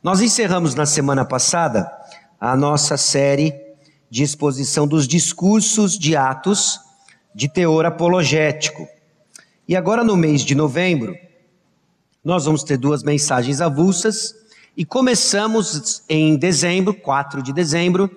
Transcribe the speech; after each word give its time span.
Nós 0.00 0.20
encerramos 0.20 0.76
na 0.76 0.86
semana 0.86 1.24
passada 1.24 1.90
a 2.40 2.56
nossa 2.56 2.96
série 2.96 3.52
de 4.08 4.22
exposição 4.22 4.86
dos 4.86 5.08
discursos 5.08 5.98
de 5.98 6.14
Atos 6.14 6.78
de 7.34 7.48
teor 7.48 7.84
apologético. 7.84 8.86
E 9.66 9.74
agora, 9.74 10.04
no 10.04 10.16
mês 10.16 10.42
de 10.42 10.54
novembro, 10.54 11.16
nós 12.24 12.44
vamos 12.44 12.62
ter 12.62 12.76
duas 12.76 13.02
mensagens 13.02 13.60
avulsas 13.60 14.36
e 14.76 14.84
começamos 14.84 16.04
em 16.08 16.36
dezembro, 16.36 16.94
4 16.94 17.42
de 17.42 17.52
dezembro, 17.52 18.08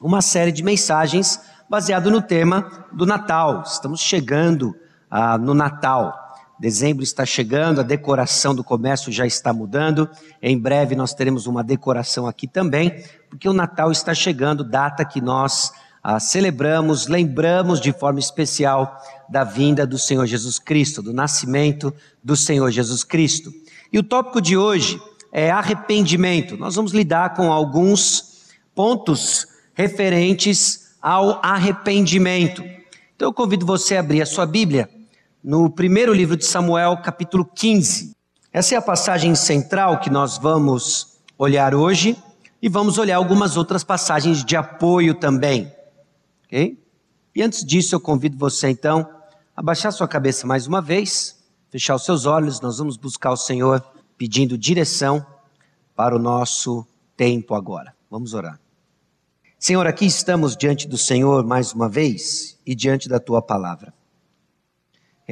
uma 0.00 0.22
série 0.22 0.50
de 0.50 0.62
mensagens 0.62 1.38
baseado 1.68 2.10
no 2.10 2.22
tema 2.22 2.86
do 2.90 3.04
Natal. 3.04 3.62
Estamos 3.66 4.00
chegando 4.00 4.74
ah, 5.10 5.36
no 5.36 5.52
Natal. 5.52 6.21
Dezembro 6.62 7.02
está 7.02 7.26
chegando, 7.26 7.80
a 7.80 7.82
decoração 7.82 8.54
do 8.54 8.62
comércio 8.62 9.10
já 9.10 9.26
está 9.26 9.52
mudando. 9.52 10.08
Em 10.40 10.56
breve 10.56 10.94
nós 10.94 11.12
teremos 11.12 11.48
uma 11.48 11.60
decoração 11.60 12.24
aqui 12.24 12.46
também, 12.46 13.02
porque 13.28 13.48
o 13.48 13.52
Natal 13.52 13.90
está 13.90 14.14
chegando, 14.14 14.62
data 14.62 15.04
que 15.04 15.20
nós 15.20 15.72
ah, 16.00 16.20
celebramos, 16.20 17.08
lembramos 17.08 17.80
de 17.80 17.92
forma 17.92 18.20
especial 18.20 18.96
da 19.28 19.42
vinda 19.42 19.84
do 19.84 19.98
Senhor 19.98 20.24
Jesus 20.24 20.60
Cristo, 20.60 21.02
do 21.02 21.12
nascimento 21.12 21.92
do 22.22 22.36
Senhor 22.36 22.70
Jesus 22.70 23.02
Cristo. 23.02 23.52
E 23.92 23.98
o 23.98 24.02
tópico 24.04 24.40
de 24.40 24.56
hoje 24.56 25.02
é 25.32 25.50
arrependimento. 25.50 26.56
Nós 26.56 26.76
vamos 26.76 26.92
lidar 26.92 27.34
com 27.34 27.50
alguns 27.50 28.52
pontos 28.72 29.48
referentes 29.74 30.92
ao 31.02 31.44
arrependimento. 31.44 32.62
Então 33.16 33.30
eu 33.30 33.32
convido 33.32 33.66
você 33.66 33.96
a 33.96 34.00
abrir 34.00 34.22
a 34.22 34.26
sua 34.26 34.46
Bíblia 34.46 34.88
no 35.42 35.68
primeiro 35.68 36.14
livro 36.14 36.36
de 36.36 36.44
Samuel, 36.44 36.98
capítulo 36.98 37.44
15. 37.44 38.14
Essa 38.52 38.74
é 38.74 38.78
a 38.78 38.82
passagem 38.82 39.34
central 39.34 39.98
que 39.98 40.08
nós 40.08 40.38
vamos 40.38 41.18
olhar 41.36 41.74
hoje 41.74 42.16
e 42.60 42.68
vamos 42.68 42.96
olhar 42.96 43.16
algumas 43.16 43.56
outras 43.56 43.82
passagens 43.82 44.44
de 44.44 44.54
apoio 44.54 45.14
também. 45.14 45.72
Ok? 46.44 46.78
E 47.34 47.42
antes 47.42 47.64
disso, 47.64 47.94
eu 47.94 48.00
convido 48.00 48.38
você 48.38 48.68
então 48.68 49.08
a 49.56 49.62
baixar 49.62 49.90
sua 49.90 50.06
cabeça 50.06 50.46
mais 50.46 50.66
uma 50.66 50.80
vez, 50.80 51.42
fechar 51.70 51.96
os 51.96 52.04
seus 52.04 52.24
olhos, 52.24 52.60
nós 52.60 52.78
vamos 52.78 52.96
buscar 52.96 53.32
o 53.32 53.36
Senhor 53.36 53.84
pedindo 54.16 54.56
direção 54.56 55.26
para 55.96 56.14
o 56.14 56.18
nosso 56.18 56.86
tempo 57.16 57.54
agora. 57.54 57.94
Vamos 58.08 58.32
orar. 58.32 58.60
Senhor, 59.58 59.86
aqui 59.86 60.06
estamos 60.06 60.56
diante 60.56 60.86
do 60.86 60.98
Senhor 60.98 61.44
mais 61.44 61.72
uma 61.72 61.88
vez 61.88 62.58
e 62.64 62.74
diante 62.74 63.08
da 63.08 63.18
tua 63.18 63.42
palavra. 63.42 63.92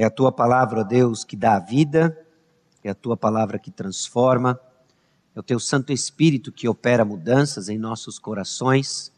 É 0.01 0.05
a 0.05 0.11
tua 0.11 0.33
palavra, 0.33 0.81
ó 0.81 0.83
Deus, 0.83 1.25
que 1.25 1.37
dá 1.37 1.57
a 1.57 1.61
vida, 1.61 2.19
é 2.83 2.89
a 2.89 2.95
tua 2.95 3.19
palavra 3.19 3.59
que 3.59 3.71
transforma, 3.71 4.59
é 5.37 5.39
o 5.39 5.43
teu 5.43 5.61
Santo 5.61 5.93
Espírito 5.93 6.51
que 6.51 6.67
opera 6.67 7.05
mudanças 7.05 7.69
em 7.69 7.77
nossos 7.77 8.19
corações 8.19 9.13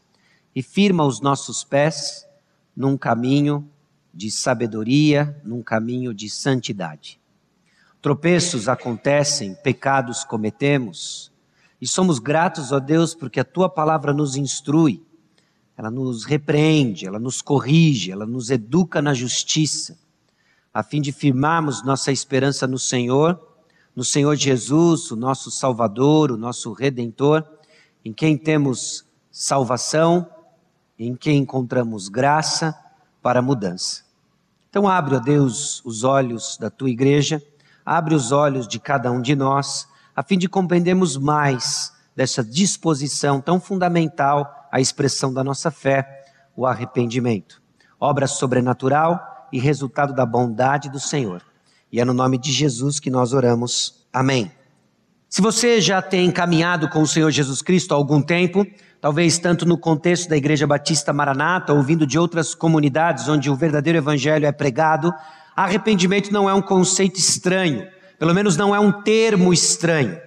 e 0.53 0.61
firma 0.61 1.05
os 1.05 1.21
nossos 1.21 1.63
pés 1.63 2.27
num 2.75 2.97
caminho 2.97 3.65
de 4.13 4.29
sabedoria, 4.29 5.39
num 5.41 5.63
caminho 5.63 6.13
de 6.13 6.29
santidade. 6.29 7.17
Tropeços 8.01 8.67
acontecem, 8.67 9.55
pecados 9.63 10.25
cometemos, 10.25 11.31
e 11.79 11.87
somos 11.87 12.19
gratos, 12.19 12.73
ó 12.73 12.79
Deus, 12.81 13.15
porque 13.15 13.39
a 13.39 13.45
tua 13.45 13.69
palavra 13.69 14.11
nos 14.11 14.35
instrui, 14.35 15.01
ela 15.77 15.89
nos 15.89 16.25
repreende, 16.25 17.07
ela 17.07 17.19
nos 17.19 17.41
corrige, 17.41 18.11
ela 18.11 18.25
nos 18.25 18.49
educa 18.49 19.01
na 19.01 19.13
justiça 19.13 20.02
a 20.73 20.81
fim 20.81 20.99
de 20.99 21.11
firmarmos 21.11 21.83
nossa 21.83 22.11
esperança 22.11 22.65
no 22.65 22.79
Senhor, 22.79 23.39
no 23.95 24.03
Senhor 24.03 24.35
Jesus, 24.35 25.11
o 25.11 25.15
nosso 25.15 25.51
Salvador, 25.51 26.31
o 26.31 26.37
nosso 26.37 26.73
Redentor, 26.73 27.45
em 28.03 28.11
quem 28.11 28.35
temos 28.35 29.05
salvação, 29.31 30.27
em 30.97 31.15
quem 31.15 31.37
encontramos 31.37 32.09
graça 32.09 32.75
para 33.21 33.41
mudança. 33.41 34.03
Então, 34.69 34.87
abre, 34.87 35.15
ó 35.15 35.19
Deus, 35.19 35.83
os 35.85 36.03
olhos 36.03 36.57
da 36.57 36.71
tua 36.71 36.89
igreja, 36.89 37.41
abre 37.85 38.15
os 38.15 38.31
olhos 38.31 38.67
de 38.67 38.79
cada 38.79 39.11
um 39.11 39.21
de 39.21 39.35
nós, 39.35 39.87
a 40.15 40.23
fim 40.23 40.37
de 40.37 40.49
compreendermos 40.49 41.17
mais 41.17 41.93
dessa 42.15 42.43
disposição 42.43 43.39
tão 43.39 43.59
fundamental 43.59 44.67
à 44.71 44.81
expressão 44.81 45.31
da 45.31 45.43
nossa 45.43 45.69
fé, 45.69 46.25
o 46.55 46.65
arrependimento. 46.65 47.61
Obra 47.99 48.25
sobrenatural 48.25 49.32
e 49.53 49.59
resultado 49.59 50.15
da 50.15 50.25
bondade 50.25 50.89
do 50.89 50.99
Senhor. 50.99 51.43
E 51.91 52.01
é 52.01 52.05
no 52.05 52.13
nome 52.13 52.39
de 52.39 52.51
Jesus 52.51 52.99
que 52.99 53.11
nós 53.11 53.33
oramos. 53.33 54.03
Amém. 54.11 54.51
Se 55.29 55.41
você 55.41 55.79
já 55.79 56.01
tem 56.01 56.31
caminhado 56.31 56.89
com 56.89 57.03
o 57.03 57.07
Senhor 57.07 57.29
Jesus 57.29 57.61
Cristo 57.61 57.93
há 57.93 57.95
algum 57.95 58.19
tempo, 58.19 58.65
talvez 58.99 59.37
tanto 59.37 59.63
no 59.63 59.77
contexto 59.77 60.27
da 60.27 60.35
Igreja 60.35 60.65
Batista 60.65 61.13
Maranata, 61.13 61.71
ouvindo 61.71 62.07
de 62.07 62.17
outras 62.17 62.55
comunidades 62.55 63.29
onde 63.29 63.47
o 63.47 63.55
verdadeiro 63.55 63.99
evangelho 63.99 64.47
é 64.47 64.51
pregado, 64.51 65.13
arrependimento 65.55 66.31
não 66.31 66.49
é 66.49 66.53
um 66.53 66.61
conceito 66.61 67.19
estranho, 67.19 67.87
pelo 68.17 68.33
menos 68.33 68.57
não 68.57 68.73
é 68.73 68.79
um 68.79 68.91
termo 69.03 69.53
estranho. 69.53 70.19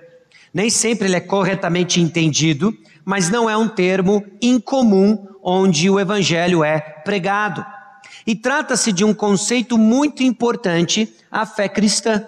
Nem 0.55 0.71
sempre 0.71 1.09
ele 1.09 1.17
é 1.17 1.21
corretamente 1.21 2.01
entendido, 2.01 2.73
mas 3.05 3.29
não 3.29 3.51
é 3.51 3.57
um 3.57 3.69
termo 3.69 4.25
incomum 4.41 5.27
onde 5.43 5.91
o 5.91 5.99
evangelho 5.99 6.63
é 6.63 6.81
pregado. 6.81 7.65
E 8.27 8.35
trata-se 8.35 8.93
de 8.93 9.05
um 9.05 9.15
conceito 9.15 9.79
muito 9.79 10.23
importante, 10.23 11.15
a 11.31 11.47
fé 11.47 11.69
cristã. 11.69 12.27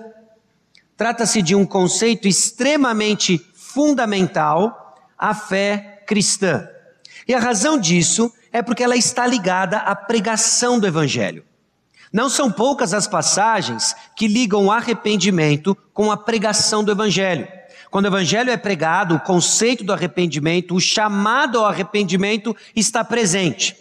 Trata-se 0.97 1.43
de 1.43 1.55
um 1.55 1.67
conceito 1.67 2.29
extremamente 2.29 3.39
fundamental, 3.55 4.97
a 5.19 5.35
fé 5.35 6.03
cristã. 6.07 6.69
E 7.27 7.35
a 7.35 7.39
razão 7.39 7.79
disso 7.79 8.33
é 8.53 8.63
porque 8.63 8.83
ela 8.83 8.97
está 8.97 9.27
ligada 9.27 9.79
à 9.79 9.95
pregação 9.95 10.79
do 10.79 10.87
Evangelho. 10.87 11.45
Não 12.13 12.31
são 12.31 12.51
poucas 12.51 12.95
as 12.95 13.07
passagens 13.07 13.95
que 14.17 14.27
ligam 14.27 14.67
o 14.67 14.73
arrependimento 14.73 15.77
com 15.93 16.11
a 16.11 16.17
pregação 16.17 16.83
do 16.83 16.93
Evangelho. 16.93 17.47
Quando 17.91 18.05
o 18.05 18.09
Evangelho 18.09 18.51
é 18.51 18.57
pregado, 18.57 19.17
o 19.17 19.21
conceito 19.21 19.85
do 19.85 19.93
arrependimento, 19.93 20.75
o 20.75 20.81
chamado 20.81 21.59
ao 21.59 21.67
arrependimento 21.67 22.57
está 22.75 23.05
presente. 23.05 23.77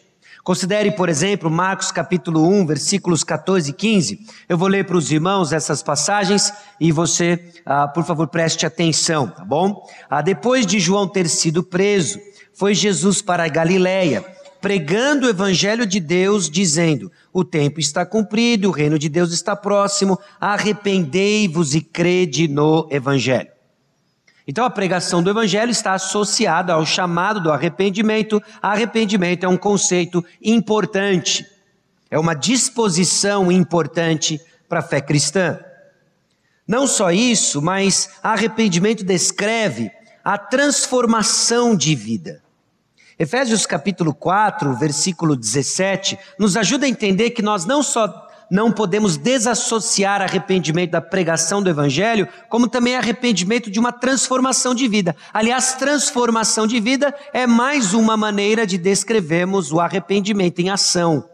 Considere, 0.48 0.92
por 0.92 1.10
exemplo, 1.10 1.52
Marcos 1.52 1.92
capítulo 1.92 2.48
1, 2.48 2.66
versículos 2.68 3.22
14 3.22 3.70
e 3.70 3.74
15. 3.74 4.20
Eu 4.48 4.58
vou 4.58 4.70
ler 4.70 4.86
para 4.86 4.96
os 4.96 5.12
irmãos 5.12 5.52
essas 5.52 5.84
passagens 5.84 6.54
e 6.80 6.90
você, 6.90 7.52
ah, 7.66 7.86
por 7.86 8.06
favor, 8.06 8.30
preste 8.30 8.66
atenção, 8.66 9.28
tá 9.28 9.44
bom? 9.44 9.86
Ah, 10.10 10.22
depois 10.22 10.66
de 10.66 10.80
João 10.80 11.06
ter 11.06 11.28
sido 11.28 11.62
preso, 11.62 12.18
foi 12.54 12.74
Jesus 12.74 13.22
para 13.22 13.44
a 13.44 13.50
Galiléia, 13.50 14.24
pregando 14.62 15.28
o 15.28 15.30
evangelho 15.30 15.86
de 15.86 16.00
Deus, 16.00 16.50
dizendo: 16.50 17.12
O 17.34 17.44
tempo 17.44 17.82
está 17.82 18.06
cumprido, 18.06 18.70
o 18.70 18.72
reino 18.72 18.98
de 18.98 19.10
Deus 19.10 19.34
está 19.34 19.54
próximo, 19.54 20.18
arrependei-vos 20.40 21.76
e 21.76 21.82
crede 21.82 22.48
no 22.48 22.88
evangelho. 22.90 23.57
Então 24.48 24.64
a 24.64 24.70
pregação 24.70 25.22
do 25.22 25.30
evangelho 25.30 25.72
está 25.72 25.94
associada 25.94 26.72
ao 26.72 26.86
chamado 26.86 27.42
do 27.42 27.52
arrependimento. 27.52 28.42
Arrependimento 28.62 29.44
é 29.44 29.50
um 29.50 29.58
conceito 29.58 30.24
importante, 30.42 31.46
é 32.10 32.18
uma 32.18 32.34
disposição 32.34 33.52
importante 33.52 34.40
para 34.70 34.80
a 34.80 34.84
fé 34.84 35.02
cristã. 35.02 35.60
Não 36.66 36.88
só 36.88 37.12
isso, 37.12 37.62
mas 37.62 38.10
arrependimento 38.24 39.04
descreve 39.04 39.92
a 40.24 40.38
transformação 40.38 41.76
de 41.76 41.94
vida. 41.94 42.42
Efésios 43.20 43.66
capítulo 43.66 44.14
4, 44.14 44.74
versículo 44.76 45.36
17, 45.36 46.18
nos 46.38 46.56
ajuda 46.56 46.86
a 46.86 46.90
entender 46.90 47.32
que 47.32 47.42
nós 47.42 47.66
não 47.66 47.82
só 47.82 48.27
não 48.50 48.72
podemos 48.72 49.18
desassociar 49.18 50.22
arrependimento 50.22 50.92
da 50.92 51.02
pregação 51.02 51.62
do 51.62 51.70
Evangelho, 51.70 52.28
como 52.50 52.68
também 52.68 52.96
arrependimento 52.96 53.70
de 53.70 53.80
uma 53.80 53.92
transformação 53.92 54.74
de 54.74 54.88
vida. 54.88 55.16
Aliás, 55.34 55.74
transformação 55.74 56.66
de 56.66 56.80
vida 56.80 57.14
é 57.34 57.46
mais 57.46 57.94
uma 57.94 58.16
maneira 58.16 58.66
de 58.66 58.78
descrevermos 58.78 59.72
o 59.72 59.80
arrependimento 59.80 60.60
em 60.60 60.70
ação. 60.70 61.26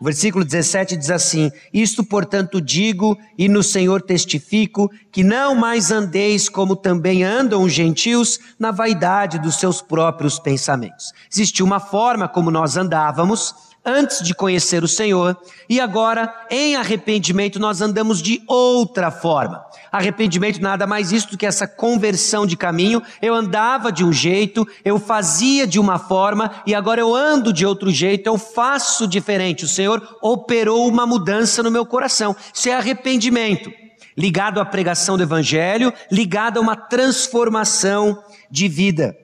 O 0.00 0.04
versículo 0.04 0.44
17 0.44 0.96
diz 0.96 1.10
assim: 1.10 1.50
Isto, 1.72 2.04
portanto, 2.04 2.60
digo 2.60 3.16
e 3.38 3.48
no 3.48 3.62
Senhor 3.62 4.02
testifico, 4.02 4.90
que 5.10 5.24
não 5.24 5.54
mais 5.54 5.90
andeis 5.90 6.48
como 6.48 6.76
também 6.76 7.22
andam 7.22 7.62
os 7.62 7.72
gentios 7.72 8.38
na 8.58 8.70
vaidade 8.70 9.38
dos 9.38 9.56
seus 9.56 9.80
próprios 9.80 10.38
pensamentos. 10.38 11.12
Existia 11.32 11.64
uma 11.64 11.80
forma 11.80 12.28
como 12.28 12.50
nós 12.50 12.76
andávamos, 12.76 13.54
antes 13.84 14.22
de 14.22 14.34
conhecer 14.34 14.82
o 14.82 14.88
Senhor, 14.88 15.36
e 15.68 15.80
agora, 15.80 16.32
em 16.50 16.76
arrependimento, 16.76 17.58
nós 17.58 17.80
andamos 17.80 18.22
de 18.22 18.42
outra 18.46 19.10
forma. 19.10 19.64
Arrependimento 19.92 20.60
nada 20.60 20.86
mais 20.86 21.12
isso 21.12 21.30
do 21.30 21.38
que 21.38 21.46
essa 21.46 21.68
conversão 21.68 22.46
de 22.46 22.56
caminho. 22.56 23.02
Eu 23.22 23.34
andava 23.34 23.92
de 23.92 24.04
um 24.04 24.12
jeito, 24.12 24.66
eu 24.84 24.98
fazia 24.98 25.66
de 25.66 25.78
uma 25.78 25.98
forma, 25.98 26.50
e 26.66 26.74
agora 26.74 27.00
eu 27.00 27.14
ando 27.14 27.52
de 27.52 27.64
outro 27.64 27.90
jeito, 27.90 28.26
eu 28.26 28.38
faço 28.38 29.06
diferente. 29.06 29.64
O 29.64 29.68
Senhor 29.68 30.16
operou 30.20 30.88
uma 30.88 31.06
mudança 31.06 31.62
no 31.62 31.70
meu 31.70 31.86
coração. 31.86 32.34
Isso 32.52 32.68
é 32.68 32.74
arrependimento. 32.74 33.70
ligado 34.16 34.60
à 34.60 34.64
pregação 34.64 35.16
do 35.16 35.22
Evangelho, 35.22 35.92
ligado 36.10 36.58
a 36.58 36.60
uma 36.60 36.76
transformação 36.76 38.22
de 38.50 38.68
vida. 38.68 39.16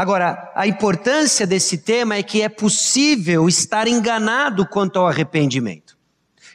Agora, 0.00 0.50
a 0.54 0.66
importância 0.66 1.46
desse 1.46 1.76
tema 1.76 2.14
é 2.14 2.22
que 2.22 2.40
é 2.40 2.48
possível 2.48 3.46
estar 3.46 3.86
enganado 3.86 4.66
quanto 4.66 4.98
ao 4.98 5.06
arrependimento. 5.06 5.94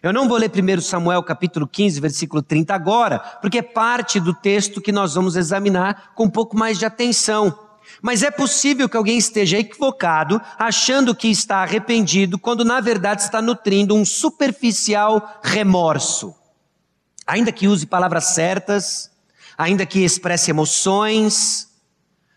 Eu 0.02 0.12
não 0.12 0.28
vou 0.28 0.36
ler 0.36 0.50
1 0.50 0.82
Samuel 0.82 1.22
capítulo 1.22 1.68
15, 1.68 2.00
versículo 2.00 2.42
30 2.42 2.74
agora, 2.74 3.20
porque 3.20 3.60
é 3.60 3.62
parte 3.62 4.20
do 4.20 4.34
texto 4.34 4.82
que 4.82 4.92
nós 4.92 5.14
vamos 5.14 5.36
examinar 5.36 6.14
com 6.16 6.24
um 6.24 6.30
pouco 6.30 6.58
mais 6.58 6.80
de 6.80 6.88
atenção. 6.88 7.56
Mas 8.02 8.24
é 8.24 8.32
possível 8.32 8.90
que 8.90 8.98
alguém 8.98 9.20
esteja 9.20 9.60
equivocado, 9.60 10.42
achando 10.58 11.14
que 11.14 11.28
está 11.28 11.58
arrependido, 11.58 12.40
quando 12.40 12.66
na 12.66 12.80
verdade 12.80 13.22
está 13.22 13.44
nutrindo 13.44 13.94
um 13.94 14.04
superficial 14.04 15.40
remorso. 15.44 16.34
Ainda 17.28 17.52
que 17.52 17.68
use 17.68 17.86
palavras 17.86 18.34
certas, 18.34 19.12
ainda 19.56 19.86
que 19.86 20.04
expresse 20.04 20.50
emoções, 20.50 21.75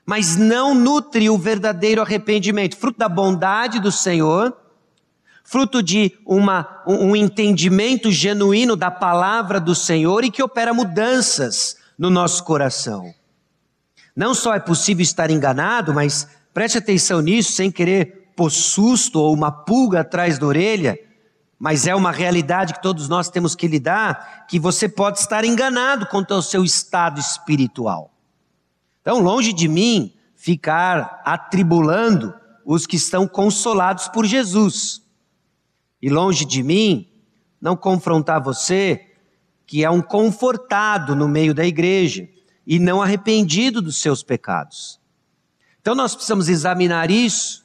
mas 0.09 0.39
não 0.39 0.75
nutre 0.75 1.29
o 1.29 1.37
verdadeiro 1.37 2.01
arrependimento, 2.01 2.79
fruto 2.79 2.99
da 2.99 3.11
bondade 3.11 3.79
do 3.79 3.93
Senhor, 3.93 4.57
fruto 5.45 5.83
de 5.83 6.19
uma, 6.25 6.83
um 6.87 7.15
entendimento 7.15 8.11
genuíno 8.11 8.75
da 8.75 8.91
palavra 8.91 9.61
do 9.61 9.75
Senhor 9.75 10.25
e 10.25 10.31
que 10.31 10.43
opera 10.43 10.73
mudanças 10.73 11.77
no 11.99 12.09
nosso 12.09 12.43
coração. 12.45 13.13
Não 14.17 14.33
só 14.33 14.55
é 14.55 14.59
possível 14.59 15.03
estar 15.03 15.31
enganado, 15.31 15.93
mas 15.93 16.27
preste 16.55 16.79
atenção 16.79 17.21
nisso, 17.21 17.53
sem 17.53 17.71
querer 17.71 18.33
pôr 18.35 18.49
susto 18.49 19.21
ou 19.21 19.35
uma 19.35 19.53
pulga 19.53 20.01
atrás 20.01 20.39
da 20.39 20.47
orelha, 20.47 20.99
mas 21.59 21.87
é 21.87 21.95
uma 21.95 22.13
realidade 22.13 22.73
que 22.73 22.81
todos 22.81 23.11
nós 23.11 23.29
temos 23.29 23.55
que 23.55 23.69
lidar, 23.69 24.47
que 24.49 24.59
você 24.59 24.89
pode 24.89 25.19
estar 25.19 25.45
enganado 25.45 26.07
quanto 26.07 26.33
ao 26.33 26.41
seu 26.41 26.65
estado 26.65 27.21
espiritual. 27.21 28.11
Então, 29.09 29.21
longe 29.21 29.55
de 29.55 29.67
mim 29.69 30.13
ficar 30.37 31.23
atribulando 31.25 32.35
os 32.63 32.87
que 32.87 32.97
estão 32.97 33.27
consolados 33.27 34.07
por 34.07 34.27
Jesus. 34.27 35.01
E 36.03 36.11
longe 36.11 36.45
de 36.45 36.63
mim 36.63 37.09
não 37.59 37.75
confrontar 37.75 38.43
você, 38.43 39.15
que 39.67 39.83
é 39.83 39.89
um 39.89 40.03
confortado 40.03 41.17
no 41.17 41.27
meio 41.27 41.55
da 41.55 41.65
igreja 41.65 42.29
e 42.67 42.79
não 42.79 43.01
arrependido 43.01 43.81
dos 43.81 43.99
seus 43.99 44.23
pecados. 44.23 45.01
Então 45.81 45.95
nós 45.95 46.15
precisamos 46.15 46.51
examinar 46.51 47.11
isso, 47.11 47.65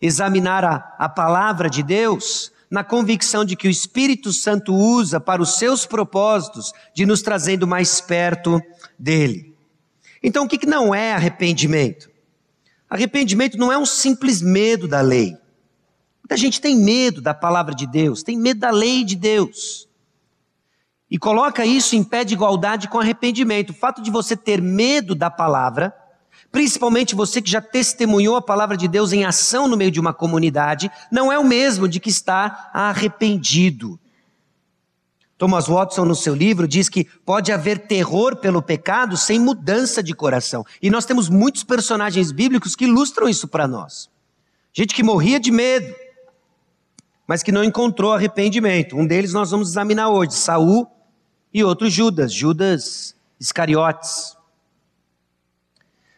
examinar 0.00 0.64
a, 0.64 0.94
a 0.96 1.08
palavra 1.08 1.68
de 1.68 1.82
Deus, 1.82 2.52
na 2.70 2.84
convicção 2.84 3.44
de 3.44 3.56
que 3.56 3.66
o 3.66 3.70
Espírito 3.70 4.32
Santo 4.32 4.72
usa 4.72 5.18
para 5.18 5.42
os 5.42 5.58
seus 5.58 5.84
propósitos 5.84 6.72
de 6.94 7.04
nos 7.04 7.20
trazendo 7.20 7.66
mais 7.66 8.00
perto 8.00 8.62
dele. 8.96 9.53
Então, 10.26 10.46
o 10.46 10.48
que 10.48 10.66
não 10.66 10.94
é 10.94 11.12
arrependimento? 11.12 12.10
Arrependimento 12.88 13.58
não 13.58 13.70
é 13.70 13.76
um 13.76 13.84
simples 13.84 14.40
medo 14.40 14.88
da 14.88 15.02
lei. 15.02 15.36
Muita 16.22 16.34
gente 16.34 16.62
tem 16.62 16.74
medo 16.74 17.20
da 17.20 17.34
palavra 17.34 17.74
de 17.74 17.86
Deus, 17.86 18.22
tem 18.22 18.38
medo 18.38 18.60
da 18.60 18.70
lei 18.70 19.04
de 19.04 19.16
Deus. 19.16 19.86
E 21.10 21.18
coloca 21.18 21.66
isso 21.66 21.94
em 21.94 22.02
pé 22.02 22.24
de 22.24 22.32
igualdade 22.32 22.88
com 22.88 22.98
arrependimento. 22.98 23.70
O 23.70 23.74
fato 23.74 24.00
de 24.00 24.10
você 24.10 24.34
ter 24.34 24.62
medo 24.62 25.14
da 25.14 25.30
palavra, 25.30 25.94
principalmente 26.50 27.14
você 27.14 27.42
que 27.42 27.50
já 27.50 27.60
testemunhou 27.60 28.34
a 28.34 28.42
palavra 28.42 28.78
de 28.78 28.88
Deus 28.88 29.12
em 29.12 29.26
ação 29.26 29.68
no 29.68 29.76
meio 29.76 29.90
de 29.90 30.00
uma 30.00 30.14
comunidade, 30.14 30.90
não 31.12 31.30
é 31.30 31.38
o 31.38 31.44
mesmo 31.44 31.86
de 31.86 32.00
que 32.00 32.08
está 32.08 32.70
arrependido. 32.72 34.00
Thomas 35.36 35.66
Watson, 35.66 36.04
no 36.04 36.14
seu 36.14 36.34
livro, 36.34 36.68
diz 36.68 36.88
que 36.88 37.04
pode 37.04 37.50
haver 37.50 37.86
terror 37.86 38.36
pelo 38.36 38.62
pecado 38.62 39.16
sem 39.16 39.38
mudança 39.38 40.02
de 40.02 40.14
coração. 40.14 40.64
E 40.80 40.88
nós 40.88 41.04
temos 41.04 41.28
muitos 41.28 41.64
personagens 41.64 42.30
bíblicos 42.30 42.76
que 42.76 42.84
ilustram 42.84 43.28
isso 43.28 43.48
para 43.48 43.66
nós. 43.66 44.08
Gente 44.72 44.94
que 44.94 45.02
morria 45.02 45.40
de 45.40 45.50
medo, 45.50 45.94
mas 47.26 47.42
que 47.42 47.52
não 47.52 47.64
encontrou 47.64 48.12
arrependimento. 48.12 48.96
Um 48.96 49.06
deles 49.06 49.32
nós 49.32 49.50
vamos 49.50 49.70
examinar 49.70 50.08
hoje, 50.08 50.34
Saul 50.34 50.86
e 51.52 51.64
outro 51.64 51.88
Judas, 51.88 52.32
Judas 52.32 53.16
Iscariotes. 53.40 54.36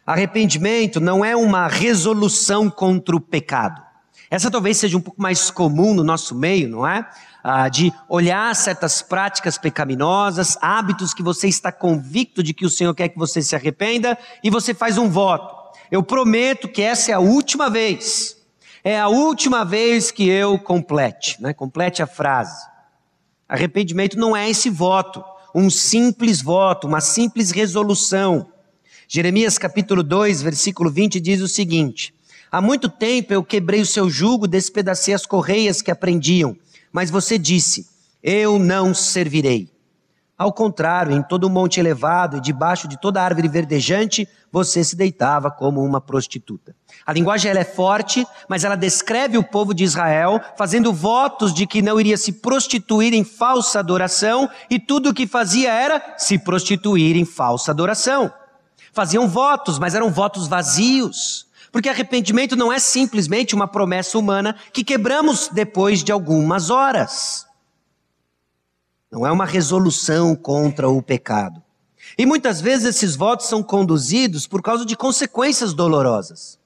Arrependimento 0.07 1.01
não 1.01 1.25
é 1.25 1.35
uma 1.35 1.69
resolução 1.69 2.71
contra 2.71 3.17
o 3.17 3.21
pecado. 3.21 3.86
Essa 4.31 4.51
talvez 4.51 4.77
seja 4.77 4.97
um 4.97 5.01
pouco 5.01 5.21
mais 5.21 5.51
comum 5.51 5.95
no 5.95 6.03
nosso 6.03 6.35
meio, 6.35 6.69
não 6.69 6.87
é? 6.87 7.09
ah, 7.49 7.69
de 7.69 7.93
olhar 8.09 8.53
certas 8.57 9.03
práticas 9.03 9.57
pecaminosas, 9.57 10.59
hábitos 10.61 11.15
que 11.15 11.23
você 11.23 11.47
está 11.47 11.71
convicto 11.71 12.43
de 12.43 12.53
que 12.53 12.67
o 12.67 12.71
Senhor 12.71 12.93
quer 12.93 13.09
que 13.09 13.17
você 13.17 13.41
se 13.41 13.55
arrependa, 13.55 14.19
e 14.43 14.51
você 14.51 14.75
faz 14.75 14.99
um 14.99 15.09
voto. 15.09 15.55
Eu 15.89 16.03
prometo 16.03 16.67
que 16.67 16.83
essa 16.83 17.13
é 17.13 17.15
a 17.15 17.21
última 17.21 17.71
vez. 17.71 18.37
É 18.83 18.99
a 18.99 19.07
última 19.07 19.65
vez 19.65 20.11
que 20.11 20.29
eu 20.29 20.59
complete, 20.59 21.41
né? 21.41 21.55
complete 21.55 22.03
a 22.03 22.07
frase. 22.09 22.67
Arrependimento 23.49 24.19
não 24.19 24.37
é 24.37 24.51
esse 24.51 24.69
voto, 24.69 25.23
um 25.55 25.71
simples 25.71 26.43
voto, 26.43 26.89
uma 26.89 27.01
simples 27.01 27.53
resolução. 27.53 28.49
Jeremias 29.07 29.57
capítulo 29.57 30.03
2, 30.03 30.43
versículo 30.43 30.91
20 30.91 31.21
diz 31.21 31.41
o 31.41 31.47
seguinte: 31.47 32.13
Há 32.51 32.61
muito 32.61 32.89
tempo 32.89 33.33
eu 33.33 33.45
quebrei 33.45 33.81
o 33.81 33.87
seu 33.87 34.09
jugo, 34.09 34.47
despedacei 34.47 35.15
as 35.15 35.27
correias 35.27 35.83
que 35.83 35.91
aprendiam. 35.91 36.57
Mas 36.93 37.11
você 37.11 37.39
disse: 37.39 37.87
Eu 38.23 38.59
não 38.59 38.95
servirei. 38.95 39.71
Ao 40.39 40.53
contrário, 40.53 41.17
em 41.17 41.23
todo 41.23 41.49
monte 41.49 41.81
elevado 41.81 42.37
e 42.37 42.41
debaixo 42.41 42.87
de 42.87 43.01
toda 43.01 43.23
árvore 43.23 43.49
verdejante, 43.49 44.29
você 44.53 44.85
se 44.85 44.95
deitava 44.95 45.51
como 45.51 45.83
uma 45.83 45.99
prostituta. 45.99 46.77
A 47.07 47.13
linguagem 47.13 47.51
ela 47.51 47.61
é 47.61 47.65
forte, 47.65 48.27
mas 48.47 48.63
ela 48.63 48.77
descreve 48.77 49.39
o 49.39 49.45
povo 49.45 49.73
de 49.73 49.83
Israel 49.83 50.39
fazendo 50.55 50.93
votos 50.93 51.55
de 51.55 51.67
que 51.67 51.81
não 51.81 51.99
iria 51.99 52.19
se 52.19 52.33
prostituir 52.33 53.15
em 53.15 53.25
falsa 53.25 53.79
adoração 53.79 54.49
e 54.69 54.79
tudo 54.79 55.09
o 55.09 55.15
que 55.15 55.27
fazia 55.27 55.73
era 55.73 56.15
se 56.19 56.39
prostituir 56.39 57.17
em 57.17 57.25
falsa 57.25 57.71
adoração. 57.71 58.31
Faziam 58.93 59.27
votos, 59.27 59.79
mas 59.79 59.95
eram 59.95 60.11
votos 60.11 60.47
vazios. 60.47 61.46
Porque 61.77 61.91
arrependimento 61.91 62.57
não 62.57 62.73
é 62.73 62.79
simplesmente 62.79 63.55
uma 63.55 63.69
promessa 63.69 64.17
humana 64.17 64.57
que 64.73 64.83
quebramos 64.83 65.51
depois 65.53 66.03
de 66.03 66.11
algumas 66.11 66.71
horas. 66.71 67.47
Não 69.13 69.27
é 69.27 69.31
uma 69.31 69.45
resolução 69.45 70.35
contra 70.35 70.89
o 70.89 71.03
pecado. 71.03 71.63
E 72.17 72.25
muitas 72.25 72.63
vezes 72.63 72.87
esses 72.97 73.15
votos 73.15 73.45
são 73.45 73.63
conduzidos 73.63 74.47
por 74.47 74.63
causa 74.63 74.87
de 74.87 74.97
consequências 74.97 75.75
dolorosas. 75.75 76.59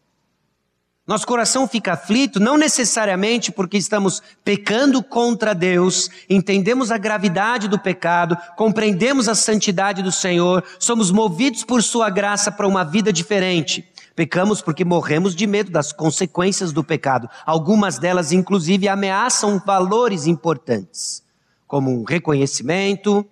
Nosso 1.05 1.27
coração 1.27 1.67
fica 1.67 1.95
aflito 1.95 2.39
não 2.39 2.57
necessariamente 2.57 3.51
porque 3.51 3.77
estamos 3.77 4.23
pecando 4.45 5.03
contra 5.03 5.57
Deus, 5.57 6.09
entendemos 6.29 6.93
a 6.93 6.99
gravidade 6.99 7.67
do 7.67 7.81
pecado, 7.81 8.39
compreendemos 8.57 9.29
a 9.29 9.35
santidade 9.35 10.05
do 10.05 10.13
Senhor, 10.13 10.63
somos 10.79 11.11
movidos 11.11 11.65
por 11.65 11.83
Sua 11.83 12.09
graça 12.11 12.53
para 12.53 12.69
uma 12.69 12.85
vida 12.85 13.13
diferente. 13.13 13.91
Pecamos 14.15 14.61
porque 14.61 14.85
morremos 14.85 15.35
de 15.35 15.47
medo 15.47 15.71
das 15.71 15.93
consequências 15.93 16.73
do 16.73 16.85
pecado. 16.85 17.29
Algumas 17.47 17.99
delas, 17.99 18.33
inclusive, 18.33 18.89
ameaçam 18.89 19.59
valores 19.65 20.27
importantes, 20.27 21.23
como 21.67 21.91
um 21.91 22.05
reconhecimento, 22.05 23.25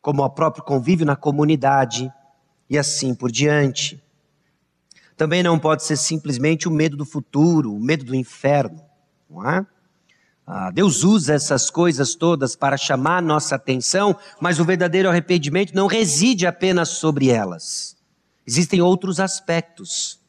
como 0.00 0.22
o 0.22 0.30
próprio 0.30 0.64
convívio 0.64 1.04
na 1.04 1.16
comunidade 1.16 2.12
e 2.68 2.78
assim 2.78 3.14
por 3.14 3.30
diante. 3.30 4.02
Também 5.16 5.42
não 5.42 5.58
pode 5.58 5.82
ser 5.82 5.96
simplesmente 5.96 6.68
o 6.68 6.70
medo 6.70 6.96
do 6.96 7.04
futuro, 7.04 7.74
o 7.74 7.80
medo 7.80 8.04
do 8.04 8.14
inferno, 8.14 8.82
não 9.28 9.48
é? 9.48 9.66
Ah, 10.46 10.70
Deus 10.70 11.02
usa 11.02 11.34
essas 11.34 11.70
coisas 11.70 12.14
todas 12.14 12.54
para 12.54 12.76
chamar 12.76 13.20
nossa 13.20 13.56
atenção, 13.56 14.16
mas 14.40 14.60
o 14.60 14.64
verdadeiro 14.64 15.08
arrependimento 15.08 15.74
não 15.74 15.88
reside 15.88 16.46
apenas 16.46 16.90
sobre 16.90 17.30
elas. 17.30 17.95
Existem 18.46 18.80
outros 18.80 19.18
aspectos. 19.18 20.20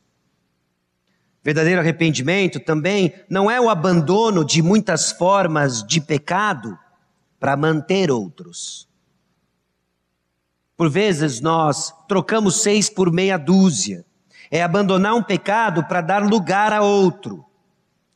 Verdadeiro 1.44 1.80
arrependimento 1.80 2.60
também 2.60 3.14
não 3.30 3.50
é 3.50 3.62
o 3.62 3.70
abandono 3.70 4.44
de 4.44 4.62
muitas 4.62 5.12
formas 5.12 5.84
de 5.84 6.02
pecado 6.02 6.78
para 7.40 7.56
manter 7.56 8.12
outros. 8.12 8.88
Por 10.76 10.90
vezes 10.90 11.40
nós 11.40 11.94
trocamos 12.08 12.62
seis 12.62 12.90
por 12.90 13.12
meia 13.12 13.38
dúzia. 13.38 14.06
É 14.50 14.62
abandonar 14.62 15.14
um 15.16 15.24
pecado 15.24 15.84
para 15.86 16.02
dar 16.02 16.24
lugar 16.24 16.74
a 16.74 16.82
outro. 16.82 17.46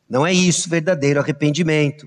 Não 0.08 0.26
é 0.26 0.32
isso 0.32 0.68
verdadeiro 0.68 1.20
arrependimento. 1.20 2.06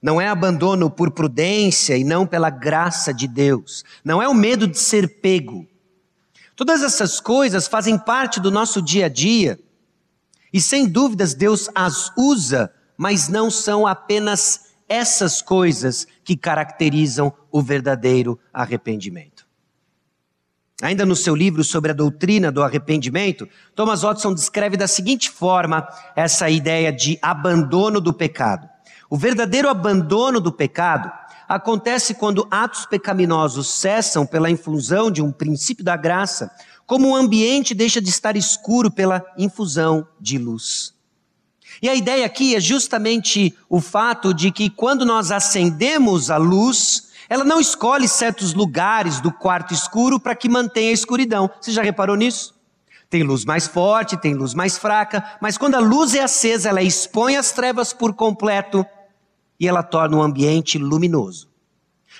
Não 0.00 0.20
é 0.20 0.28
abandono 0.28 0.90
por 0.90 1.12
prudência 1.12 1.96
e 1.96 2.04
não 2.04 2.26
pela 2.26 2.50
graça 2.50 3.12
de 3.14 3.28
Deus. 3.28 3.84
Não 4.04 4.20
é 4.20 4.26
o 4.26 4.34
medo 4.34 4.66
de 4.66 4.78
ser 4.78 5.20
pego. 5.20 5.66
Todas 6.64 6.84
essas 6.84 7.18
coisas 7.18 7.66
fazem 7.66 7.98
parte 7.98 8.38
do 8.38 8.48
nosso 8.48 8.80
dia 8.80 9.06
a 9.06 9.08
dia 9.08 9.58
e 10.52 10.60
sem 10.60 10.86
dúvidas 10.86 11.34
Deus 11.34 11.68
as 11.74 12.12
usa, 12.16 12.72
mas 12.96 13.26
não 13.26 13.50
são 13.50 13.84
apenas 13.84 14.66
essas 14.88 15.42
coisas 15.42 16.06
que 16.22 16.36
caracterizam 16.36 17.34
o 17.50 17.60
verdadeiro 17.60 18.38
arrependimento. 18.52 19.44
Ainda 20.80 21.04
no 21.04 21.16
seu 21.16 21.34
livro 21.34 21.64
sobre 21.64 21.90
a 21.90 21.94
doutrina 21.94 22.52
do 22.52 22.62
arrependimento, 22.62 23.48
Thomas 23.74 24.02
Watson 24.02 24.32
descreve 24.32 24.76
da 24.76 24.86
seguinte 24.86 25.30
forma 25.30 25.84
essa 26.14 26.48
ideia 26.48 26.92
de 26.92 27.18
abandono 27.20 28.00
do 28.00 28.14
pecado. 28.14 28.70
O 29.12 29.16
verdadeiro 29.18 29.68
abandono 29.68 30.40
do 30.40 30.50
pecado 30.50 31.12
acontece 31.46 32.14
quando 32.14 32.48
atos 32.50 32.86
pecaminosos 32.86 33.68
cessam 33.68 34.24
pela 34.24 34.50
infusão 34.50 35.10
de 35.10 35.20
um 35.20 35.30
princípio 35.30 35.84
da 35.84 35.98
graça, 35.98 36.50
como 36.86 37.10
o 37.10 37.14
ambiente 37.14 37.74
deixa 37.74 38.00
de 38.00 38.08
estar 38.08 38.38
escuro 38.38 38.90
pela 38.90 39.22
infusão 39.36 40.08
de 40.18 40.38
luz. 40.38 40.94
E 41.82 41.90
a 41.90 41.94
ideia 41.94 42.24
aqui 42.24 42.56
é 42.56 42.60
justamente 42.60 43.54
o 43.68 43.82
fato 43.82 44.32
de 44.32 44.50
que 44.50 44.70
quando 44.70 45.04
nós 45.04 45.30
acendemos 45.30 46.30
a 46.30 46.38
luz, 46.38 47.10
ela 47.28 47.44
não 47.44 47.60
escolhe 47.60 48.08
certos 48.08 48.54
lugares 48.54 49.20
do 49.20 49.30
quarto 49.30 49.74
escuro 49.74 50.18
para 50.18 50.34
que 50.34 50.48
mantenha 50.48 50.88
a 50.88 50.94
escuridão. 50.94 51.50
Você 51.60 51.70
já 51.70 51.82
reparou 51.82 52.16
nisso? 52.16 52.54
Tem 53.10 53.22
luz 53.22 53.44
mais 53.44 53.66
forte, 53.66 54.16
tem 54.16 54.32
luz 54.32 54.54
mais 54.54 54.78
fraca, 54.78 55.22
mas 55.38 55.58
quando 55.58 55.74
a 55.74 55.80
luz 55.80 56.14
é 56.14 56.22
acesa, 56.22 56.70
ela 56.70 56.80
expõe 56.80 57.36
as 57.36 57.52
trevas 57.52 57.92
por 57.92 58.14
completo 58.14 58.86
e 59.58 59.68
ela 59.68 59.82
torna 59.82 60.16
o 60.16 60.22
ambiente 60.22 60.78
luminoso. 60.78 61.48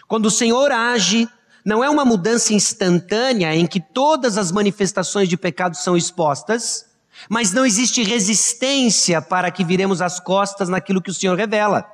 Quando 0.06 0.26
o 0.26 0.30
Senhor 0.30 0.70
age, 0.70 1.28
não 1.64 1.82
é 1.82 1.88
uma 1.88 2.04
mudança 2.04 2.52
instantânea 2.52 3.54
em 3.54 3.66
que 3.66 3.80
todas 3.80 4.36
as 4.36 4.50
manifestações 4.50 5.28
de 5.28 5.36
pecado 5.36 5.76
são 5.76 5.96
expostas, 5.96 6.86
mas 7.28 7.52
não 7.52 7.64
existe 7.64 8.02
resistência 8.02 9.22
para 9.22 9.50
que 9.50 9.64
viremos 9.64 10.02
as 10.02 10.18
costas 10.18 10.68
naquilo 10.68 11.00
que 11.00 11.10
o 11.10 11.14
Senhor 11.14 11.36
revela. 11.36 11.86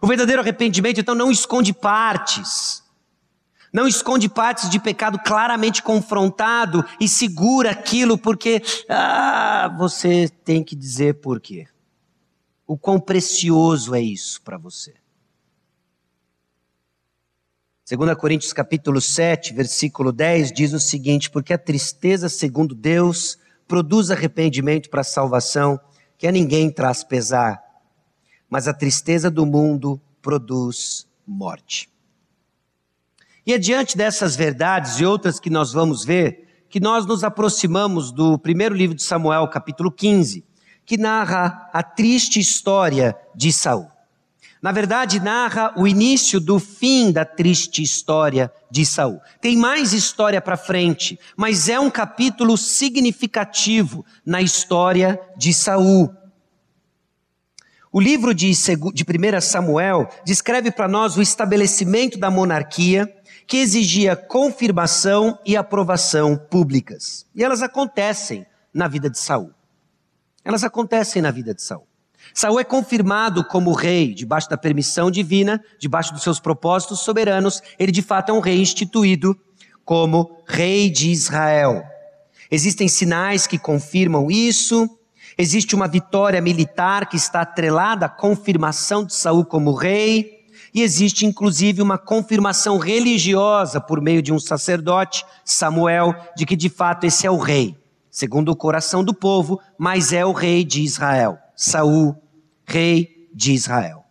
O 0.00 0.06
verdadeiro 0.06 0.40
arrependimento, 0.40 1.00
então, 1.00 1.14
não 1.14 1.30
esconde 1.30 1.72
partes. 1.72 2.82
Não 3.72 3.86
esconde 3.86 4.28
partes 4.28 4.68
de 4.68 4.80
pecado 4.80 5.18
claramente 5.18 5.82
confrontado 5.82 6.84
e 6.98 7.06
segura 7.06 7.70
aquilo 7.70 8.18
porque, 8.18 8.62
ah, 8.88 9.72
você 9.78 10.28
tem 10.44 10.64
que 10.64 10.74
dizer 10.74 11.14
por 11.20 11.38
quê. 11.38 11.68
O 12.70 12.78
quão 12.78 13.00
precioso 13.00 13.96
é 13.96 14.00
isso 14.00 14.40
para 14.42 14.56
você. 14.56 14.94
2 17.90 18.14
Coríntios 18.16 18.52
capítulo 18.52 19.00
7, 19.00 19.52
versículo 19.52 20.12
10 20.12 20.52
diz 20.52 20.72
o 20.72 20.78
seguinte: 20.78 21.28
Porque 21.28 21.52
a 21.52 21.58
tristeza, 21.58 22.28
segundo 22.28 22.72
Deus, 22.72 23.36
produz 23.66 24.08
arrependimento 24.08 24.88
para 24.88 25.00
a 25.00 25.02
salvação, 25.02 25.80
que 26.16 26.28
a 26.28 26.30
ninguém 26.30 26.70
traz 26.70 27.02
pesar, 27.02 27.60
mas 28.48 28.68
a 28.68 28.72
tristeza 28.72 29.28
do 29.28 29.44
mundo 29.44 30.00
produz 30.22 31.08
morte. 31.26 31.90
E 33.44 33.52
é 33.52 33.58
diante 33.58 33.96
dessas 33.96 34.36
verdades 34.36 35.00
e 35.00 35.04
outras 35.04 35.40
que 35.40 35.50
nós 35.50 35.72
vamos 35.72 36.04
ver, 36.04 36.66
que 36.68 36.78
nós 36.78 37.04
nos 37.04 37.24
aproximamos 37.24 38.12
do 38.12 38.38
primeiro 38.38 38.76
livro 38.76 38.94
de 38.94 39.02
Samuel, 39.02 39.48
capítulo 39.48 39.90
15, 39.90 40.44
que 40.90 40.96
narra 40.96 41.70
a 41.72 41.84
triste 41.84 42.40
história 42.40 43.16
de 43.32 43.52
Saul. 43.52 43.86
Na 44.60 44.72
verdade, 44.72 45.20
narra 45.20 45.72
o 45.76 45.86
início 45.86 46.40
do 46.40 46.58
fim 46.58 47.12
da 47.12 47.24
triste 47.24 47.80
história 47.80 48.52
de 48.68 48.84
Saul. 48.84 49.20
Tem 49.40 49.56
mais 49.56 49.92
história 49.92 50.40
para 50.40 50.56
frente, 50.56 51.16
mas 51.36 51.68
é 51.68 51.78
um 51.78 51.88
capítulo 51.88 52.56
significativo 52.56 54.04
na 54.26 54.42
história 54.42 55.20
de 55.36 55.54
Saul. 55.54 56.12
O 57.92 58.00
livro 58.00 58.34
de, 58.34 58.50
de 58.50 59.04
1 59.04 59.40
Samuel 59.42 60.10
descreve 60.26 60.72
para 60.72 60.88
nós 60.88 61.16
o 61.16 61.22
estabelecimento 61.22 62.18
da 62.18 62.32
monarquia 62.32 63.08
que 63.46 63.58
exigia 63.58 64.16
confirmação 64.16 65.38
e 65.46 65.56
aprovação 65.56 66.36
públicas. 66.36 67.26
E 67.32 67.44
elas 67.44 67.62
acontecem 67.62 68.44
na 68.74 68.88
vida 68.88 69.08
de 69.08 69.20
Saul. 69.20 69.54
Elas 70.44 70.64
acontecem 70.64 71.20
na 71.20 71.30
vida 71.30 71.54
de 71.54 71.62
Saul. 71.62 71.86
Saul 72.32 72.60
é 72.60 72.64
confirmado 72.64 73.44
como 73.44 73.72
rei, 73.72 74.14
debaixo 74.14 74.48
da 74.48 74.56
permissão 74.56 75.10
divina, 75.10 75.62
debaixo 75.78 76.12
dos 76.12 76.22
seus 76.22 76.38
propósitos 76.38 77.00
soberanos, 77.00 77.62
ele 77.78 77.92
de 77.92 78.02
fato 78.02 78.30
é 78.30 78.32
um 78.32 78.40
rei 78.40 78.60
instituído 78.60 79.36
como 79.84 80.42
rei 80.46 80.90
de 80.90 81.10
Israel. 81.10 81.82
Existem 82.50 82.88
sinais 82.88 83.46
que 83.46 83.58
confirmam 83.58 84.30
isso. 84.30 84.88
Existe 85.36 85.74
uma 85.74 85.88
vitória 85.88 86.40
militar 86.40 87.08
que 87.08 87.16
está 87.16 87.40
atrelada 87.40 88.06
à 88.06 88.08
confirmação 88.08 89.04
de 89.04 89.14
Saul 89.14 89.44
como 89.44 89.74
rei, 89.74 90.40
e 90.72 90.82
existe 90.82 91.26
inclusive 91.26 91.82
uma 91.82 91.98
confirmação 91.98 92.78
religiosa 92.78 93.80
por 93.80 94.00
meio 94.00 94.22
de 94.22 94.32
um 94.32 94.38
sacerdote, 94.38 95.24
Samuel, 95.44 96.14
de 96.36 96.46
que 96.46 96.54
de 96.54 96.68
fato 96.68 97.04
esse 97.04 97.26
é 97.26 97.30
o 97.30 97.38
rei 97.38 97.79
segundo 98.10 98.50
o 98.50 98.56
coração 98.56 99.04
do 99.04 99.14
povo, 99.14 99.60
mas 99.78 100.12
é 100.12 100.24
o 100.24 100.32
rei 100.32 100.64
de 100.64 100.82
Israel. 100.82 101.38
Saul, 101.54 102.16
rei 102.66 103.28
de 103.32 103.52
Israel. 103.52 104.04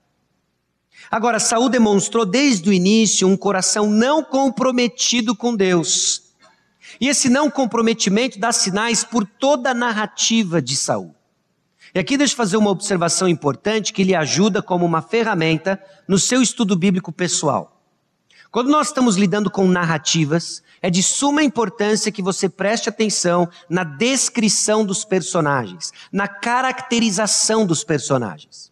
Agora, 1.11 1.39
Saul 1.39 1.69
demonstrou 1.69 2.25
desde 2.25 2.69
o 2.69 2.73
início 2.73 3.27
um 3.27 3.35
coração 3.35 3.89
não 3.89 4.23
comprometido 4.23 5.35
com 5.35 5.55
Deus. 5.55 6.29
E 7.01 7.07
esse 7.07 7.29
não 7.29 7.49
comprometimento 7.49 8.39
dá 8.39 8.51
sinais 8.51 9.03
por 9.03 9.25
toda 9.25 9.71
a 9.71 9.73
narrativa 9.73 10.61
de 10.61 10.75
Saul. 10.75 11.15
E 11.93 11.99
aqui 11.99 12.17
deixa 12.17 12.33
eu 12.33 12.37
fazer 12.37 12.57
uma 12.57 12.69
observação 12.69 13.27
importante 13.27 13.91
que 13.91 14.03
lhe 14.03 14.13
ajuda 14.13 14.61
como 14.61 14.85
uma 14.85 15.01
ferramenta 15.01 15.81
no 16.07 16.19
seu 16.19 16.41
estudo 16.41 16.75
bíblico 16.75 17.11
pessoal. 17.11 17.81
Quando 18.51 18.69
nós 18.69 18.87
estamos 18.87 19.15
lidando 19.15 19.49
com 19.49 19.67
narrativas, 19.67 20.61
é 20.81 20.89
de 20.89 21.03
suma 21.03 21.43
importância 21.43 22.11
que 22.11 22.21
você 22.21 22.47
preste 22.47 22.89
atenção 22.89 23.47
na 23.69 23.83
descrição 23.83 24.85
dos 24.85 25.03
personagens, 25.05 25.91
na 26.11 26.27
caracterização 26.27 27.65
dos 27.65 27.83
personagens. 27.83 28.71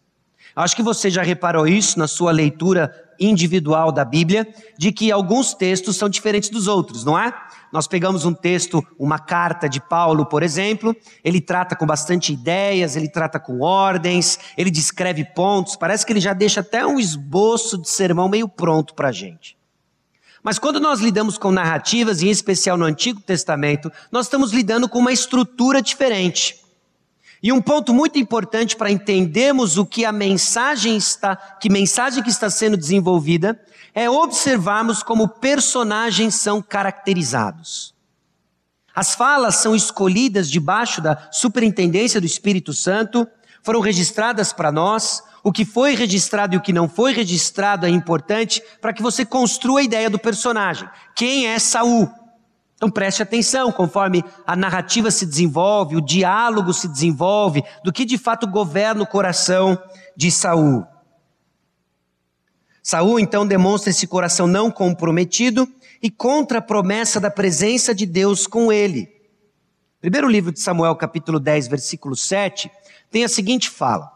Acho 0.54 0.74
que 0.74 0.82
você 0.82 1.08
já 1.08 1.22
reparou 1.22 1.68
isso 1.68 1.98
na 1.98 2.08
sua 2.08 2.32
leitura 2.32 2.92
individual 3.20 3.92
da 3.92 4.04
Bíblia, 4.04 4.46
de 4.76 4.92
que 4.92 5.10
alguns 5.10 5.54
textos 5.54 5.96
são 5.96 6.08
diferentes 6.08 6.50
dos 6.50 6.66
outros, 6.66 7.04
não 7.04 7.18
é? 7.18 7.32
Nós 7.72 7.86
pegamos 7.86 8.24
um 8.24 8.32
texto, 8.32 8.82
uma 8.98 9.18
carta 9.18 9.68
de 9.68 9.80
Paulo, 9.80 10.24
por 10.24 10.42
exemplo, 10.42 10.96
ele 11.22 11.40
trata 11.40 11.76
com 11.76 11.84
bastante 11.84 12.32
ideias, 12.32 12.96
ele 12.96 13.08
trata 13.08 13.38
com 13.38 13.60
ordens, 13.60 14.38
ele 14.56 14.70
descreve 14.70 15.24
pontos, 15.24 15.76
parece 15.76 16.06
que 16.06 16.12
ele 16.12 16.20
já 16.20 16.32
deixa 16.32 16.60
até 16.60 16.86
um 16.86 16.98
esboço 16.98 17.76
de 17.76 17.88
sermão 17.88 18.28
meio 18.28 18.48
pronto 18.48 18.94
para 18.94 19.08
a 19.08 19.12
gente. 19.12 19.57
Mas 20.48 20.58
quando 20.58 20.80
nós 20.80 20.98
lidamos 20.98 21.36
com 21.36 21.52
narrativas, 21.52 22.22
em 22.22 22.30
especial 22.30 22.78
no 22.78 22.86
Antigo 22.86 23.20
Testamento, 23.20 23.92
nós 24.10 24.24
estamos 24.24 24.50
lidando 24.50 24.88
com 24.88 24.98
uma 24.98 25.12
estrutura 25.12 25.82
diferente. 25.82 26.64
E 27.42 27.52
um 27.52 27.60
ponto 27.60 27.92
muito 27.92 28.18
importante 28.18 28.74
para 28.74 28.90
entendermos 28.90 29.76
o 29.76 29.84
que 29.84 30.06
a 30.06 30.10
mensagem 30.10 30.96
está, 30.96 31.36
que 31.36 31.68
mensagem 31.68 32.22
que 32.22 32.30
está 32.30 32.48
sendo 32.48 32.78
desenvolvida, 32.78 33.62
é 33.94 34.08
observarmos 34.08 35.02
como 35.02 35.28
personagens 35.28 36.36
são 36.36 36.62
caracterizados. 36.62 37.94
As 38.94 39.14
falas 39.14 39.56
são 39.56 39.76
escolhidas 39.76 40.50
debaixo 40.50 41.02
da 41.02 41.28
superintendência 41.30 42.22
do 42.22 42.26
Espírito 42.26 42.72
Santo, 42.72 43.28
foram 43.62 43.80
registradas 43.80 44.50
para 44.50 44.72
nós, 44.72 45.22
o 45.42 45.52
que 45.52 45.64
foi 45.64 45.94
registrado 45.94 46.54
e 46.54 46.58
o 46.58 46.60
que 46.60 46.72
não 46.72 46.88
foi 46.88 47.12
registrado 47.12 47.86
é 47.86 47.90
importante 47.90 48.62
para 48.80 48.92
que 48.92 49.02
você 49.02 49.24
construa 49.24 49.80
a 49.80 49.82
ideia 49.82 50.10
do 50.10 50.18
personagem. 50.18 50.88
Quem 51.14 51.46
é 51.46 51.58
Saul? 51.58 52.08
Então 52.74 52.90
preste 52.90 53.22
atenção, 53.22 53.72
conforme 53.72 54.24
a 54.46 54.54
narrativa 54.54 55.10
se 55.10 55.26
desenvolve, 55.26 55.96
o 55.96 56.00
diálogo 56.00 56.72
se 56.72 56.86
desenvolve, 56.86 57.64
do 57.82 57.92
que 57.92 58.04
de 58.04 58.16
fato 58.16 58.46
governa 58.46 59.02
o 59.02 59.06
coração 59.06 59.76
de 60.16 60.30
Saul. 60.30 60.86
Saul 62.82 63.18
então 63.18 63.46
demonstra 63.46 63.90
esse 63.90 64.06
coração 64.06 64.46
não 64.46 64.70
comprometido 64.70 65.68
e 66.00 66.08
contra 66.08 66.58
a 66.58 66.62
promessa 66.62 67.18
da 67.18 67.30
presença 67.30 67.94
de 67.94 68.06
Deus 68.06 68.46
com 68.46 68.72
ele. 68.72 69.08
Primeiro 70.00 70.28
livro 70.28 70.52
de 70.52 70.60
Samuel, 70.60 70.94
capítulo 70.94 71.40
10, 71.40 71.66
versículo 71.66 72.14
7, 72.14 72.70
tem 73.10 73.24
a 73.24 73.28
seguinte 73.28 73.68
fala: 73.68 74.08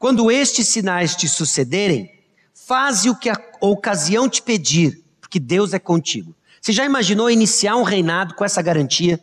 quando 0.00 0.30
estes 0.30 0.66
sinais 0.66 1.14
te 1.14 1.28
sucederem, 1.28 2.10
faze 2.54 3.10
o 3.10 3.14
que 3.14 3.28
a 3.28 3.38
ocasião 3.60 4.30
te 4.30 4.40
pedir, 4.40 5.04
porque 5.20 5.38
Deus 5.38 5.74
é 5.74 5.78
contigo. 5.78 6.34
Você 6.58 6.72
já 6.72 6.86
imaginou 6.86 7.30
iniciar 7.30 7.76
um 7.76 7.82
reinado 7.82 8.34
com 8.34 8.42
essa 8.42 8.62
garantia? 8.62 9.20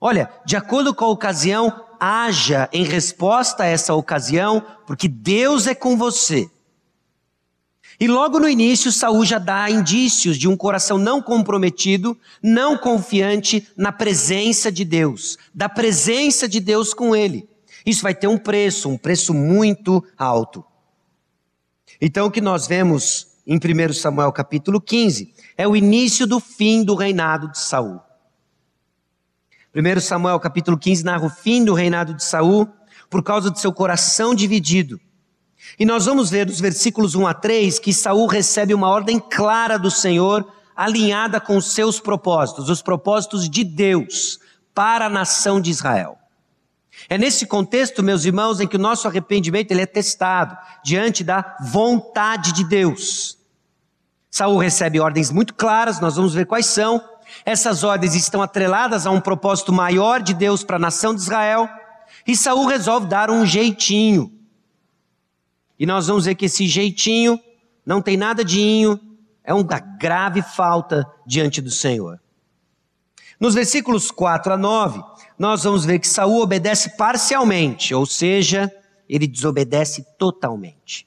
Olha, 0.00 0.30
de 0.46 0.56
acordo 0.56 0.94
com 0.94 1.04
a 1.04 1.10
ocasião, 1.10 1.84
haja 2.00 2.66
em 2.72 2.82
resposta 2.82 3.64
a 3.64 3.66
essa 3.66 3.92
ocasião, 3.92 4.64
porque 4.86 5.06
Deus 5.06 5.66
é 5.66 5.74
com 5.74 5.98
você. 5.98 6.50
E 8.00 8.08
logo 8.08 8.40
no 8.40 8.48
início, 8.48 8.90
Saul 8.90 9.26
já 9.26 9.38
dá 9.38 9.68
indícios 9.68 10.38
de 10.38 10.48
um 10.48 10.56
coração 10.56 10.96
não 10.96 11.20
comprometido, 11.20 12.16
não 12.42 12.78
confiante 12.78 13.68
na 13.76 13.92
presença 13.92 14.72
de 14.72 14.82
Deus, 14.82 15.36
da 15.52 15.68
presença 15.68 16.48
de 16.48 16.58
Deus 16.58 16.94
com 16.94 17.14
ele. 17.14 17.46
Isso 17.84 18.02
vai 18.02 18.14
ter 18.14 18.26
um 18.26 18.38
preço, 18.38 18.88
um 18.88 18.98
preço 18.98 19.32
muito 19.32 20.04
alto. 20.16 20.64
Então 22.00 22.26
o 22.26 22.30
que 22.30 22.40
nós 22.40 22.66
vemos 22.66 23.28
em 23.46 23.56
1 23.56 23.92
Samuel 23.94 24.32
capítulo 24.32 24.80
15 24.80 25.32
é 25.56 25.66
o 25.66 25.74
início 25.74 26.26
do 26.26 26.38
fim 26.38 26.84
do 26.84 26.94
reinado 26.94 27.50
de 27.50 27.58
Saul. 27.58 28.00
1 29.74 30.00
Samuel 30.00 30.38
capítulo 30.38 30.78
15 30.78 31.04
narra 31.04 31.26
o 31.26 31.30
fim 31.30 31.64
do 31.64 31.72
reinado 31.72 32.14
de 32.14 32.24
Saul 32.24 32.68
por 33.08 33.22
causa 33.22 33.50
do 33.50 33.58
seu 33.58 33.72
coração 33.72 34.34
dividido. 34.34 35.00
E 35.78 35.84
nós 35.84 36.06
vamos 36.06 36.30
ver 36.30 36.46
dos 36.46 36.60
versículos 36.60 37.14
1 37.14 37.26
a 37.26 37.34
3 37.34 37.78
que 37.78 37.92
Saul 37.92 38.26
recebe 38.26 38.74
uma 38.74 38.88
ordem 38.88 39.18
clara 39.18 39.78
do 39.78 39.90
Senhor, 39.90 40.46
alinhada 40.76 41.40
com 41.40 41.56
os 41.56 41.72
seus 41.72 42.00
propósitos, 42.00 42.68
os 42.68 42.82
propósitos 42.82 43.48
de 43.48 43.64
Deus 43.64 44.38
para 44.74 45.06
a 45.06 45.10
nação 45.10 45.60
de 45.60 45.70
Israel. 45.70 46.17
É 47.08 47.18
nesse 47.18 47.46
contexto, 47.46 48.02
meus 48.02 48.24
irmãos, 48.24 48.60
em 48.60 48.66
que 48.66 48.76
o 48.76 48.80
nosso 48.80 49.06
arrependimento 49.06 49.70
ele 49.70 49.82
é 49.82 49.86
testado 49.86 50.56
diante 50.82 51.22
da 51.22 51.56
vontade 51.60 52.52
de 52.52 52.64
Deus. 52.64 53.38
Saul 54.30 54.58
recebe 54.58 55.00
ordens 55.00 55.30
muito 55.30 55.54
claras, 55.54 56.00
nós 56.00 56.16
vamos 56.16 56.32
ver 56.32 56.46
quais 56.46 56.66
são. 56.66 57.02
Essas 57.44 57.84
ordens 57.84 58.14
estão 58.14 58.40
atreladas 58.42 59.06
a 59.06 59.10
um 59.10 59.20
propósito 59.20 59.72
maior 59.72 60.22
de 60.22 60.32
Deus 60.32 60.64
para 60.64 60.76
a 60.76 60.80
nação 60.80 61.14
de 61.14 61.20
Israel. 61.20 61.68
E 62.26 62.36
Saul 62.36 62.66
resolve 62.66 63.06
dar 63.06 63.30
um 63.30 63.44
jeitinho. 63.44 64.32
E 65.78 65.86
nós 65.86 66.06
vamos 66.06 66.24
ver 66.24 66.34
que 66.34 66.46
esse 66.46 66.66
jeitinho 66.66 67.40
não 67.86 68.02
tem 68.02 68.16
nada 68.16 68.44
de 68.44 68.60
inho, 68.60 69.00
é 69.44 69.54
uma 69.54 69.78
grave 69.78 70.42
falta 70.42 71.06
diante 71.26 71.62
do 71.62 71.70
Senhor. 71.70 72.20
Nos 73.40 73.54
versículos 73.54 74.10
4 74.10 74.52
a 74.52 74.56
9, 74.56 75.00
nós 75.38 75.64
vamos 75.64 75.84
ver 75.84 75.98
que 76.00 76.08
Saul 76.08 76.42
obedece 76.42 76.96
parcialmente, 76.96 77.94
ou 77.94 78.04
seja, 78.04 78.72
ele 79.08 79.26
desobedece 79.26 80.04
totalmente. 80.18 81.06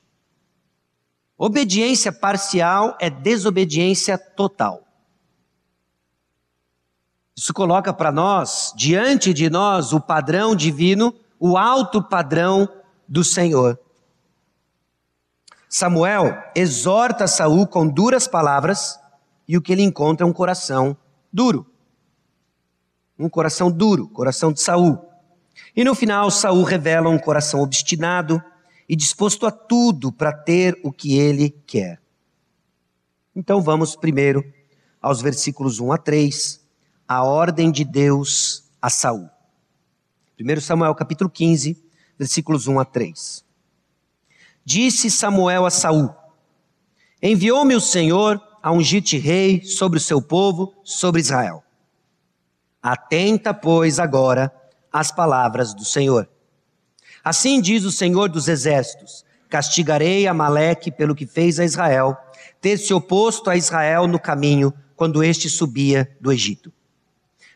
Obediência 1.38 2.12
parcial 2.12 2.96
é 3.00 3.10
desobediência 3.10 4.18
total. 4.18 4.84
Isso 7.36 7.54
coloca 7.54 7.92
para 7.92 8.12
nós, 8.12 8.74
diante 8.76 9.34
de 9.34 9.50
nós, 9.50 9.94
o 9.94 10.00
padrão 10.00 10.56
divino, 10.56 11.14
o 11.40 11.58
alto 11.58 12.02
padrão 12.02 12.70
do 13.08 13.24
Senhor. 13.24 13.80
Samuel 15.68 16.38
exorta 16.54 17.26
Saul 17.28 17.66
com 17.66 17.88
duras 17.88 18.28
palavras 18.28 19.00
e 19.48 19.58
o 19.58 19.62
que 19.62 19.72
ele 19.72 19.82
encontra 19.82 20.26
é 20.26 20.30
um 20.30 20.34
coração 20.34 20.96
duro. 21.34 21.71
Um 23.22 23.30
coração 23.30 23.70
duro, 23.70 24.08
coração 24.08 24.52
de 24.52 24.60
Saul. 24.60 24.98
E 25.76 25.84
no 25.84 25.94
final 25.94 26.32
Saul 26.32 26.64
revela 26.64 27.08
um 27.08 27.20
coração 27.20 27.62
obstinado 27.62 28.42
e 28.90 28.96
disposto 28.96 29.46
a 29.46 29.52
tudo 29.52 30.12
para 30.12 30.34
ter 30.34 30.76
o 30.84 30.92
que 30.92 31.20
ele 31.20 31.52
quer. 31.68 32.02
Então 33.36 33.62
vamos 33.62 33.96
primeiro 33.96 34.44
aos 35.00 35.22
versículos 35.22 35.80
1 35.80 35.92
a 35.92 35.98
3, 36.00 36.62
a 37.08 37.24
ordem 37.24 37.72
de 37.72 37.86
Deus 37.86 38.64
a 38.82 38.90
Saul. 38.90 39.30
1 40.40 40.60
Samuel 40.60 40.96
capítulo 40.96 41.30
15, 41.30 41.78
versículos 42.18 42.68
1 42.68 42.80
a 42.80 42.86
3. 42.86 43.46
Disse 44.66 45.12
Samuel 45.12 45.64
a 45.64 45.70
Saul: 45.70 46.10
Enviou-me 47.22 47.76
o 47.76 47.82
Senhor 47.82 48.42
a 48.64 48.72
ungir-te 48.72 49.20
rei 49.20 49.64
sobre 49.64 50.00
o 50.00 50.02
seu 50.02 50.20
povo, 50.24 50.74
sobre 50.84 51.22
Israel. 51.22 51.64
Atenta, 52.82 53.54
pois, 53.54 54.00
agora 54.00 54.52
às 54.92 55.12
palavras 55.12 55.74
do 55.74 55.86
Senhor. 55.86 56.28
Assim 57.24 57.62
diz 57.62 57.84
o 57.84 57.92
Senhor 57.92 58.30
dos 58.30 58.48
Exércitos: 58.48 59.24
Castigarei 59.50 60.28
Amaleque 60.28 60.92
pelo 60.92 61.16
que 61.16 61.26
fez 61.26 61.60
a 61.60 61.66
Israel, 61.66 62.18
ter 62.60 62.78
se 62.78 62.94
oposto 62.94 63.50
a 63.50 63.56
Israel 63.56 64.08
no 64.08 64.20
caminho 64.20 64.74
quando 64.96 65.24
este 65.24 65.50
subia 65.50 66.10
do 66.20 66.32
Egito. 66.32 66.72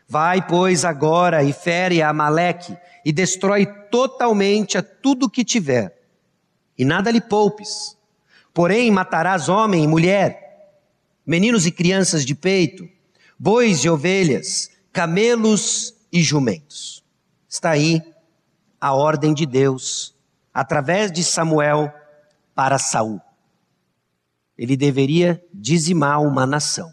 Vai, 0.08 0.46
pois, 0.46 0.84
agora 0.84 1.42
e 1.42 1.52
fere 1.52 2.00
a 2.00 2.10
Amaleque 2.10 2.76
e 3.04 3.12
destrói 3.12 3.66
totalmente 3.90 4.78
a 4.78 4.82
tudo 4.82 5.28
que 5.28 5.44
tiver 5.44 5.96
e 6.78 6.84
nada 6.84 7.10
lhe 7.10 7.20
poupes. 7.20 7.96
Porém, 8.52 8.90
matarás 8.90 9.48
homem 9.48 9.84
e 9.84 9.88
mulher, 9.88 10.70
meninos 11.26 11.66
e 11.66 11.72
crianças 11.72 12.24
de 12.24 12.34
peito, 12.34 12.88
bois 13.38 13.84
e 13.84 13.88
ovelhas, 13.88 14.70
camelos 14.96 15.94
e 16.10 16.22
jumentos. 16.22 17.04
Está 17.46 17.72
aí 17.72 18.00
a 18.80 18.94
ordem 18.94 19.34
de 19.34 19.44
Deus, 19.44 20.16
através 20.54 21.12
de 21.12 21.22
Samuel, 21.22 21.92
para 22.54 22.78
Saul. 22.78 23.20
Ele 24.56 24.74
deveria 24.74 25.44
dizimar 25.52 26.22
uma 26.22 26.46
nação. 26.46 26.90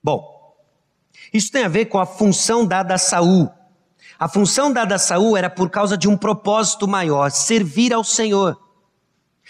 Bom, 0.00 0.54
isso 1.32 1.50
tem 1.50 1.64
a 1.64 1.68
ver 1.68 1.86
com 1.86 1.98
a 1.98 2.06
função 2.06 2.64
dada 2.64 2.94
a 2.94 2.98
Saul 2.98 3.50
a 4.16 4.28
função 4.28 4.72
dada 4.72 4.94
a 4.94 4.98
Saul 4.98 5.36
era 5.36 5.50
por 5.50 5.68
causa 5.68 5.98
de 5.98 6.08
um 6.08 6.16
propósito 6.16 6.86
maior, 6.86 7.30
servir 7.32 7.92
ao 7.92 8.04
Senhor. 8.04 8.56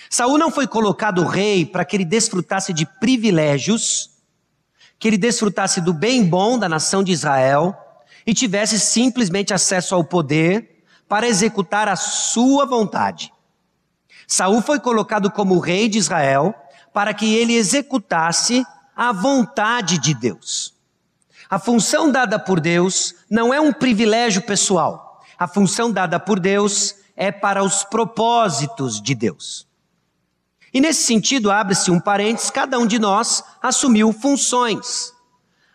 Saul 0.08 0.38
não 0.38 0.50
foi 0.50 0.66
colocado 0.66 1.22
rei 1.22 1.66
para 1.66 1.84
que 1.84 1.96
ele 1.96 2.04
desfrutasse 2.04 2.72
de 2.72 2.86
privilégios, 2.98 4.10
que 4.98 5.08
ele 5.08 5.18
desfrutasse 5.18 5.80
do 5.80 5.92
bem 5.92 6.24
bom 6.24 6.58
da 6.58 6.68
nação 6.68 7.02
de 7.02 7.12
Israel 7.12 7.76
e 8.26 8.32
tivesse 8.32 8.78
simplesmente 8.80 9.52
acesso 9.52 9.94
ao 9.94 10.04
poder 10.04 10.82
para 11.08 11.28
executar 11.28 11.88
a 11.88 11.96
sua 11.96 12.64
vontade. 12.64 13.32
Saul 14.26 14.62
foi 14.62 14.80
colocado 14.80 15.30
como 15.30 15.58
rei 15.58 15.88
de 15.88 15.98
Israel 15.98 16.54
para 16.92 17.12
que 17.12 17.34
ele 17.34 17.54
executasse 17.54 18.64
a 18.96 19.12
vontade 19.12 19.98
de 19.98 20.14
Deus. 20.14 20.72
A 21.50 21.58
função 21.58 22.10
dada 22.10 22.38
por 22.38 22.60
Deus 22.60 23.14
não 23.28 23.52
é 23.52 23.60
um 23.60 23.72
privilégio 23.72 24.42
pessoal. 24.42 25.22
A 25.38 25.46
função 25.46 25.90
dada 25.90 26.18
por 26.18 26.40
Deus 26.40 26.94
é 27.16 27.30
para 27.30 27.62
os 27.62 27.84
propósitos 27.84 29.00
de 29.00 29.14
Deus. 29.14 29.66
E 30.74 30.80
nesse 30.80 31.04
sentido, 31.04 31.52
abre-se 31.52 31.88
um 31.92 32.00
parênteses, 32.00 32.50
cada 32.50 32.80
um 32.80 32.86
de 32.86 32.98
nós 32.98 33.44
assumiu 33.62 34.12
funções. 34.12 35.14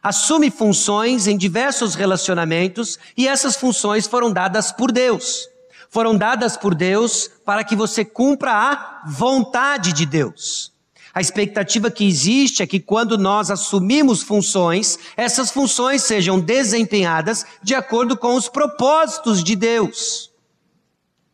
Assume 0.03 0.51
funções 0.51 1.25
em 1.25 1.37
diversos 1.37 1.95
relacionamentos 1.95 2.99
e 3.15 3.25
essas 3.25 3.55
funções 3.55 4.05
foram 4.05 4.29
dadas 4.29 4.73
por 4.73 4.91
Deus. 4.91 5.47
Foram 5.89 6.17
dadas 6.17 6.57
por 6.57 6.75
Deus 6.75 7.31
para 7.45 7.63
que 7.63 7.77
você 7.77 8.03
cumpra 8.03 8.51
a 8.51 9.03
vontade 9.07 9.93
de 9.93 10.05
Deus. 10.05 10.73
A 11.13 11.21
expectativa 11.21 11.89
que 11.89 12.05
existe 12.05 12.61
é 12.61 12.67
que 12.67 12.79
quando 12.79 13.17
nós 13.17 13.49
assumimos 13.49 14.21
funções, 14.21 14.99
essas 15.15 15.49
funções 15.49 16.03
sejam 16.03 16.39
desempenhadas 16.39 17.45
de 17.63 17.73
acordo 17.73 18.17
com 18.17 18.35
os 18.35 18.49
propósitos 18.49 19.43
de 19.43 19.55
Deus. 19.55 20.29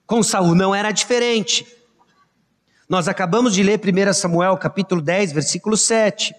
Com 0.06 0.22
Saul 0.22 0.54
não 0.54 0.74
era 0.74 0.92
diferente. 0.92 1.75
Nós 2.88 3.08
acabamos 3.08 3.54
de 3.54 3.64
ler 3.64 3.80
1 3.80 4.14
Samuel 4.14 4.58
capítulo 4.58 5.02
10, 5.02 5.32
versículo 5.32 5.76
7. 5.76 6.36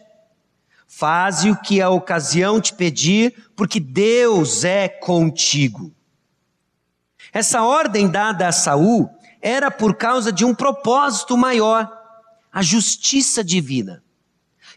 Faze 0.87 1.51
o 1.51 1.57
que 1.57 1.83
a 1.83 1.91
ocasião 1.91 2.61
te 2.61 2.73
pedir, 2.73 3.51
porque 3.57 3.81
Deus 3.81 4.63
é 4.63 4.89
contigo. 4.89 5.93
Essa 7.33 7.63
ordem 7.63 8.09
dada 8.09 8.47
a 8.47 8.53
Saul 8.53 9.11
era 9.43 9.71
por 9.71 9.97
causa 9.97 10.33
de 10.33 10.45
um 10.45 10.55
propósito 10.55 11.37
maior 11.37 11.93
a 12.53 12.63
justiça 12.63 13.43
divina. 13.43 14.03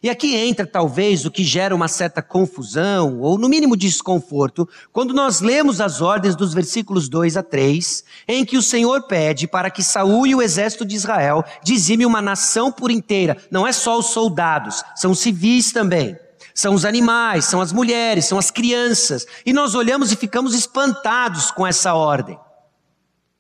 E 0.02 0.10
aqui 0.10 0.36
entra 0.36 0.66
talvez 0.66 1.26
o 1.26 1.32
que 1.32 1.44
gera 1.44 1.76
uma 1.76 1.88
certa 1.90 2.22
confusão, 2.22 3.20
ou 3.20 3.38
no 3.38 3.50
mínimo 3.50 3.76
desconforto, 3.76 4.68
quando 4.94 5.14
nós 5.14 5.42
lemos 5.42 5.82
as 5.82 6.02
ordens 6.02 6.36
dos 6.36 6.54
versículos 6.54 7.10
2 7.10 7.36
a 7.36 7.44
3, 7.44 8.04
em 8.28 8.46
que 8.46 8.58
o 8.58 8.64
Senhor 8.64 9.04
pede 9.04 9.48
para 9.48 9.70
que 9.70 9.84
Saul 9.84 10.26
e 10.26 10.34
o 10.34 10.42
exército 10.42 10.86
de 10.86 10.96
Israel 10.96 11.44
dizime 11.64 12.06
uma 12.06 12.22
nação 12.22 12.72
por 12.72 12.92
inteira. 12.92 13.36
Não 13.52 13.68
é 13.68 13.74
só 13.74 14.00
os 14.00 14.08
soldados, 14.08 14.84
são 14.96 15.14
civis 15.14 15.74
também. 15.74 16.18
São 16.56 16.74
os 16.74 16.84
animais, 16.84 17.46
são 17.46 17.62
as 17.62 17.72
mulheres, 17.72 18.26
são 18.26 18.38
as 18.38 18.52
crianças. 18.52 19.26
E 19.46 19.54
nós 19.54 19.76
olhamos 19.76 20.12
e 20.12 20.16
ficamos 20.16 20.54
espantados 20.54 21.52
com 21.52 21.66
essa 21.66 21.94
ordem. 21.94 22.38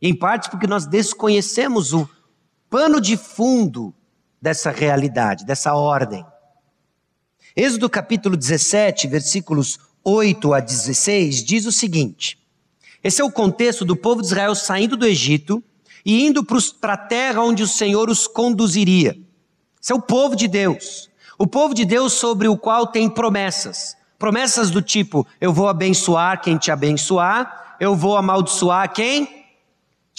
Em 0.01 0.15
parte 0.15 0.49
porque 0.49 0.67
nós 0.67 0.85
desconhecemos 0.85 1.91
o 1.93 2.07
pano 2.69 3.01
de 3.01 3.17
fundo 3.17 3.93
dessa 4.41 4.71
realidade, 4.71 5.45
dessa 5.45 5.73
ordem. 5.73 6.25
Êxodo 7.55 7.89
capítulo 7.89 8.37
17, 8.37 9.07
versículos 9.07 9.79
8 10.03 10.53
a 10.53 10.59
16, 10.59 11.43
diz 11.43 11.65
o 11.65 11.71
seguinte: 11.71 12.39
esse 13.03 13.21
é 13.21 13.23
o 13.23 13.31
contexto 13.31 13.85
do 13.85 13.95
povo 13.95 14.21
de 14.21 14.27
Israel 14.27 14.53
saindo 14.53 14.97
do 14.97 15.05
Egito 15.05 15.63
e 16.05 16.25
indo 16.25 16.43
para 16.43 16.93
a 16.93 16.97
terra 16.97 17.41
onde 17.41 17.63
o 17.63 17.67
Senhor 17.67 18.09
os 18.09 18.27
conduziria. 18.27 19.17
Esse 19.81 19.93
é 19.93 19.95
o 19.95 20.01
povo 20.01 20.35
de 20.35 20.47
Deus. 20.47 21.09
O 21.37 21.47
povo 21.47 21.73
de 21.73 21.85
Deus 21.85 22.13
sobre 22.13 22.49
o 22.49 22.57
qual 22.57 22.87
tem 22.87 23.09
promessas. 23.09 23.95
Promessas 24.17 24.69
do 24.69 24.81
tipo: 24.81 25.25
eu 25.39 25.53
vou 25.53 25.69
abençoar 25.69 26.41
quem 26.41 26.57
te 26.57 26.71
abençoar, 26.71 27.77
eu 27.79 27.95
vou 27.95 28.17
amaldiçoar 28.17 28.91
quem 28.91 29.38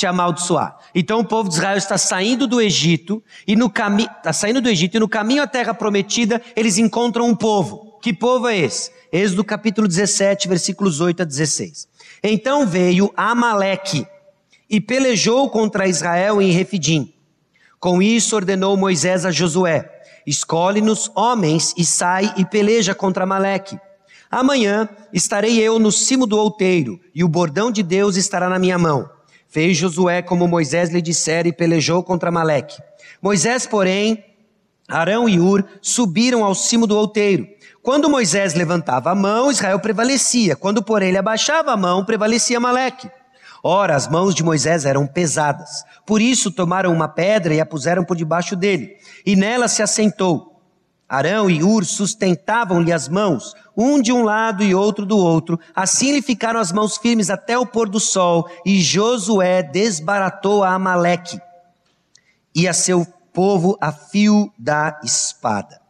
te 0.01 0.07
amaldiçoar. 0.07 0.79
Então 0.95 1.21
o 1.21 1.25
povo 1.25 1.51
de 1.51 1.57
Israel 1.57 1.77
está 1.77 1.99
saindo 1.99 2.47
do 2.47 2.59
Egito 2.59 3.23
e 3.47 3.55
no 3.55 3.69
caminho, 3.69 4.09
está 4.17 4.33
saindo 4.33 4.59
do 4.59 4.69
Egito 4.71 4.97
e 4.97 5.01
no 5.01 5.07
caminho 5.07 5.43
à 5.43 5.47
terra 5.47 5.75
prometida, 5.75 6.41
eles 6.57 6.79
encontram 6.79 7.29
um 7.29 7.37
povo. 7.37 7.99
Que 8.01 8.11
povo 8.11 8.49
é 8.49 8.57
esse? 8.57 8.91
Êxodo 9.13 9.45
capítulo 9.45 9.87
17, 9.87 10.49
versículos 10.49 11.03
8 11.03 11.21
a 11.21 11.25
16. 11.27 11.87
Então 12.23 12.67
veio 12.67 13.13
Amaleque 13.15 14.07
e 14.71 14.81
pelejou 14.81 15.51
contra 15.51 15.87
Israel 15.87 16.41
em 16.41 16.51
Refidim. 16.51 17.13
Com 17.79 18.01
isso 18.01 18.35
ordenou 18.35 18.79
Moisés 18.79 19.27
a 19.27 19.31
Josué: 19.31 19.87
Escolhe-nos 20.27 21.11
homens 21.15 21.75
e 21.77 21.85
sai 21.85 22.33
e 22.39 22.45
peleja 22.47 22.95
contra 22.95 23.25
Amaleque. 23.25 23.79
Amanhã 24.31 24.89
estarei 25.13 25.59
eu 25.59 25.79
no 25.79 25.93
cimo 25.93 26.27
do 26.27 26.39
outeiro, 26.39 26.99
e 27.15 27.23
o 27.23 27.29
bordão 27.29 27.71
de 27.71 27.83
Deus 27.83 28.17
estará 28.17 28.49
na 28.49 28.59
minha 28.59 28.79
mão. 28.79 29.20
Fez 29.51 29.77
Josué 29.77 30.23
como 30.23 30.47
Moisés 30.47 30.91
lhe 30.91 31.03
dissera 31.03 31.49
e 31.49 31.53
pelejou 31.53 32.05
contra 32.05 32.31
Maleque. 32.31 32.81
Moisés, 33.21 33.67
porém, 33.67 34.25
Arão 34.89 35.29
e 35.29 35.41
Ur 35.41 35.65
subiram 35.83 36.45
ao 36.45 36.55
cimo 36.55 36.87
do 36.87 36.97
outeiro. 36.97 37.47
Quando 37.83 38.09
Moisés 38.09 38.55
levantava 38.55 39.11
a 39.11 39.15
mão, 39.15 39.51
Israel 39.51 39.81
prevalecia. 39.81 40.55
Quando, 40.55 40.83
porém, 40.83 41.09
ele 41.09 41.19
abaixava 41.19 41.73
a 41.73 41.77
mão, 41.77 42.05
prevalecia 42.05 42.61
Maleque. 42.61 43.11
Ora, 43.63 43.97
as 43.97 44.09
mãos 44.09 44.37
de 44.37 44.45
Moisés 44.45 44.85
eram 44.85 45.05
pesadas. 45.05 45.85
Por 46.07 46.23
isso 46.23 46.53
tomaram 46.53 46.93
uma 46.93 47.09
pedra 47.09 47.53
e 47.53 47.61
a 47.61 47.67
puseram 47.67 48.05
por 48.05 48.17
debaixo 48.17 48.55
dele. 48.55 48.97
E 49.27 49.35
nela 49.35 49.67
se 49.67 49.83
assentou. 49.83 50.63
Arão 51.09 51.51
e 51.51 51.63
Ur 51.65 51.85
sustentavam-lhe 51.85 52.93
as 52.93 53.09
mãos, 53.09 53.53
um 53.81 54.01
de 54.01 54.13
um 54.13 54.23
lado 54.23 54.63
e 54.63 54.75
outro 54.75 55.07
do 55.07 55.17
outro. 55.17 55.59
Assim 55.75 56.13
lhe 56.13 56.21
ficaram 56.21 56.61
as 56.61 56.71
mãos 56.71 56.99
firmes 56.99 57.31
até 57.31 57.59
o 57.59 57.65
pôr 57.65 57.89
do 57.89 57.99
sol, 57.99 58.47
e 58.67 58.79
Josué 58.83 59.63
desbaratou 59.63 60.63
a 60.63 60.75
Amaleque 60.75 61.41
e 62.55 62.69
a 62.69 62.75
seu 62.75 63.07
povo 63.33 63.79
a 63.81 63.91
fio 63.91 64.53
da 64.59 65.01
espada. 65.03 65.81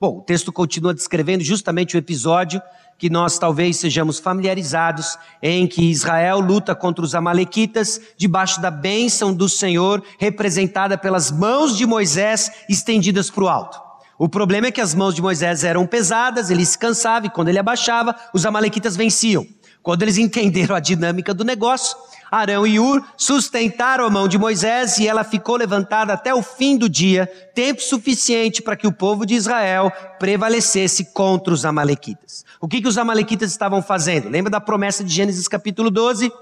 Bom, 0.00 0.18
o 0.18 0.22
texto 0.22 0.50
continua 0.50 0.94
descrevendo 0.94 1.44
justamente 1.44 1.96
o 1.96 1.98
episódio 1.98 2.62
que 2.96 3.10
nós 3.10 3.38
talvez 3.38 3.76
sejamos 3.76 4.18
familiarizados, 4.18 5.16
em 5.42 5.68
que 5.68 5.88
Israel 5.90 6.40
luta 6.40 6.74
contra 6.74 7.04
os 7.04 7.14
Amalequitas, 7.14 8.00
debaixo 8.16 8.60
da 8.60 8.72
bênção 8.72 9.32
do 9.32 9.48
Senhor, 9.48 10.02
representada 10.18 10.98
pelas 10.98 11.30
mãos 11.30 11.76
de 11.76 11.86
Moisés 11.86 12.50
estendidas 12.68 13.30
para 13.30 13.44
o 13.44 13.48
alto. 13.48 13.87
O 14.18 14.28
problema 14.28 14.66
é 14.66 14.72
que 14.72 14.80
as 14.80 14.96
mãos 14.96 15.14
de 15.14 15.22
Moisés 15.22 15.62
eram 15.62 15.86
pesadas, 15.86 16.50
ele 16.50 16.66
se 16.66 16.76
cansava 16.76 17.26
e 17.26 17.30
quando 17.30 17.48
ele 17.48 17.58
abaixava, 17.58 18.16
os 18.34 18.44
amalequitas 18.44 18.96
venciam. 18.96 19.46
Quando 19.80 20.02
eles 20.02 20.18
entenderam 20.18 20.74
a 20.74 20.80
dinâmica 20.80 21.32
do 21.32 21.44
negócio, 21.44 21.96
Arão 22.28 22.66
e 22.66 22.80
Ur 22.80 23.00
sustentaram 23.16 24.04
a 24.04 24.10
mão 24.10 24.26
de 24.26 24.36
Moisés 24.36 24.98
e 24.98 25.06
ela 25.06 25.22
ficou 25.22 25.54
levantada 25.54 26.12
até 26.12 26.34
o 26.34 26.42
fim 26.42 26.76
do 26.76 26.88
dia, 26.88 27.26
tempo 27.54 27.80
suficiente 27.80 28.60
para 28.60 28.74
que 28.74 28.88
o 28.88 28.92
povo 28.92 29.24
de 29.24 29.34
Israel 29.34 29.92
prevalecesse 30.18 31.12
contra 31.12 31.54
os 31.54 31.64
amalequitas. 31.64 32.44
O 32.60 32.66
que, 32.66 32.82
que 32.82 32.88
os 32.88 32.98
amalequitas 32.98 33.52
estavam 33.52 33.80
fazendo? 33.80 34.28
Lembra 34.28 34.50
da 34.50 34.60
promessa 34.60 35.04
de 35.04 35.14
Gênesis 35.14 35.46
capítulo 35.46 35.92
12? 35.92 36.32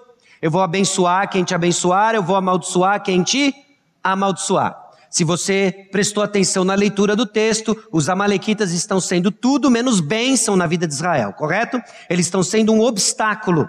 Eu 0.40 0.50
vou 0.50 0.62
abençoar 0.62 1.28
quem 1.28 1.44
te 1.44 1.54
abençoar, 1.54 2.14
eu 2.14 2.22
vou 2.22 2.36
amaldiçoar 2.36 3.02
quem 3.02 3.22
te 3.22 3.54
amaldiçoar. 4.02 4.85
Se 5.16 5.24
você 5.24 5.88
prestou 5.90 6.22
atenção 6.22 6.62
na 6.62 6.74
leitura 6.74 7.16
do 7.16 7.24
texto, 7.24 7.74
os 7.90 8.10
amalequitas 8.10 8.72
estão 8.72 9.00
sendo 9.00 9.30
tudo 9.30 9.70
menos 9.70 9.98
bênção 9.98 10.56
na 10.56 10.66
vida 10.66 10.86
de 10.86 10.92
Israel, 10.92 11.32
correto? 11.32 11.80
Eles 12.10 12.26
estão 12.26 12.42
sendo 12.42 12.70
um 12.70 12.82
obstáculo. 12.82 13.66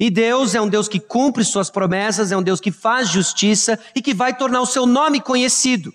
E 0.00 0.10
Deus 0.10 0.52
é 0.52 0.60
um 0.60 0.68
Deus 0.68 0.88
que 0.88 0.98
cumpre 0.98 1.44
suas 1.44 1.70
promessas, 1.70 2.32
é 2.32 2.36
um 2.36 2.42
Deus 2.42 2.60
que 2.60 2.72
faz 2.72 3.08
justiça 3.08 3.78
e 3.94 4.02
que 4.02 4.12
vai 4.12 4.36
tornar 4.36 4.62
o 4.62 4.66
seu 4.66 4.84
nome 4.84 5.20
conhecido. 5.20 5.94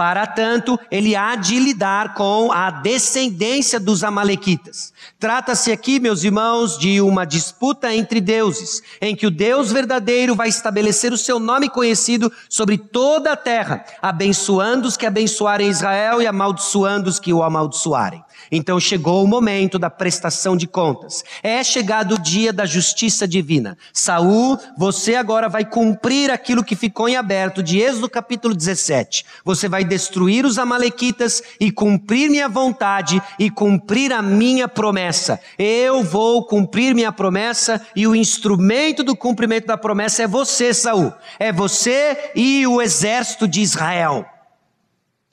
Para 0.00 0.26
tanto, 0.26 0.80
ele 0.90 1.14
há 1.14 1.36
de 1.36 1.58
lidar 1.58 2.14
com 2.14 2.50
a 2.50 2.70
descendência 2.70 3.78
dos 3.78 4.02
Amalequitas. 4.02 4.94
Trata-se 5.18 5.70
aqui, 5.70 6.00
meus 6.00 6.24
irmãos, 6.24 6.78
de 6.78 7.02
uma 7.02 7.26
disputa 7.26 7.94
entre 7.94 8.18
deuses, 8.18 8.82
em 8.98 9.14
que 9.14 9.26
o 9.26 9.30
Deus 9.30 9.70
verdadeiro 9.70 10.34
vai 10.34 10.48
estabelecer 10.48 11.12
o 11.12 11.18
seu 11.18 11.38
nome 11.38 11.68
conhecido 11.68 12.32
sobre 12.48 12.78
toda 12.78 13.32
a 13.32 13.36
terra, 13.36 13.84
abençoando 14.00 14.88
os 14.88 14.96
que 14.96 15.04
abençoarem 15.04 15.68
Israel 15.68 16.22
e 16.22 16.26
amaldiçoando 16.26 17.10
os 17.10 17.20
que 17.20 17.34
o 17.34 17.42
amaldiçoarem. 17.42 18.24
Então 18.50 18.80
chegou 18.80 19.22
o 19.22 19.28
momento 19.28 19.78
da 19.78 19.88
prestação 19.88 20.56
de 20.56 20.66
contas. 20.66 21.24
É 21.42 21.62
chegado 21.62 22.16
o 22.16 22.18
dia 22.18 22.52
da 22.52 22.66
justiça 22.66 23.26
divina. 23.28 23.78
Saul, 23.92 24.58
você 24.76 25.14
agora 25.14 25.48
vai 25.48 25.64
cumprir 25.64 26.30
aquilo 26.30 26.64
que 26.64 26.74
ficou 26.74 27.08
em 27.08 27.16
aberto 27.16 27.62
de 27.62 27.78
Êxodo 27.78 28.10
capítulo 28.10 28.54
17. 28.54 29.24
Você 29.44 29.68
vai 29.68 29.84
destruir 29.84 30.44
os 30.44 30.58
amalequitas 30.58 31.42
e 31.60 31.70
cumprir 31.70 32.28
minha 32.28 32.48
vontade 32.48 33.22
e 33.38 33.50
cumprir 33.50 34.12
a 34.12 34.20
minha 34.20 34.66
promessa. 34.66 35.40
Eu 35.56 36.02
vou 36.02 36.44
cumprir 36.44 36.94
minha 36.94 37.12
promessa 37.12 37.80
e 37.94 38.06
o 38.06 38.16
instrumento 38.16 39.04
do 39.04 39.16
cumprimento 39.16 39.66
da 39.66 39.76
promessa 39.76 40.24
é 40.24 40.26
você, 40.26 40.74
Saul. 40.74 41.12
É 41.38 41.52
você 41.52 42.32
e 42.34 42.66
o 42.66 42.82
exército 42.82 43.46
de 43.46 43.60
Israel. 43.60 44.26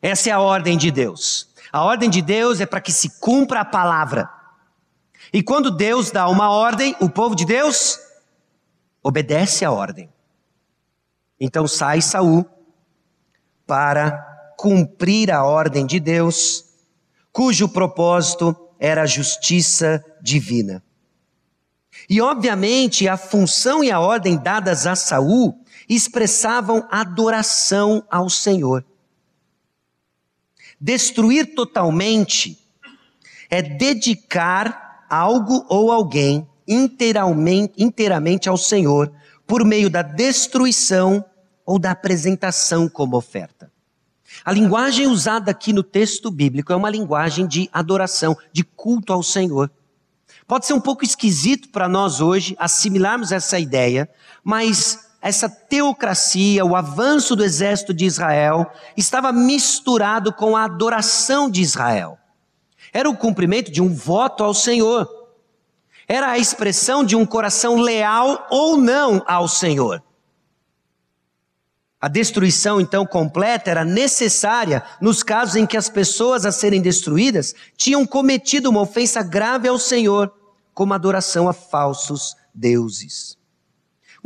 Essa 0.02 0.30
é 0.30 0.34
a 0.34 0.40
ordem 0.40 0.78
de 0.78 0.92
Deus. 0.92 1.47
A 1.72 1.84
ordem 1.84 2.10
de 2.10 2.22
Deus 2.22 2.62
é 2.62 2.66
para 2.66 2.82
que 2.82 2.92
se 2.92 3.20
cumpra 3.20 3.62
a 3.62 3.66
palavra. 3.66 4.30
E 5.34 5.44
quando 5.44 5.70
Deus 5.70 6.12
dá 6.12 6.28
uma 6.28 6.50
ordem, 6.50 6.96
o 7.00 7.10
povo 7.10 7.36
de 7.36 7.46
Deus 7.46 8.00
obedece 9.04 9.66
a 9.66 9.72
ordem. 9.72 10.10
Então 11.40 11.68
sai 11.68 12.02
Saul 12.02 12.46
para 13.66 14.54
cumprir 14.58 15.32
a 15.32 15.44
ordem 15.44 15.86
de 15.86 16.00
Deus, 16.00 16.66
cujo 17.32 17.70
propósito 17.70 18.56
era 18.80 19.04
a 19.04 19.08
justiça 19.08 20.04
divina. 20.22 20.84
E 22.10 22.22
obviamente 22.22 23.08
a 23.08 23.18
função 23.18 23.84
e 23.84 23.92
a 23.92 24.00
ordem 24.00 24.38
dadas 24.38 24.88
a 24.88 24.96
Saul 24.96 25.60
expressavam 25.90 26.88
adoração 26.90 28.04
ao 28.10 28.30
Senhor. 28.30 28.86
Destruir 30.80 31.56
totalmente 31.56 32.58
é 33.50 33.62
dedicar 33.62 35.06
algo 35.10 35.66
ou 35.70 35.92
alguém 35.92 36.48
inteiramente, 36.68 37.74
inteiramente 37.78 38.50
ao 38.50 38.58
Senhor 38.58 39.12
por 39.46 39.64
meio 39.64 39.90
da 39.90 40.02
destruição 40.02 41.24
ou 41.66 41.80
da 41.80 41.92
apresentação 41.92 42.90
como 42.90 43.18
oferta. 43.18 43.72
A 44.44 44.52
linguagem 44.52 45.08
usada 45.08 45.52
aqui 45.52 45.72
no 45.72 45.82
texto 45.82 46.30
bíblico 46.30 46.72
é 46.72 46.76
uma 46.76 46.90
linguagem 46.90 47.48
de 47.48 47.70
adoração, 47.72 48.38
de 48.52 48.64
culto 48.64 49.14
ao 49.14 49.24
Senhor. 49.24 49.72
Pode 50.46 50.66
ser 50.66 50.74
um 50.74 50.82
pouco 50.82 51.04
esquisito 51.04 51.70
para 51.70 51.88
nós 51.88 52.22
hoje 52.22 52.56
assimilarmos 52.60 53.32
essa 53.32 53.58
ideia, 53.58 54.10
mas 54.44 55.07
essa 55.22 55.50
teocracia, 55.50 56.64
o 56.66 56.76
avanço 56.76 57.36
do 57.36 57.44
exército 57.44 57.94
de 57.94 58.06
Israel, 58.06 58.72
estava 58.96 59.32
misturado 59.32 60.32
com 60.32 60.56
a 60.56 60.66
adoração 60.66 61.50
de 61.50 61.62
Israel. 61.62 62.18
Era 62.94 63.10
o 63.10 63.18
cumprimento 63.18 63.72
de 63.72 63.82
um 63.82 63.94
voto 63.94 64.44
ao 64.44 64.54
Senhor. 64.54 65.08
Era 66.08 66.32
a 66.32 66.38
expressão 66.38 67.04
de 67.04 67.16
um 67.16 67.26
coração 67.26 67.76
leal 67.76 68.48
ou 68.50 68.78
não 68.78 69.22
ao 69.28 69.48
Senhor. 69.48 70.02
A 72.00 72.08
destruição, 72.08 72.80
então, 72.80 73.06
completa 73.06 73.72
era 73.72 73.84
necessária 73.84 74.84
nos 75.02 75.24
casos 75.24 75.56
em 75.56 75.66
que 75.66 75.76
as 75.76 75.90
pessoas 75.90 76.46
a 76.46 76.52
serem 76.52 76.82
destruídas 76.82 77.56
tinham 77.76 78.06
cometido 78.06 78.70
uma 78.70 78.82
ofensa 78.82 79.24
grave 79.24 79.68
ao 79.68 79.80
Senhor, 79.80 80.32
como 80.74 80.94
adoração 80.94 81.50
a 81.50 81.54
falsos 81.54 82.36
deuses. 82.54 83.37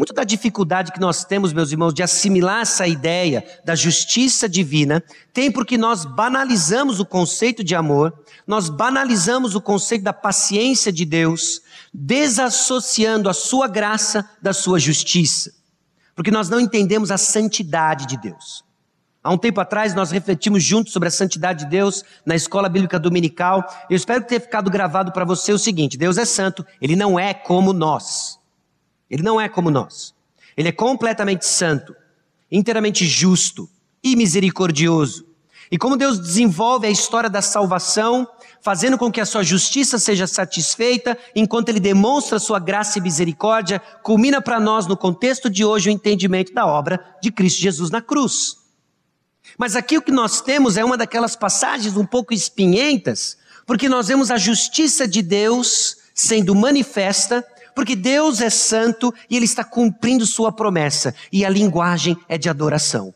Muito 0.02 0.14
da 0.14 0.24
dificuldade 0.24 0.92
que 0.92 1.00
nós 1.00 1.24
temos, 1.24 1.54
meus 1.54 1.72
irmãos, 1.72 1.94
de 1.94 2.02
assimilar 2.02 2.62
essa 2.62 2.88
ideia 2.88 3.46
da 3.64 3.76
justiça 3.76 4.50
divina, 4.50 5.04
tem 5.32 5.52
porque 5.52 5.78
nós 5.78 6.06
banalizamos 6.06 7.00
o 7.00 7.06
conceito 7.06 7.64
de 7.64 7.76
amor, 7.76 8.12
nós 8.48 8.68
banalizamos 8.68 9.54
o 9.54 9.62
conceito 9.62 10.02
da 10.02 10.12
paciência 10.12 10.92
de 10.92 11.06
Deus, 11.06 11.62
desassociando 11.94 13.30
a 13.30 13.34
sua 13.34 13.68
graça 13.68 14.28
da 14.42 14.54
sua 14.54 14.80
justiça. 14.80 15.54
Porque 16.16 16.32
nós 16.32 16.50
não 16.50 16.60
entendemos 16.60 17.12
a 17.12 17.18
santidade 17.20 18.08
de 18.08 18.18
Deus. 18.18 18.66
Há 19.24 19.30
um 19.30 19.38
tempo 19.38 19.62
atrás 19.62 19.94
nós 19.94 20.10
refletimos 20.10 20.64
juntos 20.64 20.94
sobre 20.94 21.10
a 21.10 21.12
santidade 21.12 21.66
de 21.66 21.70
Deus 21.70 22.04
na 22.26 22.34
escola 22.34 22.68
bíblica 22.68 22.98
dominical. 22.98 23.64
Eu 23.88 23.98
espero 23.98 24.26
ter 24.26 24.42
ficado 24.42 24.72
gravado 24.72 25.12
para 25.12 25.26
você 25.26 25.54
o 25.54 25.60
seguinte: 25.60 25.96
Deus 25.96 26.18
é 26.18 26.26
santo, 26.26 26.66
ele 26.82 26.96
não 26.96 27.20
é 27.20 27.36
como 27.36 27.72
nós. 27.72 28.41
Ele 29.12 29.22
não 29.22 29.40
é 29.40 29.50
como 29.50 29.70
nós. 29.70 30.16
Ele 30.56 30.70
é 30.70 30.72
completamente 30.72 31.46
santo, 31.46 31.94
inteiramente 32.50 33.06
justo 33.06 33.70
e 34.02 34.16
misericordioso. 34.16 35.26
E 35.70 35.78
como 35.78 35.98
Deus 35.98 36.18
desenvolve 36.18 36.88
a 36.88 36.90
história 36.90 37.30
da 37.30 37.42
salvação, 37.42 38.28
fazendo 38.62 38.98
com 38.98 39.12
que 39.12 39.20
a 39.20 39.26
sua 39.26 39.44
justiça 39.44 40.00
seja 40.00 40.28
satisfeita, 40.28 41.18
enquanto 41.36 41.70
ele 41.70 41.80
demonstra 41.80 42.40
sua 42.40 42.60
graça 42.60 43.00
e 43.00 43.02
misericórdia, 43.02 43.80
culmina 44.02 44.42
para 44.42 44.60
nós 44.60 44.88
no 44.88 44.96
contexto 44.96 45.50
de 45.50 45.66
hoje 45.66 45.90
o 45.90 45.92
entendimento 45.92 46.54
da 46.54 46.66
obra 46.66 47.04
de 47.22 47.32
Cristo 47.32 47.62
Jesus 47.62 47.90
na 47.90 48.02
cruz. 48.02 48.58
Mas 49.58 49.76
aqui 49.76 49.98
o 49.98 50.02
que 50.02 50.12
nós 50.12 50.42
temos 50.42 50.78
é 50.78 50.86
uma 50.86 50.98
daquelas 50.98 51.36
passagens 51.36 51.98
um 51.98 52.06
pouco 52.06 52.34
espinhentas, 52.34 53.38
porque 53.66 53.90
nós 53.90 54.08
vemos 54.08 54.32
a 54.32 54.38
justiça 54.38 55.08
de 55.08 55.22
Deus 55.22 55.98
sendo 56.14 56.54
manifesta, 56.54 57.46
porque 57.76 57.96
Deus 57.96 58.42
é 58.42 58.50
santo 58.50 59.14
e 59.30 59.36
ele 59.36 59.46
está 59.46 59.64
cumprindo 59.64 60.26
sua 60.26 60.52
promessa, 60.52 61.14
e 61.32 61.46
a 61.46 61.50
linguagem 61.50 62.18
é 62.28 62.38
de 62.38 62.50
adoração. 62.50 63.14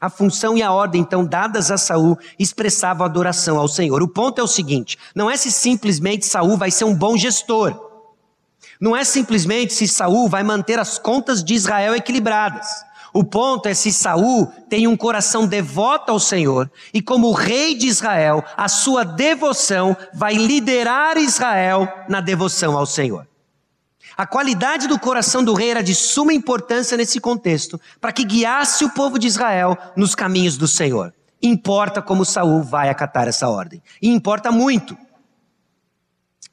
A 0.00 0.10
função 0.10 0.56
e 0.56 0.62
a 0.64 0.72
ordem 0.72 1.00
então 1.00 1.24
dadas 1.24 1.70
a 1.70 1.78
Saul 1.78 2.18
expressavam 2.36 3.06
adoração 3.06 3.56
ao 3.56 3.68
Senhor. 3.68 4.02
O 4.02 4.08
ponto 4.08 4.40
é 4.40 4.42
o 4.42 4.48
seguinte: 4.48 4.98
não 5.14 5.30
é 5.30 5.36
se 5.36 5.52
simplesmente 5.52 6.26
Saul 6.26 6.56
vai 6.56 6.72
ser 6.72 6.84
um 6.84 6.94
bom 6.94 7.16
gestor. 7.16 7.92
Não 8.80 8.96
é 8.96 9.04
simplesmente 9.04 9.72
se 9.72 9.86
Saul 9.86 10.28
vai 10.28 10.42
manter 10.42 10.76
as 10.80 10.98
contas 10.98 11.44
de 11.44 11.54
Israel 11.54 11.94
equilibradas. 11.94 12.66
O 13.14 13.22
ponto 13.22 13.68
é 13.68 13.74
se 13.74 13.92
Saul 13.92 14.50
tem 14.68 14.88
um 14.88 14.96
coração 14.96 15.46
devoto 15.46 16.10
ao 16.10 16.18
Senhor 16.18 16.68
e 16.92 17.00
como 17.00 17.30
rei 17.30 17.76
de 17.76 17.86
Israel, 17.86 18.42
a 18.56 18.68
sua 18.68 19.04
devoção 19.04 19.96
vai 20.14 20.34
liderar 20.34 21.16
Israel 21.16 21.86
na 22.08 22.20
devoção 22.20 22.76
ao 22.76 22.86
Senhor. 22.86 23.28
A 24.16 24.26
qualidade 24.26 24.86
do 24.86 24.98
coração 24.98 25.42
do 25.42 25.54
rei 25.54 25.70
era 25.70 25.82
de 25.82 25.94
suma 25.94 26.32
importância 26.32 26.96
nesse 26.96 27.20
contexto, 27.20 27.80
para 28.00 28.12
que 28.12 28.24
guiasse 28.24 28.84
o 28.84 28.90
povo 28.90 29.18
de 29.18 29.26
Israel 29.26 29.76
nos 29.96 30.14
caminhos 30.14 30.56
do 30.56 30.68
Senhor. 30.68 31.14
Importa 31.42 32.00
como 32.00 32.24
Saul 32.24 32.62
vai 32.62 32.88
acatar 32.88 33.26
essa 33.26 33.48
ordem. 33.48 33.82
E 34.00 34.08
importa 34.08 34.52
muito. 34.52 34.96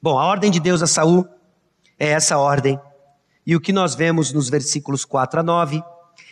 Bom, 0.02 0.18
a 0.18 0.24
ordem 0.24 0.50
de 0.50 0.58
Deus 0.58 0.82
a 0.82 0.86
Saul 0.86 1.28
é 1.98 2.08
essa 2.08 2.38
ordem. 2.38 2.80
E 3.46 3.54
o 3.54 3.60
que 3.60 3.72
nós 3.72 3.94
vemos 3.94 4.32
nos 4.32 4.48
versículos 4.48 5.04
4 5.04 5.40
a 5.40 5.42
9 5.42 5.82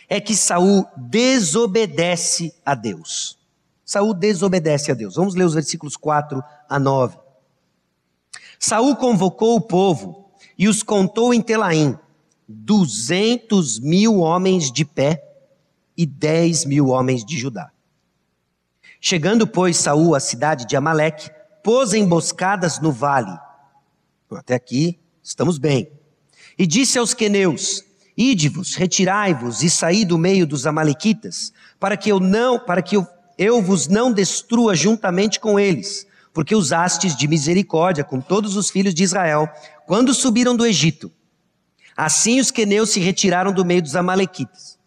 é 0.09 0.19
que 0.19 0.35
Saul 0.35 0.85
desobedece 0.97 2.53
a 2.65 2.73
Deus. 2.73 3.37
Saul 3.85 4.13
desobedece 4.13 4.91
a 4.91 4.95
Deus. 4.95 5.15
Vamos 5.15 5.35
ler 5.35 5.43
os 5.43 5.53
versículos 5.53 5.95
4 5.95 6.43
a 6.67 6.79
9. 6.79 7.17
Saul 8.59 8.95
convocou 8.95 9.55
o 9.55 9.61
povo 9.61 10.28
e 10.59 10.67
os 10.67 10.83
contou 10.83 11.33
em 11.33 11.41
Telaim, 11.41 11.97
duzentos 12.45 13.79
mil 13.79 14.17
homens 14.17 14.69
de 14.69 14.83
pé 14.83 15.23
e 15.95 16.05
dez 16.05 16.65
mil 16.65 16.89
homens 16.89 17.23
de 17.23 17.37
Judá. 17.37 17.71
Chegando, 18.99 19.47
pois, 19.47 19.77
Saul 19.77 20.13
à 20.13 20.19
cidade 20.19 20.67
de 20.67 20.75
Amaleque, 20.75 21.31
pôs 21.63 21.93
emboscadas 21.93 22.81
no 22.81 22.91
vale. 22.91 23.31
Até 24.29 24.53
aqui 24.53 24.99
estamos 25.23 25.57
bem. 25.57 25.89
E 26.57 26.67
disse 26.67 26.99
aos 26.99 27.13
queneus: 27.13 27.81
Ide-vos, 28.17 28.75
retirai-vos 28.75 29.63
e 29.63 29.69
saí 29.69 30.03
do 30.03 30.17
meio 30.17 30.45
dos 30.45 30.67
amalequitas, 30.67 31.53
para 31.79 31.95
que 31.95 32.11
eu 32.11 32.19
não, 32.19 32.59
para 32.59 32.81
que 32.81 32.97
eu, 32.97 33.07
eu 33.37 33.61
vos 33.61 33.87
não 33.87 34.11
destrua 34.11 34.75
juntamente 34.75 35.39
com 35.39 35.57
eles, 35.57 36.05
porque 36.33 36.55
usastes 36.55 37.15
de 37.15 37.27
misericórdia 37.27 38.03
com 38.03 38.21
todos 38.21 38.55
os 38.55 38.69
filhos 38.69 38.93
de 38.93 39.03
Israel, 39.03 39.49
quando 39.85 40.13
subiram 40.13 40.55
do 40.55 40.65
Egito. 40.65 41.11
Assim 41.95 42.39
os 42.39 42.51
queneus 42.51 42.91
se 42.91 42.99
retiraram 42.99 43.51
do 43.51 43.65
meio 43.65 43.81
dos 43.81 43.95
amalequitas. 43.95 44.79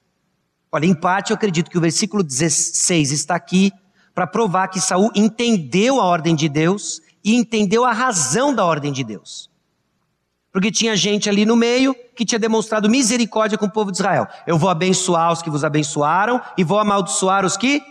Olha, 0.70 0.86
empate, 0.86 1.30
eu 1.30 1.34
acredito 1.34 1.70
que 1.70 1.76
o 1.76 1.80
versículo 1.80 2.22
16 2.22 3.12
está 3.12 3.34
aqui 3.34 3.70
para 4.14 4.26
provar 4.26 4.68
que 4.68 4.80
Saul 4.80 5.10
entendeu 5.14 6.00
a 6.00 6.04
ordem 6.04 6.34
de 6.34 6.48
Deus 6.48 7.02
e 7.22 7.34
entendeu 7.34 7.84
a 7.84 7.92
razão 7.92 8.54
da 8.54 8.64
ordem 8.64 8.92
de 8.92 9.04
Deus. 9.04 9.50
Porque 10.50 10.70
tinha 10.70 10.96
gente 10.96 11.28
ali 11.28 11.46
no 11.46 11.56
meio 11.56 11.94
que 12.14 12.24
tinha 12.24 12.38
demonstrado 12.38 12.88
misericórdia 12.88 13.56
com 13.56 13.66
o 13.66 13.70
povo 13.70 13.90
de 13.90 13.98
Israel. 13.98 14.26
Eu 14.46 14.58
vou 14.58 14.68
abençoar 14.68 15.32
os 15.32 15.42
que 15.42 15.50
vos 15.50 15.64
abençoaram 15.64 16.40
e 16.56 16.64
vou 16.64 16.78
amaldiçoar 16.78 17.44
os 17.44 17.56
que 17.56 17.82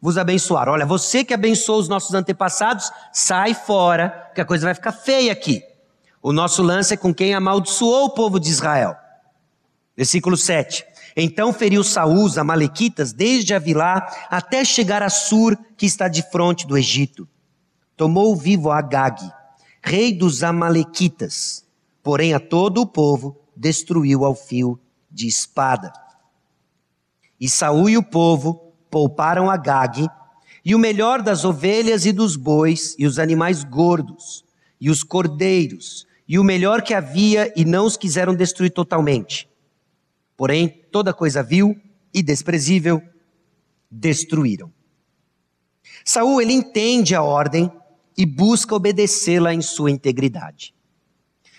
vos 0.00 0.16
abençoaram. 0.16 0.72
Olha, 0.72 0.86
você 0.86 1.24
que 1.24 1.34
abençoou 1.34 1.80
os 1.80 1.88
nossos 1.88 2.14
antepassados, 2.14 2.90
sai 3.12 3.54
fora, 3.54 4.30
que 4.34 4.40
a 4.40 4.44
coisa 4.44 4.66
vai 4.66 4.74
ficar 4.74 4.92
feia 4.92 5.32
aqui. 5.32 5.62
O 6.22 6.32
nosso 6.32 6.62
lance 6.62 6.94
é 6.94 6.96
com 6.96 7.14
quem 7.14 7.34
amaldiçoou 7.34 8.06
o 8.06 8.10
povo 8.10 8.38
de 8.38 8.48
Israel. 8.48 8.96
Versículo 9.96 10.36
7. 10.36 10.84
Então 11.16 11.52
feriu 11.52 11.82
Saúl 11.82 12.24
os 12.24 12.38
amalequitas 12.38 13.12
desde 13.12 13.54
Avilá 13.54 14.06
até 14.30 14.64
chegar 14.64 15.02
a 15.02 15.10
Sur, 15.10 15.58
que 15.76 15.86
está 15.86 16.06
de 16.06 16.22
frente 16.22 16.66
do 16.66 16.78
Egito. 16.78 17.28
Tomou 17.96 18.36
vivo 18.36 18.70
Agag, 18.70 19.20
rei 19.82 20.12
dos 20.12 20.44
amalequitas, 20.44 21.66
porém 22.02 22.34
a 22.34 22.38
todo 22.38 22.80
o 22.80 22.86
povo 22.86 23.36
destruiu 23.56 24.24
ao 24.24 24.36
fio 24.36 24.78
de 25.10 25.26
espada. 25.26 25.92
E 27.40 27.48
Saúl 27.48 27.88
e 27.88 27.96
o 27.96 28.02
povo 28.02 28.67
pouparam 28.90 29.50
Agag, 29.50 30.08
e 30.64 30.74
o 30.74 30.78
melhor 30.78 31.22
das 31.22 31.44
ovelhas 31.44 32.04
e 32.04 32.12
dos 32.12 32.36
bois, 32.36 32.94
e 32.98 33.06
os 33.06 33.18
animais 33.18 33.64
gordos, 33.64 34.44
e 34.80 34.90
os 34.90 35.02
cordeiros, 35.02 36.06
e 36.26 36.38
o 36.38 36.44
melhor 36.44 36.82
que 36.82 36.94
havia, 36.94 37.52
e 37.56 37.64
não 37.64 37.86
os 37.86 37.96
quiseram 37.96 38.34
destruir 38.34 38.70
totalmente. 38.70 39.48
Porém, 40.36 40.84
toda 40.92 41.14
coisa 41.14 41.42
vil 41.42 41.74
e 42.12 42.22
desprezível 42.22 43.02
destruíram. 43.90 44.72
Saul 46.04 46.40
ele 46.40 46.52
entende 46.52 47.14
a 47.14 47.22
ordem 47.22 47.70
e 48.16 48.26
busca 48.26 48.74
obedecê-la 48.74 49.54
em 49.54 49.62
sua 49.62 49.90
integridade. 49.90 50.74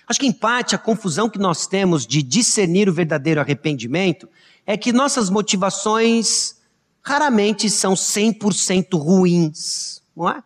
Acho 0.08 0.20
que 0.20 0.28
em 0.28 0.32
parte 0.32 0.76
a 0.76 0.80
confusão 0.80 1.30
que 1.30 1.38
nós 1.38 1.68
temos 1.68 2.06
de 2.06 2.24
discernir 2.24 2.90
o 2.90 2.94
verdadeiro 2.94 3.40
arrependimento 3.40 4.28
é 4.66 4.76
que 4.76 4.92
nossas 4.92 5.30
motivações 5.30 6.59
raramente 7.02 7.70
são 7.70 7.94
100% 7.94 8.98
ruins, 8.98 10.02
não 10.16 10.30
é? 10.30 10.44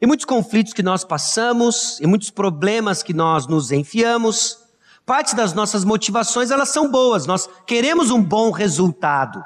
E 0.00 0.06
muitos 0.06 0.26
conflitos 0.26 0.72
que 0.72 0.82
nós 0.82 1.04
passamos, 1.04 1.98
e 2.00 2.06
muitos 2.06 2.30
problemas 2.30 3.02
que 3.02 3.14
nós 3.14 3.46
nos 3.46 3.72
enfiamos, 3.72 4.58
parte 5.06 5.34
das 5.34 5.54
nossas 5.54 5.84
motivações, 5.84 6.50
elas 6.50 6.68
são 6.68 6.90
boas, 6.90 7.26
nós 7.26 7.48
queremos 7.66 8.10
um 8.10 8.22
bom 8.22 8.50
resultado. 8.50 9.42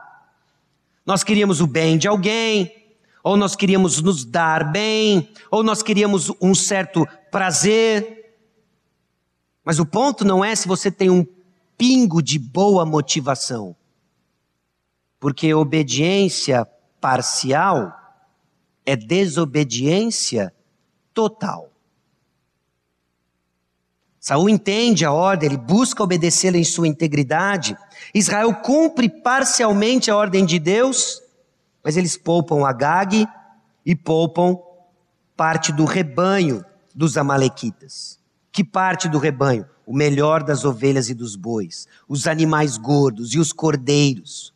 Nós 1.06 1.22
queríamos 1.22 1.60
o 1.60 1.66
bem 1.66 1.96
de 1.96 2.08
alguém, 2.08 2.70
ou 3.22 3.36
nós 3.36 3.56
queríamos 3.56 4.02
nos 4.02 4.24
dar 4.24 4.72
bem, 4.72 5.32
ou 5.50 5.62
nós 5.62 5.82
queríamos 5.82 6.30
um 6.40 6.54
certo 6.54 7.06
prazer. 7.30 8.34
Mas 9.64 9.78
o 9.78 9.86
ponto 9.86 10.24
não 10.24 10.44
é 10.44 10.54
se 10.54 10.66
você 10.66 10.90
tem 10.90 11.08
um 11.08 11.26
pingo 11.76 12.20
de 12.20 12.38
boa 12.38 12.84
motivação. 12.84 13.76
Porque 15.20 15.52
obediência 15.52 16.66
parcial 17.00 17.92
é 18.84 18.96
desobediência 18.96 20.52
total. 21.12 21.70
Saul 24.20 24.48
entende 24.48 25.04
a 25.04 25.12
ordem, 25.12 25.48
ele 25.48 25.56
busca 25.56 26.02
obedecê-la 26.02 26.58
em 26.58 26.64
sua 26.64 26.86
integridade. 26.86 27.76
Israel 28.12 28.54
cumpre 28.56 29.08
parcialmente 29.08 30.10
a 30.10 30.16
ordem 30.16 30.44
de 30.44 30.58
Deus, 30.58 31.22
mas 31.82 31.96
eles 31.96 32.16
poupam 32.16 32.66
Agag 32.66 33.26
e 33.86 33.96
poupam 33.96 34.58
parte 35.36 35.72
do 35.72 35.84
rebanho 35.84 36.64
dos 36.94 37.16
amalequitas. 37.16 38.18
Que 38.52 38.64
parte 38.64 39.08
do 39.08 39.18
rebanho? 39.18 39.64
O 39.86 39.94
melhor 39.94 40.42
das 40.42 40.64
ovelhas 40.64 41.08
e 41.08 41.14
dos 41.14 41.36
bois, 41.36 41.86
os 42.08 42.26
animais 42.26 42.76
gordos 42.76 43.32
e 43.32 43.38
os 43.38 43.52
cordeiros. 43.52 44.52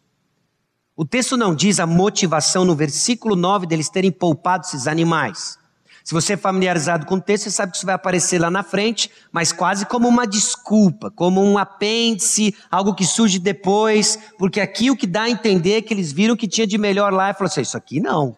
O 1.03 1.05
texto 1.05 1.37
não 1.37 1.53
diz 1.53 1.81
a 1.81 1.85
motivação 1.85 2.65
no 2.65 2.77
versículo 2.77 3.35
9 3.35 3.67
deles 3.67 3.89
terem 3.89 4.13
poupado 4.13 4.65
esses 4.65 4.87
animais. 4.87 5.59
Se 6.05 6.15
você 6.15 6.35
é 6.35 6.37
familiarizado 6.37 7.07
com 7.07 7.17
o 7.17 7.21
texto, 7.21 7.43
você 7.43 7.51
sabe 7.51 7.73
que 7.73 7.79
isso 7.79 7.87
vai 7.87 7.97
aparecer 7.97 8.41
lá 8.41 8.49
na 8.49 8.63
frente, 8.63 9.11
mas 9.33 9.51
quase 9.51 9.85
como 9.85 10.07
uma 10.07 10.25
desculpa, 10.25 11.11
como 11.11 11.43
um 11.43 11.59
apêndice, 11.59 12.55
algo 12.71 12.95
que 12.95 13.05
surge 13.05 13.41
depois, 13.41 14.17
porque 14.39 14.61
aqui 14.61 14.93
o 14.93 14.97
que 14.97 15.09
dá 15.09 15.23
a 15.23 15.31
entender 15.31 15.79
é 15.79 15.83
que 15.83 15.93
eles 15.93 16.13
viram 16.13 16.37
que 16.37 16.47
tinha 16.47 16.69
de 16.69 16.79
melhor 16.79 17.13
lá 17.13 17.31
e 17.31 17.35
falaram 17.35 17.51
assim: 17.51 17.63
Isso 17.63 17.77
aqui 17.77 17.99
não. 17.99 18.37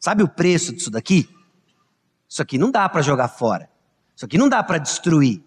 Sabe 0.00 0.24
o 0.24 0.28
preço 0.28 0.74
disso 0.74 0.90
daqui? 0.90 1.28
Isso 2.28 2.42
aqui 2.42 2.58
não 2.58 2.72
dá 2.72 2.88
para 2.88 3.00
jogar 3.00 3.28
fora. 3.28 3.70
Isso 4.16 4.24
aqui 4.24 4.36
não 4.36 4.48
dá 4.48 4.60
para 4.60 4.78
destruir. 4.78 5.40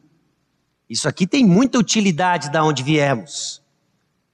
Isso 0.89 1.05
aqui 1.05 1.27
tem 1.27 1.45
muita 1.45 1.77
utilidade 1.77 2.49
da 2.49 2.63
onde 2.63 2.81
viemos. 2.81 3.61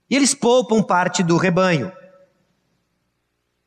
E 0.10 0.16
eles 0.16 0.34
poupam 0.34 0.82
parte 0.82 1.22
do 1.22 1.38
rebanho. 1.38 1.92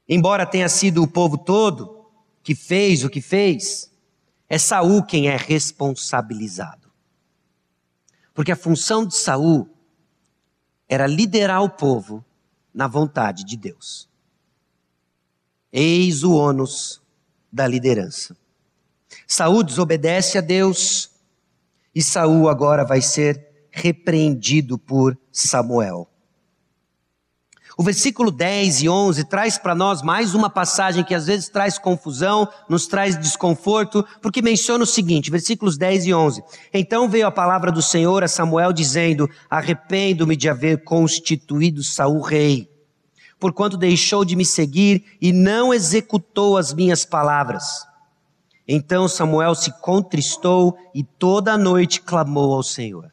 Embora 0.09 0.45
tenha 0.45 0.69
sido 0.69 1.03
o 1.03 1.09
povo 1.09 1.39
todo 1.39 2.11
que 2.43 2.55
fez 2.55 3.05
o 3.05 3.11
que 3.11 3.21
fez, 3.21 3.91
é 4.49 4.59
Saul 4.59 5.03
quem 5.05 5.29
é 5.29 5.37
responsabilizado. 5.37 6.91
Porque 8.35 8.53
a 8.53 8.57
função 8.57 9.07
de 9.07 9.15
Saul 9.15 9.69
era 10.89 11.07
liderar 11.07 11.63
o 11.63 11.71
povo 11.71 12.25
na 12.75 12.87
vontade 12.87 13.45
de 13.45 13.57
Deus. 13.57 14.09
Eis 15.73 16.23
o 16.23 16.35
ônus 16.35 17.01
da 17.51 17.67
liderança. 17.67 18.37
Saúl 19.27 19.63
desobedece 19.63 20.37
a 20.37 20.41
Deus 20.41 21.11
e 21.95 22.03
Saul 22.03 22.49
agora 22.49 22.85
vai 22.85 23.01
ser 23.01 23.67
repreendido 23.71 24.79
por 24.79 25.19
Samuel. 25.31 26.12
O 27.77 27.83
versículo 27.83 28.31
10 28.31 28.83
e 28.83 28.89
11 28.89 29.25
traz 29.25 29.57
para 29.57 29.75
nós 29.75 30.03
mais 30.03 30.35
uma 30.35 30.51
passagem 30.51 31.03
que 31.03 31.15
às 31.15 31.27
vezes 31.27 31.49
traz 31.49 31.79
confusão, 31.79 32.47
nos 32.69 32.87
traz 32.87 33.19
desconforto, 33.19 34.05
porque 34.21 34.43
menciona 34.43 34.85
o 34.85 34.87
seguinte, 34.87 35.31
versículos 35.31 35.79
10 35.79 36.07
e 36.07 36.15
11. 36.15 36.43
Então 36.73 37.09
veio 37.09 37.27
a 37.27 37.31
palavra 37.31 37.73
do 37.73 37.81
Senhor 37.81 38.23
a 38.23 38.29
Samuel 38.29 38.73
dizendo: 38.73 39.29
Arrependo-me 39.49 40.37
de 40.37 40.51
haver 40.51 40.85
constituído 40.85 41.83
Saul 41.83 42.21
rei, 42.21 42.69
porquanto 43.41 43.79
deixou 43.79 44.23
de 44.25 44.37
me 44.37 44.45
seguir 44.45 45.05
e 45.21 45.33
não 45.33 45.73
executou 45.73 46.59
as 46.59 46.75
minhas 46.75 47.07
palavras. 47.07 47.87
Então 48.69 49.09
Samuel 49.09 49.55
se 49.55 49.73
contristou 49.81 50.77
e 50.95 51.03
toda 51.03 51.55
a 51.55 51.59
noite 51.59 52.03
clamou 52.03 52.53
ao 52.53 52.63
Senhor. 52.63 53.11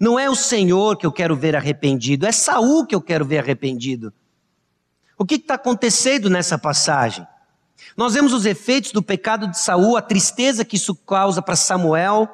Não 0.00 0.18
é 0.18 0.30
o 0.30 0.34
Senhor 0.34 0.96
que 0.96 1.04
eu 1.04 1.12
quero 1.12 1.36
ver 1.36 1.54
arrependido, 1.54 2.26
é 2.26 2.32
Saul 2.32 2.86
que 2.86 2.94
eu 2.94 3.02
quero 3.02 3.22
ver 3.24 3.38
arrependido. 3.38 4.10
O 5.18 5.26
que 5.26 5.34
está 5.34 5.54
acontecendo 5.54 6.30
nessa 6.30 6.56
passagem? 6.58 7.26
Nós 7.94 8.14
vemos 8.14 8.32
os 8.32 8.46
efeitos 8.46 8.92
do 8.92 9.02
pecado 9.02 9.46
de 9.46 9.58
Saul, 9.58 9.98
a 9.98 10.02
tristeza 10.02 10.64
que 10.64 10.76
isso 10.76 10.94
causa 10.94 11.42
para 11.42 11.54
Samuel, 11.54 12.26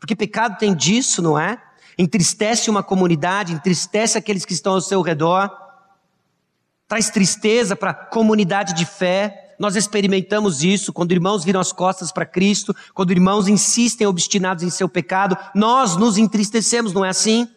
porque 0.00 0.16
pecado 0.16 0.56
tem 0.56 0.74
disso, 0.74 1.20
não 1.20 1.38
é? 1.38 1.60
Entristece 1.98 2.70
uma 2.70 2.82
comunidade, 2.82 3.52
entristece 3.52 4.16
aqueles 4.16 4.46
que 4.46 4.54
estão 4.54 4.72
ao 4.72 4.80
seu 4.80 5.02
redor, 5.02 5.50
traz 6.88 7.10
tristeza 7.10 7.76
para 7.76 7.90
a 7.90 7.94
comunidade 7.94 8.72
de 8.72 8.86
fé. 8.86 9.45
Nós 9.58 9.76
experimentamos 9.76 10.62
isso 10.62 10.92
quando 10.92 11.12
irmãos 11.12 11.44
viram 11.44 11.60
as 11.60 11.72
costas 11.72 12.12
para 12.12 12.26
Cristo, 12.26 12.74
quando 12.92 13.12
irmãos 13.12 13.48
insistem 13.48 14.06
obstinados 14.06 14.62
em 14.62 14.70
seu 14.70 14.88
pecado, 14.88 15.36
nós 15.54 15.96
nos 15.96 16.18
entristecemos, 16.18 16.92
não 16.92 17.04
é 17.04 17.08
assim? 17.08 17.48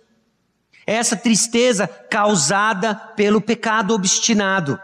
É 0.88 0.96
essa 0.96 1.16
tristeza 1.16 1.88
causada 1.88 2.96
pelo 2.96 3.42
pecado 3.42 3.94
obstinado. 3.94 4.80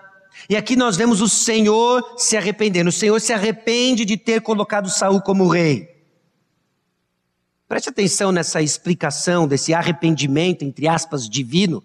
E 0.50 0.56
aqui 0.56 0.76
nós 0.76 0.96
vemos 0.96 1.22
o 1.22 1.30
Senhor 1.30 2.16
se 2.18 2.38
arrependendo. 2.38 2.90
O 2.90 2.94
Senhor 2.94 3.20
se 3.20 3.34
arrepende 3.34 4.06
de 4.06 4.18
ter 4.18 4.42
colocado 4.42 4.90
Saul 4.90 5.22
como 5.22 5.48
rei. 5.48 5.96
Preste 7.68 7.90
atenção 7.90 8.32
nessa 8.32 8.62
explicação 8.62 9.48
desse 9.48 9.74
arrependimento, 9.74 10.64
entre 10.64 10.88
aspas, 10.88 11.28
divino, 11.28 11.84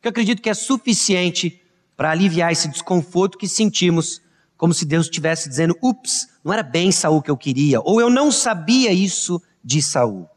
que 0.00 0.08
eu 0.08 0.10
acredito 0.10 0.42
que 0.42 0.50
é 0.50 0.54
suficiente 0.54 1.62
para 1.96 2.10
aliviar 2.10 2.52
esse 2.52 2.68
desconforto 2.68 3.38
que 3.38 3.48
sentimos 3.48 4.20
como 4.62 4.72
se 4.72 4.84
Deus 4.84 5.06
estivesse 5.06 5.48
dizendo: 5.48 5.76
ups, 5.82 6.28
não 6.44 6.52
era 6.52 6.62
bem 6.62 6.92
Saul 6.92 7.20
que 7.20 7.28
eu 7.28 7.36
queria, 7.36 7.80
ou 7.80 8.00
eu 8.00 8.08
não 8.08 8.30
sabia 8.30 8.92
isso 8.92 9.42
de 9.62 9.82
Saul. 9.82 10.28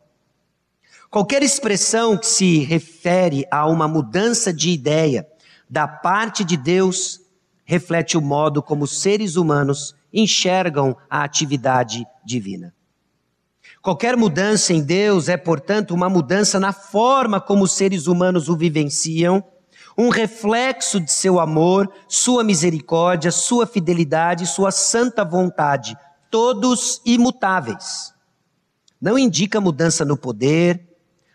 Qualquer 1.12 1.44
expressão 1.44 2.18
que 2.18 2.26
se 2.26 2.58
refere 2.58 3.46
a 3.52 3.68
uma 3.68 3.88
mudança 3.88 4.52
de 4.52 4.72
ideia 4.72 5.28
da 5.70 5.88
parte 5.88 6.44
de 6.44 6.58
Deus 6.58 7.22
reflete 7.66 8.18
o 8.18 8.22
modo 8.22 8.64
como 8.64 8.88
seres 8.88 9.36
humanos 9.36 9.94
enxergam 10.12 10.98
a 11.08 11.24
atividade 11.24 12.04
divina. 12.26 12.74
Qualquer 13.80 14.18
mudança 14.18 14.74
em 14.74 14.82
Deus 14.82 15.30
é, 15.30 15.38
portanto, 15.38 15.94
uma 15.94 16.10
mudança 16.10 16.60
na 16.60 16.74
forma 16.74 17.40
como 17.40 17.64
os 17.64 17.74
seres 17.74 18.08
humanos 18.08 18.50
o 18.50 18.58
vivenciam 18.58 19.44
um 19.98 20.10
reflexo 20.10 21.00
de 21.00 21.12
seu 21.12 21.40
amor, 21.40 21.92
sua 22.08 22.44
misericórdia, 22.44 23.32
sua 23.32 23.66
fidelidade, 23.66 24.46
sua 24.46 24.72
santa 24.72 25.24
vontade, 25.24 25.98
todos 26.30 27.02
imutáveis. 27.06 28.14
Não 29.02 29.18
indica 29.18 29.62
mudança 29.62 30.04
no 30.04 30.18
poder, 30.18 30.82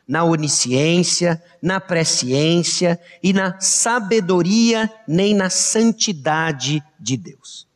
na 0.07 0.25
onisciência, 0.25 1.43
na 1.63 1.81
presciência 1.81 3.01
e 3.23 3.33
na 3.33 3.59
sabedoria, 3.61 4.93
nem 5.07 5.35
na 5.35 5.49
santidade 5.49 6.83
de 6.99 7.17
Deus. 7.17 7.69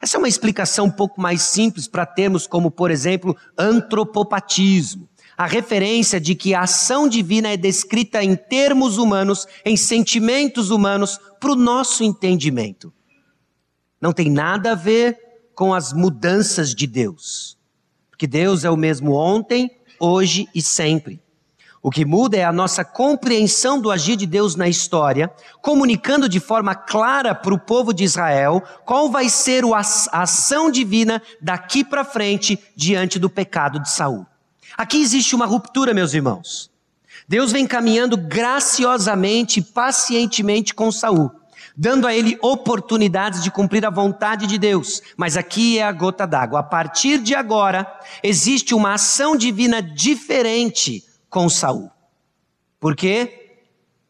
Essa 0.00 0.16
é 0.16 0.18
uma 0.18 0.28
explicação 0.28 0.86
um 0.86 0.90
pouco 0.90 1.20
mais 1.20 1.42
simples 1.42 1.86
para 1.86 2.06
termos 2.06 2.46
como, 2.46 2.70
por 2.70 2.90
exemplo, 2.90 3.36
antropopatismo 3.56 5.09
a 5.40 5.46
referência 5.46 6.20
de 6.20 6.34
que 6.34 6.54
a 6.54 6.60
ação 6.60 7.08
divina 7.08 7.48
é 7.48 7.56
descrita 7.56 8.22
em 8.22 8.36
termos 8.36 8.98
humanos, 8.98 9.46
em 9.64 9.74
sentimentos 9.74 10.70
humanos, 10.70 11.18
para 11.40 11.52
o 11.52 11.56
nosso 11.56 12.04
entendimento. 12.04 12.92
Não 13.98 14.12
tem 14.12 14.28
nada 14.28 14.72
a 14.72 14.74
ver 14.74 15.18
com 15.54 15.72
as 15.72 15.94
mudanças 15.94 16.74
de 16.74 16.86
Deus. 16.86 17.56
Porque 18.10 18.26
Deus 18.26 18.66
é 18.66 18.70
o 18.70 18.76
mesmo 18.76 19.14
ontem, 19.14 19.70
hoje 19.98 20.46
e 20.54 20.60
sempre. 20.60 21.22
O 21.82 21.90
que 21.90 22.04
muda 22.04 22.36
é 22.36 22.44
a 22.44 22.52
nossa 22.52 22.84
compreensão 22.84 23.80
do 23.80 23.90
agir 23.90 24.16
de 24.16 24.26
Deus 24.26 24.56
na 24.56 24.68
história, 24.68 25.32
comunicando 25.62 26.28
de 26.28 26.38
forma 26.38 26.74
clara 26.74 27.34
para 27.34 27.54
o 27.54 27.58
povo 27.58 27.94
de 27.94 28.04
Israel 28.04 28.62
qual 28.84 29.10
vai 29.10 29.30
ser 29.30 29.64
a 29.64 29.80
ação 30.20 30.70
divina 30.70 31.22
daqui 31.40 31.82
para 31.82 32.04
frente 32.04 32.58
diante 32.76 33.18
do 33.18 33.30
pecado 33.30 33.80
de 33.80 33.90
Saul. 33.90 34.26
Aqui 34.76 35.00
existe 35.00 35.34
uma 35.34 35.46
ruptura, 35.46 35.94
meus 35.94 36.14
irmãos. 36.14 36.70
Deus 37.28 37.52
vem 37.52 37.66
caminhando 37.66 38.16
graciosamente, 38.16 39.62
pacientemente 39.62 40.74
com 40.74 40.90
Saul, 40.90 41.30
dando 41.76 42.06
a 42.06 42.14
ele 42.14 42.38
oportunidades 42.42 43.42
de 43.42 43.50
cumprir 43.50 43.86
a 43.86 43.90
vontade 43.90 44.46
de 44.46 44.58
Deus. 44.58 45.00
Mas 45.16 45.36
aqui 45.36 45.78
é 45.78 45.84
a 45.84 45.92
gota 45.92 46.26
d'água. 46.26 46.60
A 46.60 46.64
partir 46.64 47.18
de 47.18 47.34
agora, 47.34 47.86
existe 48.22 48.74
uma 48.74 48.94
ação 48.94 49.36
divina 49.36 49.80
diferente 49.80 51.04
com 51.28 51.48
Saul. 51.48 51.90
Por 52.80 52.96
quê? 52.96 53.60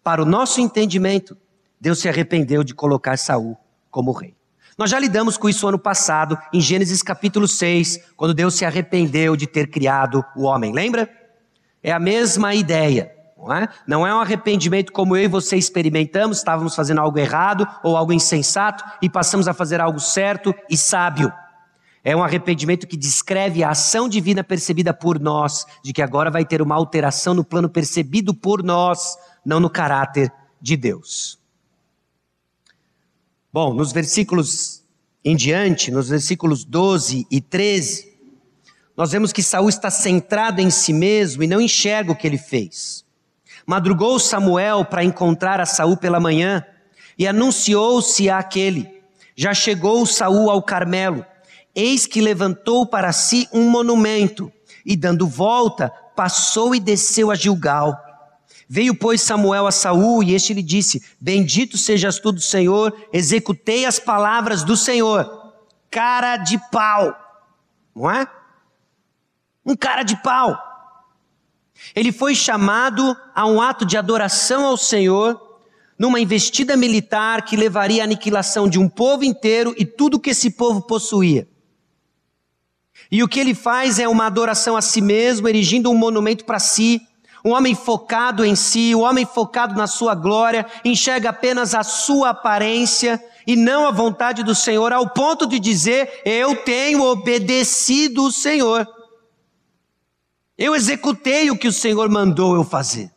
Para 0.02 0.22
o 0.22 0.26
nosso 0.26 0.60
entendimento, 0.60 1.36
Deus 1.78 1.98
se 1.98 2.08
arrependeu 2.08 2.64
de 2.64 2.74
colocar 2.74 3.18
Saul 3.18 3.56
como 3.90 4.12
rei. 4.12 4.39
Nós 4.80 4.88
já 4.88 4.98
lidamos 4.98 5.36
com 5.36 5.46
isso 5.46 5.68
ano 5.68 5.78
passado, 5.78 6.38
em 6.54 6.58
Gênesis 6.58 7.02
capítulo 7.02 7.46
6, 7.46 8.00
quando 8.16 8.32
Deus 8.32 8.54
se 8.54 8.64
arrependeu 8.64 9.36
de 9.36 9.46
ter 9.46 9.66
criado 9.66 10.24
o 10.34 10.44
homem. 10.44 10.72
Lembra? 10.72 11.06
É 11.82 11.92
a 11.92 11.98
mesma 11.98 12.54
ideia. 12.54 13.12
Não 13.36 13.52
é? 13.52 13.68
não 13.86 14.06
é 14.06 14.14
um 14.14 14.20
arrependimento 14.20 14.90
como 14.90 15.14
eu 15.14 15.24
e 15.24 15.28
você 15.28 15.58
experimentamos, 15.58 16.38
estávamos 16.38 16.74
fazendo 16.74 16.98
algo 17.02 17.18
errado 17.18 17.68
ou 17.82 17.94
algo 17.94 18.10
insensato 18.10 18.82
e 19.02 19.10
passamos 19.10 19.46
a 19.48 19.52
fazer 19.52 19.82
algo 19.82 20.00
certo 20.00 20.54
e 20.70 20.78
sábio. 20.78 21.30
É 22.02 22.16
um 22.16 22.24
arrependimento 22.24 22.86
que 22.86 22.96
descreve 22.96 23.62
a 23.62 23.72
ação 23.72 24.08
divina 24.08 24.42
percebida 24.42 24.94
por 24.94 25.20
nós, 25.20 25.66
de 25.84 25.92
que 25.92 26.00
agora 26.00 26.30
vai 26.30 26.46
ter 26.46 26.62
uma 26.62 26.74
alteração 26.74 27.34
no 27.34 27.44
plano 27.44 27.68
percebido 27.68 28.32
por 28.32 28.62
nós, 28.62 29.14
não 29.44 29.60
no 29.60 29.68
caráter 29.68 30.32
de 30.58 30.74
Deus. 30.74 31.39
Bom, 33.52 33.74
nos 33.74 33.90
versículos 33.90 34.84
em 35.24 35.34
diante, 35.34 35.90
nos 35.90 36.08
versículos 36.08 36.64
12 36.64 37.26
e 37.28 37.40
13, 37.40 38.08
nós 38.96 39.10
vemos 39.10 39.32
que 39.32 39.42
Saul 39.42 39.68
está 39.68 39.90
centrado 39.90 40.60
em 40.60 40.70
si 40.70 40.92
mesmo 40.92 41.42
e 41.42 41.48
não 41.48 41.60
enxerga 41.60 42.12
o 42.12 42.16
que 42.16 42.28
ele 42.28 42.38
fez. 42.38 43.04
Madrugou 43.66 44.20
Samuel 44.20 44.84
para 44.84 45.02
encontrar 45.02 45.60
a 45.60 45.66
Saul 45.66 45.96
pela 45.96 46.20
manhã 46.20 46.64
e 47.18 47.26
anunciou-se 47.26 48.30
àquele: 48.30 48.88
Já 49.34 49.52
chegou 49.52 50.06
Saul 50.06 50.48
ao 50.48 50.62
Carmelo. 50.62 51.26
Eis 51.74 52.06
que 52.06 52.20
levantou 52.20 52.86
para 52.86 53.12
si 53.12 53.48
um 53.52 53.68
monumento 53.68 54.52
e 54.86 54.94
dando 54.94 55.26
volta, 55.26 55.92
passou 56.14 56.72
e 56.72 56.78
desceu 56.78 57.32
a 57.32 57.34
Gilgal. 57.34 58.09
Veio, 58.72 58.94
pois, 58.94 59.20
Samuel 59.20 59.66
a 59.66 59.72
Saul 59.72 60.22
e 60.22 60.32
este 60.32 60.54
lhe 60.54 60.62
disse: 60.62 61.02
Bendito 61.20 61.76
sejas 61.76 62.20
tu 62.20 62.30
do 62.30 62.40
Senhor, 62.40 62.96
executei 63.12 63.84
as 63.84 63.98
palavras 63.98 64.62
do 64.62 64.76
Senhor. 64.76 65.52
Cara 65.90 66.36
de 66.36 66.56
pau, 66.70 67.12
não 67.92 68.08
é? 68.08 68.28
Um 69.66 69.74
cara 69.74 70.04
de 70.04 70.16
pau. 70.22 70.56
Ele 71.96 72.12
foi 72.12 72.32
chamado 72.32 73.16
a 73.34 73.44
um 73.44 73.60
ato 73.60 73.84
de 73.84 73.96
adoração 73.96 74.64
ao 74.64 74.76
Senhor, 74.76 75.58
numa 75.98 76.20
investida 76.20 76.76
militar 76.76 77.44
que 77.44 77.56
levaria 77.56 78.02
à 78.02 78.04
aniquilação 78.04 78.68
de 78.68 78.78
um 78.78 78.88
povo 78.88 79.24
inteiro 79.24 79.74
e 79.76 79.84
tudo 79.84 80.20
que 80.20 80.30
esse 80.30 80.48
povo 80.48 80.82
possuía. 80.82 81.48
E 83.10 83.20
o 83.24 83.26
que 83.26 83.40
ele 83.40 83.52
faz 83.52 83.98
é 83.98 84.06
uma 84.06 84.26
adoração 84.26 84.76
a 84.76 84.80
si 84.80 85.00
mesmo, 85.00 85.48
erigindo 85.48 85.90
um 85.90 85.96
monumento 85.96 86.44
para 86.44 86.60
si, 86.60 87.04
um 87.44 87.52
homem 87.52 87.74
focado 87.74 88.44
em 88.44 88.54
si, 88.54 88.94
um 88.94 89.00
homem 89.00 89.24
focado 89.24 89.74
na 89.74 89.86
sua 89.86 90.14
glória, 90.14 90.66
enxerga 90.84 91.30
apenas 91.30 91.74
a 91.74 91.82
sua 91.82 92.30
aparência 92.30 93.22
e 93.46 93.56
não 93.56 93.86
a 93.86 93.90
vontade 93.90 94.42
do 94.42 94.54
Senhor, 94.54 94.92
ao 94.92 95.08
ponto 95.10 95.46
de 95.46 95.58
dizer: 95.58 96.22
Eu 96.24 96.56
tenho 96.64 97.02
obedecido 97.02 98.24
o 98.24 98.32
Senhor. 98.32 98.86
Eu 100.56 100.74
executei 100.74 101.50
o 101.50 101.56
que 101.56 101.68
o 101.68 101.72
Senhor 101.72 102.08
mandou 102.10 102.54
eu 102.54 102.64
fazer. 102.64 103.10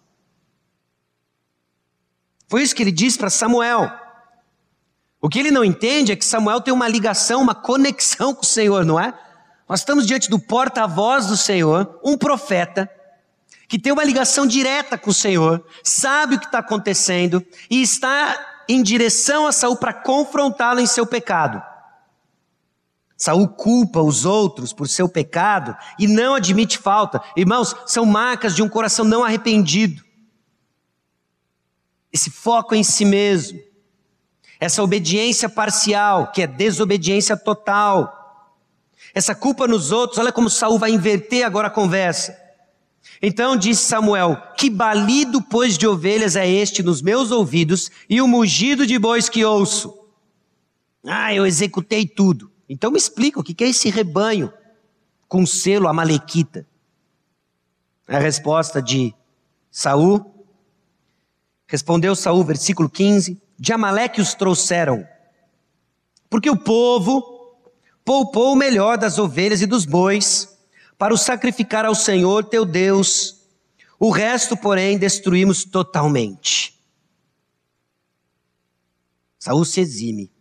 Foi 2.47 2.61
isso 2.61 2.76
que 2.76 2.84
ele 2.84 2.91
disse 2.91 3.17
para 3.17 3.30
Samuel. 3.30 3.91
O 5.19 5.28
que 5.28 5.39
ele 5.39 5.51
não 5.51 5.63
entende 5.63 6.11
é 6.11 6.15
que 6.15 6.26
Samuel 6.26 6.61
tem 6.61 6.74
uma 6.74 6.88
ligação, 6.88 7.41
uma 7.41 7.55
conexão 7.55 8.34
com 8.34 8.43
o 8.43 8.45
Senhor, 8.45 8.86
não 8.86 8.99
é? 8.99 9.13
Nós 9.67 9.80
estamos 9.80 10.05
diante 10.05 10.30
do 10.30 10.38
porta-voz 10.38 11.28
do 11.28 11.36
Senhor, 11.38 11.99
um 12.03 12.17
profeta, 12.17 12.89
que 13.74 13.80
tem 13.80 13.91
uma 13.91 14.03
ligação 14.03 14.45
direta 14.45 14.99
com 14.99 15.09
o 15.09 15.13
Senhor, 15.13 15.65
sabe 15.84 16.36
o 16.36 16.39
que 16.39 16.45
está 16.45 16.59
acontecendo 16.59 17.43
e 17.71 17.82
está 17.82 18.63
em 18.69 18.84
direção 18.84 19.47
a 19.47 19.51
Saul 19.51 19.78
para 19.78 19.91
confrontá-lo 19.91 20.80
em 20.80 20.86
seu 20.86 21.07
pecado. 21.07 21.59
Saul 23.17 23.47
culpa 23.47 23.99
os 23.99 24.26
outros 24.26 24.74
por 24.74 24.88
seu 24.88 25.09
pecado 25.09 25.76
e 25.97 26.05
não 26.05 26.36
admite 26.36 26.78
falta. 26.78 27.19
Irmãos, 27.36 27.76
são 27.88 28.05
marcas 28.05 28.55
de 28.55 28.61
um 28.61 28.69
coração 28.69 29.03
não 29.03 29.24
arrependido. 29.24 30.03
Esse 32.11 32.30
foco 32.30 32.76
em 32.76 32.84
si 32.84 33.05
mesmo, 33.05 33.59
essa 34.59 34.84
obediência 34.84 35.49
parcial, 35.49 36.32
que 36.32 36.43
é 36.43 36.45
desobediência 36.45 37.36
total, 37.36 38.45
essa 39.15 39.34
culpa 39.34 39.65
nos 39.67 39.91
outros, 39.91 40.19
olha 40.19 40.32
como 40.32 40.47
Saul 40.47 40.78
vai 40.78 40.91
inverter 40.91 41.43
agora 41.43 41.69
a 41.69 41.71
conversa. 41.71 42.42
Então 43.26 43.55
disse 43.55 43.86
Samuel: 43.86 44.36
Que 44.57 44.69
balido, 44.69 45.41
pois, 45.41 45.78
de 45.78 45.88
ovelhas 45.88 46.36
é 46.36 46.45
este 46.45 46.84
nos 46.84 47.01
meus 47.01 47.32
ouvidos 47.32 47.89
e 48.09 48.21
o 48.21 48.28
mugido 48.28 48.86
de 48.86 48.99
bois 48.99 49.30
que 49.30 49.45
ouço? 49.45 49.97
Ah, 51.05 51.34
eu 51.34 51.45
executei 51.45 52.05
tudo. 52.05 52.51
Então 52.67 52.91
me 52.91 52.97
explica 52.97 53.39
o 53.39 53.43
que 53.43 53.63
é 53.63 53.69
esse 53.69 53.89
rebanho 53.89 54.51
com 55.30 55.45
selo 55.45 55.88
amalequita? 55.88 56.67
A 58.05 58.19
resposta 58.19 58.82
de 58.82 59.15
Saul. 59.71 60.30
Respondeu 61.65 62.17
Saul, 62.17 62.43
versículo 62.43 62.89
15: 62.89 63.41
De 63.57 63.71
Amaleque 63.71 64.19
os 64.19 64.34
trouxeram, 64.34 65.07
porque 66.30 66.49
o 66.49 66.57
povo 66.57 67.55
poupou 68.03 68.51
o 68.51 68.57
melhor 68.57 68.97
das 68.97 69.17
ovelhas 69.17 69.61
e 69.61 69.65
dos 69.65 69.86
bois 69.86 70.52
para 70.97 71.13
o 71.13 71.17
sacrificar 71.17 71.85
ao 71.85 71.95
Senhor 71.95 72.43
teu 72.45 72.65
Deus. 72.65 73.41
O 73.99 74.09
resto, 74.09 74.55
porém, 74.57 74.97
destruímos 74.97 75.63
totalmente. 75.63 76.79
Saul 79.39 79.65
se 79.65 79.79
exime. 79.79 80.31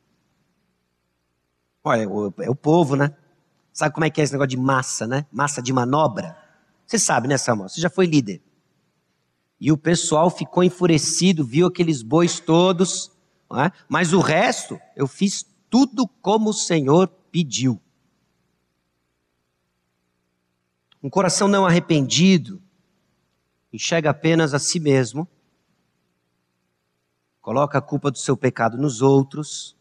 Olha, 1.85 2.03
é 2.41 2.51
o 2.51 2.55
povo, 2.55 2.95
né? 2.95 3.15
Sabe 3.73 3.95
como 3.95 4.05
é 4.05 4.11
que 4.11 4.21
é 4.21 4.25
esse 4.25 4.33
negócio 4.33 4.51
de 4.51 4.57
massa, 4.57 5.07
né? 5.07 5.27
Massa 5.33 5.61
de 5.61 5.73
manobra. 5.73 6.37
Você 6.87 6.99
sabe, 6.99 7.27
né, 7.27 7.37
Samuel? 7.39 7.69
Você 7.69 7.81
já 7.81 7.91
foi 7.91 8.07
líder. 8.07 8.41
E 9.61 9.73
o 9.73 9.79
pessoal 9.79 10.29
ficou 10.29 10.63
enfurecido, 10.63 11.45
viu 11.45 11.69
aqueles 11.69 12.03
bois 12.03 12.39
todos, 12.41 13.11
é? 13.53 13.71
mas 13.89 14.13
o 14.13 14.21
resto 14.21 14.79
eu 14.97 15.07
fiz 15.07 15.47
tudo 15.71 16.07
como 16.21 16.51
o 16.51 16.55
Senhor 16.55 17.09
pediu. 17.31 17.81
Um 21.03 21.11
coração 21.11 21.49
não 21.49 21.67
arrependido 21.67 22.63
enxerga 23.73 24.11
apenas 24.11 24.53
a 24.53 24.59
si 24.59 24.79
mesmo, 24.79 25.27
coloca 27.41 27.79
a 27.79 27.83
culpa 27.83 28.11
do 28.11 28.19
seu 28.19 28.37
pecado 28.37 28.77
nos 28.77 29.01
outros, 29.01 29.77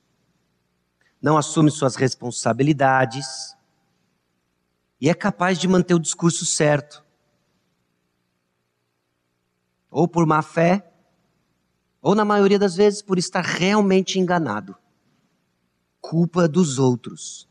não 1.21 1.37
assume 1.37 1.69
suas 1.69 1.95
responsabilidades 1.95 3.55
e 4.99 5.09
é 5.09 5.13
capaz 5.13 5.59
de 5.59 5.67
manter 5.67 5.93
o 5.93 5.99
discurso 5.99 6.45
certo. 6.45 7.03
Ou 9.89 10.07
por 10.07 10.25
má 10.25 10.41
fé, 10.41 10.89
ou 12.01 12.15
na 12.15 12.23
maioria 12.23 12.57
das 12.57 12.75
vezes 12.75 13.01
por 13.01 13.19
estar 13.19 13.43
realmente 13.43 14.19
enganado. 14.19 14.75
Culpa 15.99 16.47
dos 16.47 16.79
outros. 16.79 17.50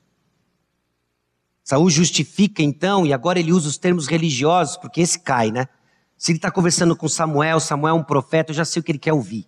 Saul 1.65 1.91
justifica 1.91 2.63
então, 2.63 3.07
e 3.07 3.13
agora 3.13 3.39
ele 3.39 3.53
usa 3.53 3.69
os 3.69 3.79
termos 3.79 4.07
religiosos, 4.07 4.77
porque 4.77 5.01
esse 5.01 5.19
cai, 5.19 5.51
né? 5.51 5.69
Se 6.17 6.33
ele 6.33 6.39
está 6.39 6.51
conversando 6.51 6.97
com 6.97 7.09
Samuel, 7.09 7.61
Samuel 7.61 7.97
é 7.97 7.99
um 7.99 8.05
profeta, 8.05 8.51
eu 8.51 8.57
já 8.57 8.65
sei 8.65 8.81
o 8.81 8.83
que 8.83 8.93
ele 8.93 8.99
quer 8.99 9.13
ouvir. 9.13 9.47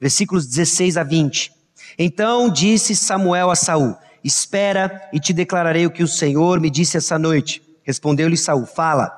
Versículos 0.00 0.46
16 0.46 0.96
a 0.96 1.02
20. 1.02 1.52
Então 1.98 2.50
disse 2.50 2.94
Samuel 2.94 3.50
a 3.50 3.56
Saul: 3.56 3.96
Espera 4.22 5.08
e 5.12 5.18
te 5.18 5.32
declararei 5.32 5.86
o 5.86 5.90
que 5.90 6.02
o 6.02 6.08
Senhor 6.08 6.60
me 6.60 6.68
disse 6.68 6.96
essa 6.96 7.18
noite. 7.18 7.62
Respondeu-lhe 7.82 8.36
Saul: 8.36 8.66
Fala. 8.66 9.10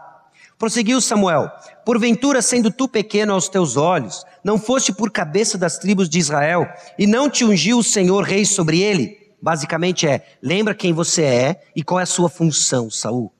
Prosseguiu 0.56 1.00
Samuel: 1.00 1.50
Porventura, 1.84 2.42
sendo 2.42 2.70
tu 2.70 2.86
pequeno 2.86 3.32
aos 3.32 3.48
teus 3.48 3.76
olhos, 3.76 4.24
não 4.44 4.58
foste 4.58 4.92
por 4.92 5.10
cabeça 5.10 5.58
das 5.58 5.78
tribos 5.78 6.08
de 6.08 6.18
Israel, 6.18 6.68
e 6.98 7.06
não 7.06 7.28
te 7.28 7.44
ungiu 7.44 7.78
o 7.78 7.84
Senhor 7.84 8.22
rei 8.22 8.44
sobre 8.44 8.80
ele? 8.80 9.17
Basicamente 9.40 10.06
é: 10.06 10.38
lembra 10.42 10.74
quem 10.74 10.92
você 10.92 11.22
é 11.22 11.62
e 11.74 11.82
qual 11.82 12.00
é 12.00 12.02
a 12.02 12.06
sua 12.06 12.28
função, 12.28 12.90
Saul. 12.90 13.32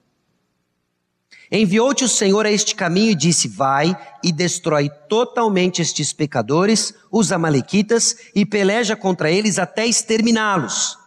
Enviou-te 1.51 2.03
o 2.03 2.09
Senhor 2.09 2.45
a 2.45 2.51
este 2.51 2.75
caminho 2.75 3.11
e 3.11 3.15
disse: 3.15 3.47
Vai 3.47 3.97
e 4.23 4.31
destrói 4.31 4.89
totalmente 5.07 5.81
estes 5.81 6.13
pecadores, 6.13 6.93
os 7.11 7.31
Amalequitas, 7.31 8.15
e 8.35 8.45
peleja 8.45 8.95
contra 8.95 9.31
eles 9.31 9.57
até 9.57 9.87
exterminá-los. 9.87 10.97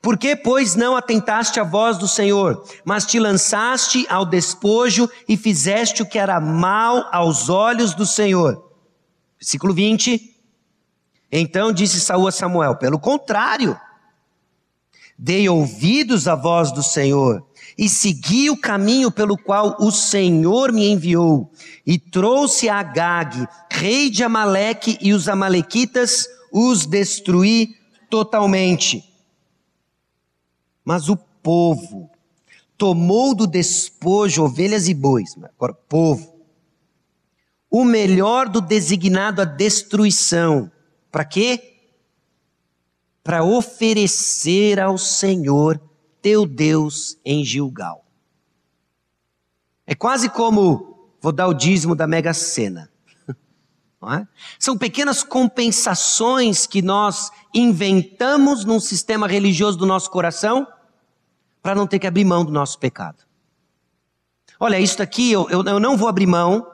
Por 0.00 0.16
que, 0.16 0.34
pois, 0.34 0.74
não 0.74 0.96
atentaste 0.96 1.60
à 1.60 1.64
voz 1.64 1.98
do 1.98 2.08
Senhor, 2.08 2.64
mas 2.84 3.04
te 3.04 3.18
lançaste 3.18 4.06
ao 4.08 4.24
despojo 4.24 5.10
e 5.28 5.36
fizeste 5.36 6.02
o 6.02 6.06
que 6.06 6.18
era 6.18 6.40
mal 6.40 7.06
aos 7.12 7.50
olhos 7.50 7.92
do 7.92 8.06
Senhor? 8.06 8.70
Versículo 9.38 9.74
20. 9.74 10.34
Então 11.30 11.70
disse 11.70 12.00
Saul 12.00 12.26
a 12.26 12.32
Samuel: 12.32 12.76
Pelo 12.76 12.98
contrário, 12.98 13.78
Dei 15.22 15.50
ouvidos 15.50 16.26
à 16.26 16.34
voz 16.34 16.72
do 16.72 16.82
Senhor 16.82 17.46
e 17.76 17.90
segui 17.90 18.48
o 18.48 18.56
caminho 18.56 19.10
pelo 19.10 19.36
qual 19.36 19.76
o 19.78 19.90
Senhor 19.90 20.72
me 20.72 20.88
enviou 20.88 21.52
e 21.86 21.98
trouxe 21.98 22.70
a 22.70 22.78
Agag, 22.78 23.46
rei 23.70 24.08
de 24.08 24.24
Amaleque 24.24 24.96
e 24.98 25.12
os 25.12 25.28
amalequitas, 25.28 26.26
os 26.50 26.86
destruí 26.86 27.76
totalmente. 28.08 29.04
Mas 30.82 31.10
o 31.10 31.18
povo 31.42 32.10
tomou 32.78 33.34
do 33.34 33.46
despojo 33.46 34.42
ovelhas 34.44 34.88
e 34.88 34.94
bois, 34.94 35.36
agora 35.36 35.74
povo, 35.74 36.34
o 37.70 37.84
melhor 37.84 38.48
do 38.48 38.62
designado 38.62 39.42
à 39.42 39.44
destruição. 39.44 40.72
Para 41.12 41.26
quê? 41.26 41.79
Para 43.22 43.44
oferecer 43.44 44.80
ao 44.80 44.96
Senhor 44.96 45.80
teu 46.22 46.46
Deus 46.46 47.18
em 47.24 47.44
Gilgal. 47.44 48.04
É 49.86 49.94
quase 49.94 50.28
como 50.28 51.10
vou 51.20 51.32
dar 51.32 51.48
o 51.48 51.54
dízimo 51.54 51.94
da 51.94 52.06
Mega 52.06 52.32
Sena. 52.34 52.90
É? 54.02 54.26
São 54.58 54.78
pequenas 54.78 55.22
compensações 55.22 56.66
que 56.66 56.80
nós 56.80 57.30
inventamos 57.52 58.64
num 58.64 58.80
sistema 58.80 59.28
religioso 59.28 59.76
do 59.76 59.84
nosso 59.84 60.10
coração 60.10 60.66
para 61.62 61.74
não 61.74 61.86
ter 61.86 61.98
que 61.98 62.06
abrir 62.06 62.24
mão 62.24 62.42
do 62.42 62.50
nosso 62.50 62.78
pecado. 62.78 63.18
Olha, 64.58 64.80
isso 64.80 65.02
aqui 65.02 65.30
eu, 65.30 65.50
eu, 65.50 65.62
eu 65.64 65.78
não 65.78 65.98
vou 65.98 66.08
abrir 66.08 66.26
mão, 66.26 66.66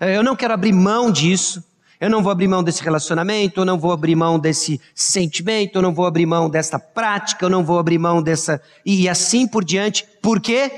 eu 0.00 0.24
não 0.24 0.34
quero 0.34 0.54
abrir 0.54 0.72
mão 0.72 1.08
disso, 1.08 1.62
eu 2.00 2.10
não 2.10 2.22
vou 2.22 2.30
abrir 2.30 2.48
mão 2.48 2.62
desse 2.62 2.82
relacionamento, 2.82 3.60
eu 3.60 3.64
não 3.64 3.78
vou 3.78 3.92
abrir 3.92 4.14
mão 4.14 4.38
desse 4.38 4.80
sentimento, 4.94 5.76
eu 5.76 5.82
não 5.82 5.94
vou 5.94 6.06
abrir 6.06 6.26
mão 6.26 6.50
dessa 6.50 6.78
prática, 6.78 7.44
eu 7.44 7.50
não 7.50 7.64
vou 7.64 7.78
abrir 7.78 7.98
mão 7.98 8.22
dessa. 8.22 8.60
E 8.84 9.08
assim 9.08 9.46
por 9.46 9.64
diante. 9.64 10.06
Por 10.20 10.40
quê? 10.40 10.70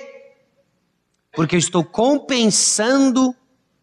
Porque 1.33 1.57
eu 1.57 1.59
estou 1.59 1.85
compensando 1.85 3.35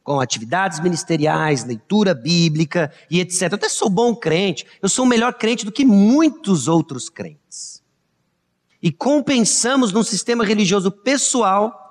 com 0.04 0.20
atividades 0.20 0.80
ministeriais, 0.80 1.66
leitura 1.66 2.14
bíblica 2.14 2.92
e 3.10 3.20
etc. 3.20 3.42
Eu 3.52 3.56
até 3.56 3.68
sou 3.68 3.90
bom 3.90 4.16
crente, 4.16 4.66
eu 4.82 4.88
sou 4.88 5.06
melhor 5.06 5.34
crente 5.34 5.66
do 5.66 5.72
que 5.72 5.84
muitos 5.84 6.68
outros 6.68 7.10
crentes. 7.10 7.84
E 8.82 8.92
compensamos 8.92 9.92
num 9.92 10.04
sistema 10.04 10.46
religioso 10.46 10.92
pessoal 10.92 11.85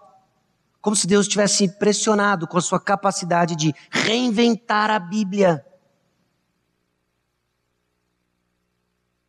como 0.84 0.94
se 0.94 1.06
Deus 1.06 1.26
tivesse 1.26 1.64
impressionado 1.64 2.46
com 2.46 2.58
a 2.58 2.60
sua 2.60 2.78
capacidade 2.78 3.56
de 3.56 3.74
reinventar 3.90 4.90
a 4.90 4.98
Bíblia. 4.98 5.64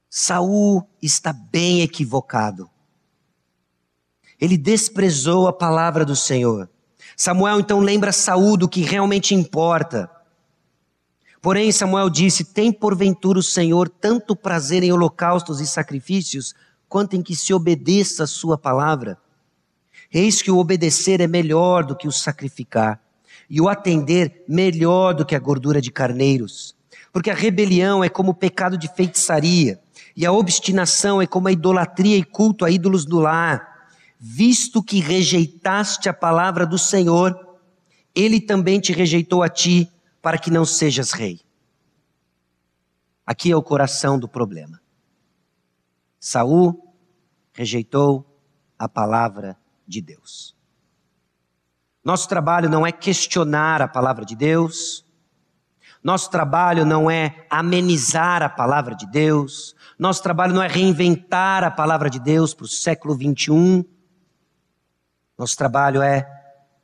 Saul 0.09 0.85
está 1.01 1.31
bem 1.31 1.79
equivocado. 1.79 2.69
Ele 4.37 4.57
desprezou 4.57 5.47
a 5.47 5.53
palavra 5.53 6.03
do 6.03 6.13
Senhor. 6.13 6.69
Samuel 7.15 7.61
então 7.61 7.79
lembra 7.79 8.11
Saul 8.11 8.57
do 8.57 8.67
que 8.67 8.81
realmente 8.81 9.33
importa. 9.33 10.11
Porém, 11.41 11.71
Samuel 11.71 12.09
disse: 12.09 12.43
Tem 12.43 12.69
porventura 12.69 13.39
o 13.39 13.43
Senhor 13.43 13.87
tanto 13.87 14.35
prazer 14.35 14.83
em 14.83 14.91
holocaustos 14.91 15.61
e 15.61 15.67
sacrifícios, 15.67 16.53
quanto 16.89 17.15
em 17.15 17.23
que 17.23 17.33
se 17.33 17.53
obedeça 17.53 18.25
a 18.25 18.27
sua 18.27 18.57
palavra? 18.57 19.17
Eis 20.15 20.41
que 20.41 20.49
o 20.49 20.57
obedecer 20.57 21.19
é 21.19 21.27
melhor 21.27 21.83
do 21.83 21.93
que 21.93 22.07
o 22.07 22.11
sacrificar, 22.11 23.01
e 23.49 23.59
o 23.59 23.67
atender 23.67 24.45
melhor 24.47 25.13
do 25.13 25.25
que 25.25 25.35
a 25.35 25.39
gordura 25.39 25.81
de 25.81 25.91
carneiros. 25.91 26.73
Porque 27.11 27.29
a 27.29 27.33
rebelião 27.33 28.01
é 28.01 28.07
como 28.07 28.31
o 28.31 28.33
pecado 28.33 28.77
de 28.77 28.87
feitiçaria, 28.87 29.77
E 30.15 30.25
a 30.25 30.31
obstinação 30.31 31.21
é 31.21 31.27
como 31.27 31.49
a 31.49 31.51
idolatria 31.51 32.15
e 32.15 32.23
culto 32.23 32.63
a 32.63 32.71
ídolos 32.71 33.03
do 33.03 33.19
lar. 33.19 33.89
Visto 34.17 34.81
que 34.81 35.01
rejeitaste 35.01 36.07
a 36.07 36.13
palavra 36.13 36.65
do 36.65 36.77
Senhor, 36.77 37.37
ele 38.15 38.39
também 38.39 38.79
te 38.79 38.93
rejeitou 38.93 39.43
a 39.43 39.49
ti, 39.49 39.91
para 40.21 40.37
que 40.37 40.49
não 40.49 40.63
sejas 40.63 41.11
rei. 41.11 41.41
Aqui 43.25 43.51
é 43.51 43.55
o 43.57 43.61
coração 43.61 44.17
do 44.17 44.29
problema. 44.29 44.79
Saul 46.17 46.95
rejeitou 47.51 48.25
a 48.79 48.87
palavra 48.87 49.57
de 49.87 50.01
Deus. 50.01 50.55
Nosso 52.03 52.27
trabalho 52.29 52.69
não 52.69 52.85
é 52.85 52.91
questionar 52.91 53.81
a 53.81 53.87
palavra 53.87 54.23
de 54.23 54.35
Deus, 54.35 55.05
nosso 56.03 56.29
trabalho 56.29 56.85
não 56.85 57.09
é 57.09 57.47
amenizar 57.49 58.43
a 58.43 58.49
palavra 58.49 58.95
de 58.95 59.07
Deus, 59.07 59.75
nosso 59.97 60.21
trabalho 60.21 60.53
não 60.53 60.61
é 60.61 60.67
reinventar 60.67 61.63
a 61.63 61.71
palavra 61.71 62.11
de 62.11 62.19
Deus 62.19 62.53
para 62.53 62.65
o 62.65 62.67
século 62.67 63.15
21. 63.15 63.83
Nosso 65.35 65.57
trabalho 65.57 66.03
é 66.03 66.29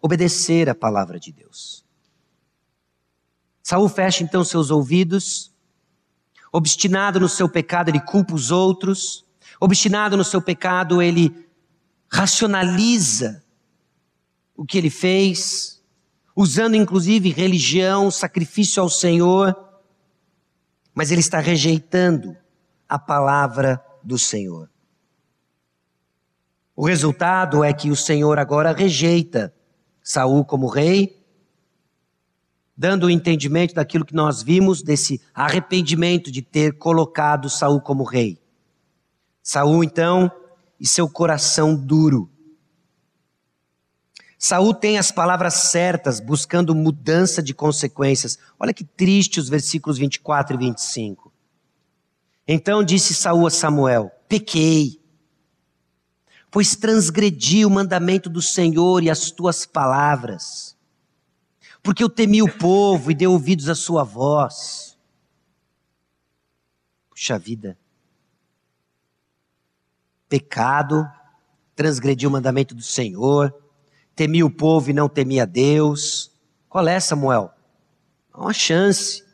obedecer 0.02 0.68
a 0.70 0.74
palavra 0.74 1.20
de 1.20 1.32
Deus. 1.32 1.86
Saul 3.62 3.88
fecha 3.88 4.24
então 4.24 4.44
seus 4.44 4.72
ouvidos, 4.72 5.54
obstinado 6.52 7.20
no 7.20 7.30
seu 7.30 7.48
pecado, 7.48 7.90
ele 7.90 8.02
culpa 8.02 8.34
os 8.34 8.50
outros, 8.50 9.24
obstinado 9.60 10.18
no 10.18 10.24
seu 10.24 10.42
pecado, 10.42 11.00
ele 11.00 11.48
racionaliza 12.12 13.42
o 14.56 14.66
que 14.66 14.78
ele 14.78 14.90
fez, 14.90 15.82
usando 16.36 16.76
inclusive 16.76 17.32
religião, 17.32 18.12
sacrifício 18.12 18.84
ao 18.84 18.90
Senhor, 18.90 19.56
mas 20.94 21.10
ele 21.10 21.22
está 21.22 21.40
rejeitando 21.40 22.36
a 22.88 23.00
palavra 23.00 23.84
do 24.04 24.20
Senhor. 24.20 24.70
O 26.76 26.86
resultado 26.86 27.64
é 27.64 27.72
que 27.72 27.90
o 27.90 27.96
Senhor 27.96 28.38
agora 28.38 28.74
rejeita 28.74 29.54
Saul 30.04 30.44
como 30.44 30.68
rei, 30.68 31.18
dando 32.76 33.06
o 33.06 33.10
entendimento 33.10 33.76
daquilo 33.76 34.06
que 34.06 34.16
nós 34.16 34.42
vimos 34.42 34.82
desse 34.82 35.22
arrependimento 35.34 36.32
de 36.32 36.42
ter 36.42 36.78
colocado 36.78 37.50
Saul 37.50 37.80
como 37.80 38.04
rei. 38.04 38.42
Saul 39.44 39.84
então 39.84 40.32
e 40.82 40.86
seu 40.86 41.08
coração 41.08 41.74
duro 41.74 42.30
Saul 44.44 44.74
tem 44.74 44.98
as 44.98 45.12
palavras 45.12 45.54
certas, 45.54 46.20
buscando 46.20 46.74
mudança 46.74 47.44
de 47.44 47.54
consequências. 47.54 48.40
Olha 48.60 48.74
que 48.74 48.84
triste 48.84 49.40
os 49.40 49.48
versículos 49.48 50.00
24 50.00 50.56
e 50.56 50.58
25. 50.58 51.32
Então 52.48 52.84
disse 52.84 53.14
Saul 53.14 53.46
a 53.46 53.52
Samuel: 53.52 54.12
Pequei, 54.28 55.00
pois 56.50 56.76
transgredi 56.76 57.64
o 57.64 57.70
mandamento 57.70 58.32
do 58.32 58.42
Senhor 58.42 59.04
e 59.04 59.12
as 59.12 59.30
tuas 59.30 59.68
palavras, 59.68 60.76
porque 61.84 62.04
eu 62.04 62.10
temi 62.10 62.42
o 62.42 62.52
povo 62.52 63.12
e 63.12 63.16
dei 63.16 63.28
ouvidos 63.28 63.70
à 63.70 63.76
sua 63.76 64.04
voz. 64.04 64.98
Puxa 67.12 67.38
vida. 67.38 67.78
Pecado, 70.32 71.06
transgredi 71.76 72.26
o 72.26 72.32
mandamento 72.32 72.74
do 72.74 72.82
Senhor, 72.82 73.54
temia 74.16 74.46
o 74.46 74.50
povo 74.50 74.90
e 74.90 74.94
não 74.94 75.10
temia 75.10 75.46
Deus. 75.46 76.32
Qual 76.70 76.88
é, 76.88 76.98
Samuel? 77.02 77.52
Uma 78.34 78.54
chance. 78.54 79.26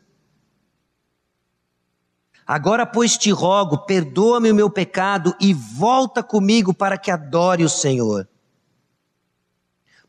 Agora, 2.44 2.84
pois, 2.84 3.16
te 3.16 3.30
rogo, 3.30 3.86
perdoa-me 3.86 4.50
o 4.50 4.54
meu 4.56 4.68
pecado 4.68 5.36
e 5.40 5.54
volta 5.54 6.20
comigo 6.20 6.74
para 6.74 6.98
que 6.98 7.12
adore 7.12 7.62
o 7.62 7.68
Senhor. 7.68 8.28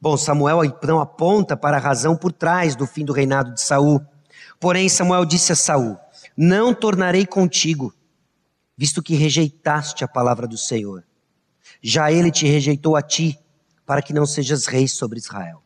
Bom, 0.02 0.18
Samuel 0.18 0.66
então 0.66 1.00
aponta 1.00 1.56
para 1.56 1.78
a 1.78 1.80
razão 1.80 2.18
por 2.18 2.32
trás 2.32 2.76
do 2.76 2.88
fim 2.88 3.06
do 3.06 3.14
reinado 3.14 3.54
de 3.54 3.62
Saul. 3.62 4.02
Porém, 4.60 4.90
Samuel 4.90 5.24
disse 5.24 5.52
a 5.52 5.56
Saul: 5.56 6.00
Não 6.36 6.74
tornarei 6.74 7.28
contigo, 7.28 7.94
visto 8.80 9.04
que 9.04 9.14
rejeitaste 9.14 10.06
a 10.06 10.08
palavra 10.08 10.48
do 10.48 10.58
Senhor. 10.58 11.06
Já 11.82 12.14
ele 12.14 12.32
te 12.32 12.48
rejeitou 12.48 12.96
a 12.96 13.02
ti 13.02 13.38
para 13.86 14.02
que 14.02 14.14
não 14.14 14.26
sejas 14.26 14.68
rei 14.68 14.88
sobre 14.88 15.20
Israel. 15.20 15.62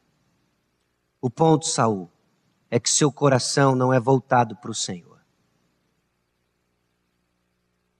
O 1.22 1.30
ponto, 1.30 1.68
Saul, 1.68 2.10
é 2.72 2.80
que 2.80 2.90
seu 2.90 3.12
coração 3.12 3.76
não 3.76 3.94
é 3.94 4.00
voltado 4.00 4.56
para 4.56 4.72
o 4.72 4.74
Senhor. 4.74 5.22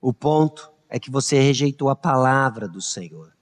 O 0.00 0.12
ponto 0.12 0.68
é 0.88 0.98
que 0.98 1.12
você 1.12 1.38
rejeitou 1.38 1.90
a 1.90 1.94
palavra 1.94 2.66
do 2.66 2.82
Senhor. 2.82 3.32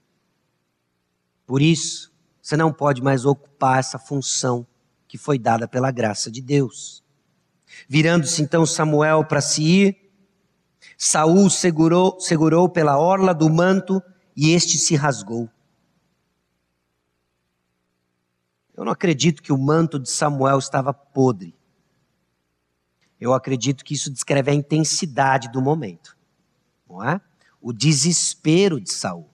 Por 1.43 1.59
isso, 1.59 2.13
você 2.39 2.55
não 2.55 2.71
pode 2.71 3.01
mais 3.01 3.25
ocupar 3.25 3.79
essa 3.79 3.97
função 3.97 4.67
que 5.07 5.17
foi 5.17 5.39
dada 5.39 5.67
pela 5.67 5.89
graça 5.89 6.29
de 6.29 6.39
Deus. 6.39 7.03
Virando-se 7.89 8.43
então 8.43 8.63
Samuel 8.63 9.25
para 9.25 9.41
se 9.41 9.63
ir, 9.63 10.02
Saul 11.05 11.49
segurou, 11.49 12.17
segurou 12.17 12.69
pela 12.69 12.97
orla 12.97 13.33
do 13.33 13.49
manto 13.49 14.01
e 14.33 14.51
este 14.51 14.77
se 14.77 14.95
rasgou. 14.95 15.49
Eu 18.73 18.85
não 18.85 18.93
acredito 18.93 19.43
que 19.43 19.51
o 19.51 19.57
manto 19.57 19.99
de 19.99 20.09
Samuel 20.09 20.57
estava 20.59 20.93
podre. 20.93 21.53
Eu 23.19 23.33
acredito 23.33 23.83
que 23.83 23.93
isso 23.93 24.09
descreve 24.09 24.49
a 24.51 24.53
intensidade 24.53 25.51
do 25.51 25.61
momento, 25.61 26.17
não 26.87 27.03
é? 27.03 27.19
O 27.59 27.73
desespero 27.73 28.79
de 28.79 28.89
Saul. 28.89 29.29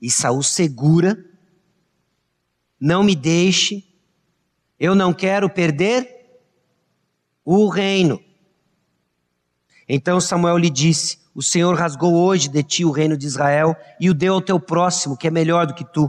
E 0.00 0.08
Saul 0.08 0.44
segura, 0.44 1.28
não 2.78 3.02
me 3.02 3.16
deixe, 3.16 3.84
eu 4.78 4.94
não 4.94 5.12
quero 5.12 5.50
perder 5.50 6.40
o 7.44 7.68
reino. 7.68 8.29
Então 9.92 10.20
Samuel 10.20 10.56
lhe 10.56 10.70
disse: 10.70 11.18
O 11.34 11.42
Senhor 11.42 11.74
rasgou 11.74 12.14
hoje 12.14 12.48
de 12.48 12.62
ti 12.62 12.84
o 12.84 12.92
reino 12.92 13.16
de 13.16 13.26
Israel 13.26 13.74
e 13.98 14.08
o 14.08 14.14
deu 14.14 14.34
ao 14.34 14.40
teu 14.40 14.60
próximo, 14.60 15.16
que 15.16 15.26
é 15.26 15.30
melhor 15.32 15.66
do 15.66 15.74
que 15.74 15.84
tu. 15.84 16.08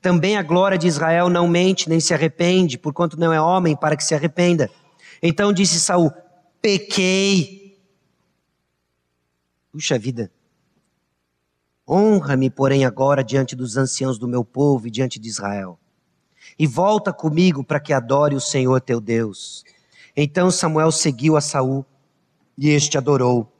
Também 0.00 0.36
a 0.36 0.44
glória 0.44 0.78
de 0.78 0.86
Israel 0.86 1.28
não 1.28 1.48
mente 1.48 1.88
nem 1.88 1.98
se 1.98 2.14
arrepende, 2.14 2.78
porquanto 2.78 3.18
não 3.18 3.32
é 3.32 3.40
homem 3.40 3.74
para 3.74 3.96
que 3.96 4.04
se 4.04 4.14
arrependa. 4.14 4.70
Então 5.20 5.52
disse 5.52 5.80
Saul: 5.80 6.12
Pequei. 6.62 7.76
Puxa 9.72 9.98
vida. 9.98 10.30
Honra-me, 11.88 12.48
porém, 12.48 12.84
agora 12.84 13.24
diante 13.24 13.56
dos 13.56 13.76
anciãos 13.76 14.20
do 14.20 14.28
meu 14.28 14.44
povo 14.44 14.86
e 14.86 14.90
diante 14.90 15.18
de 15.18 15.28
Israel. 15.28 15.80
E 16.56 16.64
volta 16.64 17.12
comigo 17.12 17.64
para 17.64 17.80
que 17.80 17.92
adore 17.92 18.36
o 18.36 18.40
Senhor 18.40 18.80
teu 18.80 19.00
Deus. 19.00 19.64
Então 20.16 20.48
Samuel 20.48 20.92
seguiu 20.92 21.36
a 21.36 21.40
Saul 21.40 21.84
e 22.60 22.68
este 22.68 22.98
adorou 22.98 23.50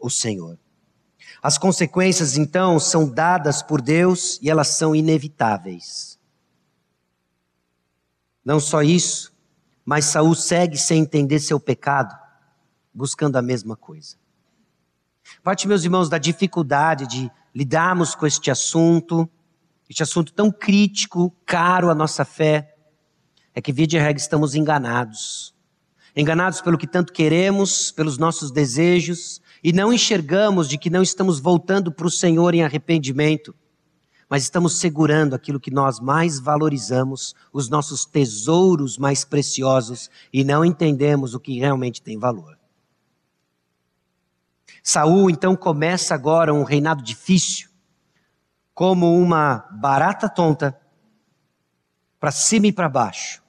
o 0.00 0.10
Senhor. 0.10 0.58
As 1.40 1.56
consequências, 1.56 2.36
então, 2.36 2.80
são 2.80 3.08
dadas 3.08 3.62
por 3.62 3.80
Deus 3.80 4.36
e 4.42 4.50
elas 4.50 4.66
são 4.66 4.96
inevitáveis. 4.96 6.18
Não 8.44 8.58
só 8.58 8.82
isso, 8.82 9.32
mas 9.84 10.06
Saul 10.06 10.34
segue 10.34 10.76
sem 10.76 11.02
entender 11.02 11.38
seu 11.38 11.60
pecado, 11.60 12.18
buscando 12.92 13.36
a 13.36 13.42
mesma 13.42 13.76
coisa. 13.76 14.16
Parte, 15.44 15.68
meus 15.68 15.84
irmãos, 15.84 16.08
da 16.08 16.18
dificuldade 16.18 17.06
de 17.06 17.30
lidarmos 17.54 18.16
com 18.16 18.26
este 18.26 18.50
assunto, 18.50 19.30
este 19.88 20.02
assunto 20.02 20.32
tão 20.32 20.50
crítico, 20.50 21.32
caro 21.46 21.90
à 21.90 21.94
nossa 21.94 22.24
fé, 22.24 22.74
é 23.54 23.62
que, 23.62 23.72
via 23.72 23.86
de 23.86 23.98
regra, 23.98 24.20
estamos 24.20 24.56
enganados. 24.56 25.55
Enganados 26.16 26.62
pelo 26.62 26.78
que 26.78 26.86
tanto 26.86 27.12
queremos, 27.12 27.92
pelos 27.92 28.16
nossos 28.16 28.50
desejos, 28.50 29.40
e 29.62 29.72
não 29.72 29.92
enxergamos 29.92 30.68
de 30.68 30.78
que 30.78 30.88
não 30.88 31.02
estamos 31.02 31.38
voltando 31.38 31.92
para 31.92 32.06
o 32.06 32.10
Senhor 32.10 32.54
em 32.54 32.64
arrependimento, 32.64 33.54
mas 34.28 34.42
estamos 34.42 34.78
segurando 34.78 35.34
aquilo 35.34 35.60
que 35.60 35.70
nós 35.70 36.00
mais 36.00 36.40
valorizamos, 36.40 37.34
os 37.52 37.68
nossos 37.68 38.04
tesouros 38.04 38.96
mais 38.98 39.24
preciosos, 39.24 40.10
e 40.32 40.42
não 40.42 40.64
entendemos 40.64 41.34
o 41.34 41.40
que 41.40 41.58
realmente 41.58 42.02
tem 42.02 42.18
valor. 42.18 42.58
Saul 44.82 45.30
então 45.30 45.54
começa 45.54 46.14
agora 46.14 46.54
um 46.54 46.64
reinado 46.64 47.02
difícil, 47.02 47.68
como 48.72 49.18
uma 49.18 49.68
barata 49.72 50.28
tonta, 50.28 50.78
para 52.18 52.30
cima 52.30 52.68
e 52.68 52.72
para 52.72 52.88
baixo, 52.88 53.42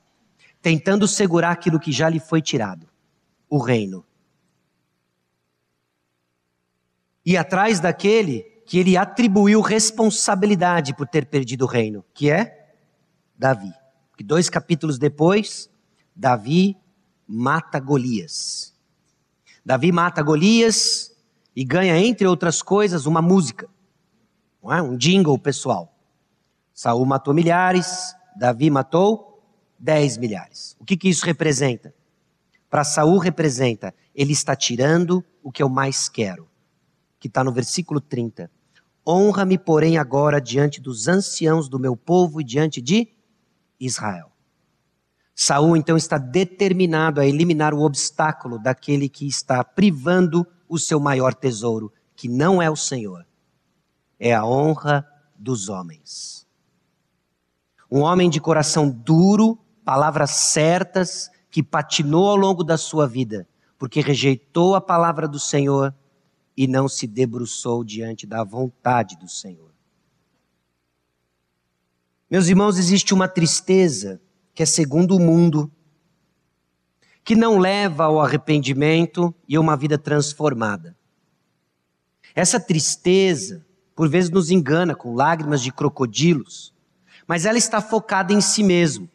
tentando 0.61 1.07
segurar 1.07 1.51
aquilo 1.51 1.79
que 1.79 1.91
já 1.91 2.09
lhe 2.09 2.19
foi 2.19 2.41
tirado, 2.41 2.87
o 3.49 3.57
reino. 3.57 4.07
e 7.27 7.35
atrás 7.35 7.81
daquele 7.81 8.43
que 8.65 8.79
ele 8.79 8.95
atribuiu 8.95 9.59
responsabilidade 9.59 10.93
por 10.95 11.05
ter 11.05 11.25
perdido 11.25 11.65
o 11.65 11.67
reino, 11.67 12.05
que 12.13 12.31
é 12.31 12.71
Davi. 13.37 13.73
Que 14.15 14.23
dois 14.23 14.49
capítulos 14.49 14.97
depois, 14.97 15.69
Davi 16.15 16.77
mata 17.27 17.81
Golias. 17.81 18.73
Davi 19.65 19.91
mata 19.91 20.23
Golias 20.23 21.11
e 21.53 21.65
ganha, 21.65 21.99
entre 21.99 22.25
outras 22.25 22.61
coisas, 22.61 23.05
uma 23.05 23.21
música, 23.21 23.67
é? 24.63 24.81
um 24.81 24.95
jingle 24.95 25.37
pessoal. 25.37 25.93
Saul 26.73 27.05
matou 27.05 27.33
milhares, 27.33 28.15
Davi 28.37 28.69
matou 28.69 29.26
dez 29.79 30.17
milhares. 30.17 30.75
O 30.79 30.85
que, 30.85 30.97
que 30.97 31.09
isso 31.09 31.25
representa? 31.25 31.93
Para 32.69 32.83
Saul 32.83 33.17
representa, 33.17 33.93
ele 34.13 34.33
está 34.33 34.55
tirando 34.55 35.23
o 35.41 35.51
que 35.51 35.63
eu 35.63 35.69
mais 35.69 36.09
quero, 36.09 36.47
que 37.19 37.27
está 37.27 37.43
no 37.43 37.51
versículo 37.51 38.01
30. 38.01 38.51
Honra-me, 39.07 39.57
porém, 39.57 39.97
agora 39.97 40.41
diante 40.41 40.81
dos 40.81 41.07
anciãos 41.07 41.69
do 41.69 41.79
meu 41.79 41.95
povo 41.95 42.41
e 42.41 42.43
diante 42.43 42.81
de 42.81 43.07
Israel. 43.79 44.31
Saul 45.33 45.77
então 45.77 45.95
está 45.95 46.17
determinado 46.17 47.21
a 47.21 47.25
eliminar 47.25 47.73
o 47.73 47.81
obstáculo 47.81 48.57
daquele 48.57 49.07
que 49.07 49.27
está 49.27 49.63
privando 49.63 50.45
o 50.67 50.77
seu 50.79 50.99
maior 50.99 51.33
tesouro, 51.33 51.93
que 52.15 52.27
não 52.27 52.61
é 52.61 52.69
o 52.69 52.75
Senhor, 52.75 53.25
é 54.19 54.33
a 54.33 54.43
honra 54.43 55.07
dos 55.37 55.69
homens. 55.69 56.47
Um 57.89 58.01
homem 58.01 58.29
de 58.29 58.41
coração 58.41 58.89
duro, 58.89 59.57
palavras 59.87 60.31
certas, 60.31 61.31
que 61.49 61.63
patinou 61.63 62.27
ao 62.27 62.35
longo 62.35 62.61
da 62.61 62.77
sua 62.77 63.07
vida, 63.07 63.47
porque 63.79 64.01
rejeitou 64.01 64.75
a 64.75 64.81
palavra 64.81 65.29
do 65.29 65.39
Senhor 65.39 65.95
e 66.57 66.67
não 66.67 66.89
se 66.89 67.07
debruçou 67.07 67.85
diante 67.85 68.27
da 68.27 68.43
vontade 68.43 69.15
do 69.15 69.29
Senhor. 69.29 69.71
Meus 72.29 72.49
irmãos, 72.49 72.77
existe 72.77 73.13
uma 73.13 73.29
tristeza 73.29 74.19
que 74.53 74.61
é 74.61 74.65
segundo 74.65 75.15
o 75.15 75.21
mundo, 75.21 75.71
que 77.23 77.33
não 77.33 77.57
leva 77.57 78.03
ao 78.03 78.19
arrependimento 78.19 79.33
e 79.47 79.55
a 79.55 79.61
uma 79.61 79.77
vida 79.77 79.97
transformada. 79.97 80.97
Essa 82.35 82.59
tristeza, 82.59 83.65
por 83.95 84.09
vezes, 84.09 84.29
nos 84.29 84.51
engana 84.51 84.93
com 84.93 85.15
lágrimas 85.15 85.61
de 85.61 85.71
crocodilos, 85.71 86.73
mas 87.25 87.45
ela 87.45 87.57
está 87.57 87.79
focada 87.79 88.33
em 88.33 88.41
si 88.41 88.61
mesmo, 88.63 89.09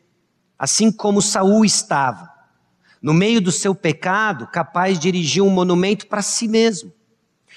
assim 0.62 0.92
como 0.92 1.20
Saul 1.20 1.64
estava, 1.64 2.30
no 3.02 3.12
meio 3.12 3.40
do 3.40 3.50
seu 3.50 3.74
pecado, 3.74 4.46
capaz 4.46 4.98
de 4.98 5.08
erigir 5.08 5.42
um 5.42 5.50
monumento 5.50 6.06
para 6.06 6.22
si 6.22 6.46
mesmo. 6.46 6.92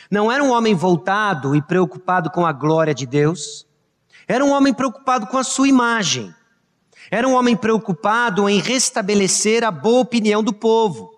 Não 0.10 0.32
era 0.32 0.44
um 0.44 0.52
homem 0.52 0.74
voltado 0.74 1.56
e 1.56 1.62
preocupado 1.62 2.32
com 2.32 2.46
a 2.46 2.52
glória 2.52 2.96
de 2.96 3.06
Deus, 3.06 3.68
era 4.28 4.44
um 4.44 4.52
homem 4.52 4.74
preocupado 4.74 5.28
com 5.28 5.38
a 5.38 5.44
sua 5.44 5.68
imagem 5.68 6.34
era 7.12 7.28
um 7.28 7.36
homem 7.36 7.56
preocupado 7.56 8.50
em 8.50 8.60
restabelecer 8.60 9.64
a 9.64 9.72
boa 9.72 10.02
opinião 10.02 10.44
do 10.44 10.54
povo. 10.54 11.12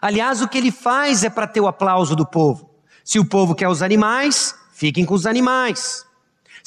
Aliás, 0.00 0.42
o 0.42 0.48
que 0.48 0.58
ele 0.58 0.70
faz 0.70 1.24
é 1.24 1.30
para 1.30 1.46
ter 1.46 1.60
o 1.60 1.68
aplauso 1.68 2.16
do 2.16 2.26
povo. 2.26 2.68
Se 3.04 3.18
o 3.18 3.24
povo 3.24 3.54
quer 3.54 3.68
os 3.68 3.82
animais, 3.82 4.54
fiquem 4.72 5.04
com 5.04 5.14
os 5.14 5.26
animais. 5.26 6.04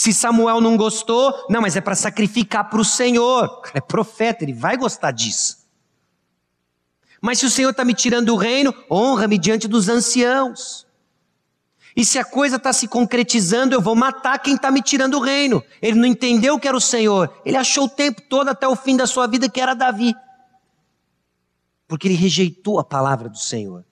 Se 0.02 0.12
Samuel 0.12 0.60
não 0.60 0.76
gostou, 0.76 1.46
não, 1.48 1.62
mas 1.62 1.76
é 1.76 1.80
para 1.80 1.94
sacrificar 1.94 2.68
para 2.68 2.82
o 2.82 2.84
Senhor. 2.84 3.62
É 3.72 3.80
profeta, 3.80 4.44
ele 4.44 4.52
vai 4.52 4.76
gostar 4.76 5.12
disso. 5.12 5.64
Mas 7.22 7.38
se 7.38 7.46
o 7.46 7.52
Senhor 7.52 7.70
está 7.70 7.86
me 7.86 7.94
tirando 7.94 8.30
o 8.30 8.36
reino, 8.36 8.74
honra-me 8.90 9.38
diante 9.38 9.68
dos 9.68 9.90
anciãos. 9.90 10.88
E 11.96 12.04
se 12.04 12.18
a 12.18 12.26
coisa 12.26 12.56
está 12.56 12.74
se 12.74 12.88
concretizando, 12.88 13.76
eu 13.76 13.80
vou 13.80 13.96
matar 13.96 14.40
quem 14.40 14.56
está 14.56 14.72
me 14.72 14.82
tirando 14.82 15.20
o 15.20 15.22
reino. 15.22 15.64
Ele 15.80 16.00
não 16.00 16.08
entendeu 16.08 16.58
que 16.58 16.68
era 16.68 16.76
o 16.76 16.82
Senhor. 16.82 17.32
Ele 17.46 17.58
achou 17.58 17.84
o 17.84 17.90
tempo 17.90 18.24
todo 18.24 18.50
até 18.50 18.68
o 18.68 18.76
fim 18.76 18.98
da 18.98 19.06
sua 19.06 19.28
vida 19.28 19.48
que 19.48 19.62
era 19.62 19.76
Davi. 19.76 20.16
Porque 21.88 22.08
ele 22.08 22.16
rejeitou 22.16 22.80
a 22.80 22.84
palavra 22.84 23.30
do 23.30 23.38
Senhor. 23.38 23.86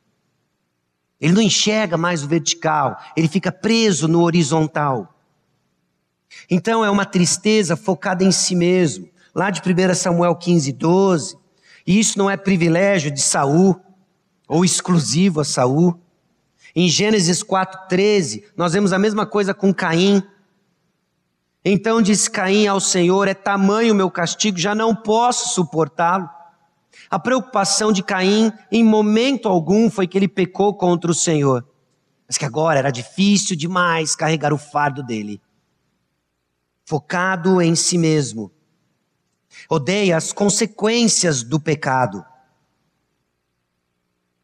Ele 1.22 1.34
não 1.34 1.42
enxerga 1.44 1.98
mais 1.98 2.24
o 2.24 2.28
vertical, 2.28 3.00
ele 3.16 3.28
fica 3.28 3.52
preso 3.52 4.08
no 4.08 4.24
horizontal. 4.24 5.19
Então 6.50 6.84
é 6.84 6.90
uma 6.90 7.06
tristeza 7.06 7.76
focada 7.76 8.24
em 8.24 8.32
si 8.32 8.56
mesmo. 8.56 9.10
Lá 9.34 9.50
de 9.50 9.62
1 9.62 9.94
Samuel 9.96 10.36
15, 10.36 10.72
12. 10.74 11.38
E 11.86 12.00
isso 12.00 12.18
não 12.18 12.30
é 12.30 12.38
privilégio 12.38 13.12
de 13.12 13.22
Saul, 13.22 13.80
ou 14.48 14.66
exclusivo 14.66 15.42
a 15.42 15.46
Saul. 15.46 16.00
Em 16.76 16.88
Gênesis 16.88 17.44
4,13, 17.44 18.44
nós 18.56 18.74
vemos 18.74 18.94
a 18.94 19.00
mesma 19.00 19.26
coisa 19.26 19.54
com 19.54 19.74
Caim. 19.74 20.22
Então 21.64 22.02
disse 22.02 22.30
Caim 22.30 22.68
ao 22.68 22.80
Senhor: 22.80 23.28
É 23.28 23.34
tamanho 23.34 23.94
o 23.94 23.96
meu 23.96 24.10
castigo, 24.10 24.58
já 24.58 24.76
não 24.76 24.96
posso 24.96 25.54
suportá-lo. 25.54 26.30
A 27.10 27.18
preocupação 27.18 27.92
de 27.92 28.04
Caim, 28.04 28.52
em 28.72 28.84
momento 28.84 29.48
algum, 29.48 29.90
foi 29.90 30.08
que 30.08 30.18
ele 30.18 30.28
pecou 30.28 30.74
contra 30.76 31.10
o 31.10 31.16
Senhor, 31.16 31.68
mas 32.28 32.38
que 32.38 32.46
agora 32.46 32.80
era 32.80 32.92
difícil 32.92 33.56
demais 33.56 34.16
carregar 34.16 34.54
o 34.54 34.58
fardo 34.58 35.02
dele. 35.02 35.42
Focado 36.90 37.62
em 37.62 37.76
si 37.76 38.00
mesmo, 38.00 38.52
odeia 39.70 40.18
as 40.18 40.34
consequências 40.34 41.44
do 41.44 41.60
pecado. 41.60 42.26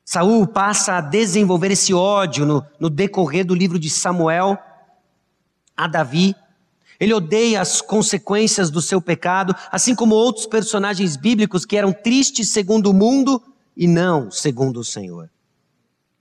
Saul 0.06 0.46
passa 0.46 0.94
a 0.94 1.02
desenvolver 1.02 1.72
esse 1.72 1.92
ódio 1.92 2.46
no, 2.46 2.64
no 2.80 2.88
decorrer 2.88 3.44
do 3.44 3.56
livro 3.56 3.80
de 3.80 3.90
Samuel 3.90 4.60
a 5.76 5.88
Davi. 5.88 6.36
Ele 7.00 7.16
odeia 7.16 7.62
as 7.62 7.82
consequências 7.82 8.70
do 8.70 8.80
seu 8.80 9.02
pecado, 9.02 9.56
assim 9.72 9.96
como 9.96 10.14
outros 10.14 10.46
personagens 10.46 11.18
bíblicos 11.18 11.66
que 11.66 11.76
eram 11.76 11.92
tristes 11.92 12.50
segundo 12.50 12.92
o 12.92 12.94
mundo 12.94 13.42
e 13.76 13.88
não 13.88 14.30
segundo 14.30 14.82
o 14.82 14.86
Senhor. 14.86 15.32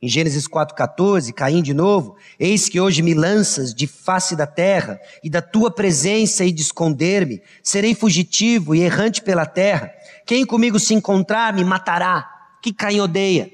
Em 0.04 0.08
Gênesis 0.08 0.46
4,14, 0.46 1.32
Caim 1.32 1.62
de 1.62 1.72
novo, 1.72 2.18
eis 2.38 2.68
que 2.68 2.78
hoje 2.78 3.00
me 3.00 3.14
lanças 3.14 3.74
de 3.74 3.86
face 3.86 4.36
da 4.36 4.46
terra, 4.46 5.00
e 5.22 5.30
da 5.30 5.40
tua 5.40 5.70
presença 5.70 6.44
e 6.44 6.52
de 6.52 6.60
esconder-me, 6.60 7.40
serei 7.62 7.94
fugitivo 7.94 8.74
e 8.74 8.82
errante 8.82 9.22
pela 9.22 9.46
terra. 9.46 9.90
Quem 10.26 10.44
comigo 10.44 10.78
se 10.78 10.92
encontrar 10.92 11.54
me 11.54 11.64
matará. 11.64 12.28
Que 12.60 12.70
Caim 12.70 13.00
odeia. 13.00 13.50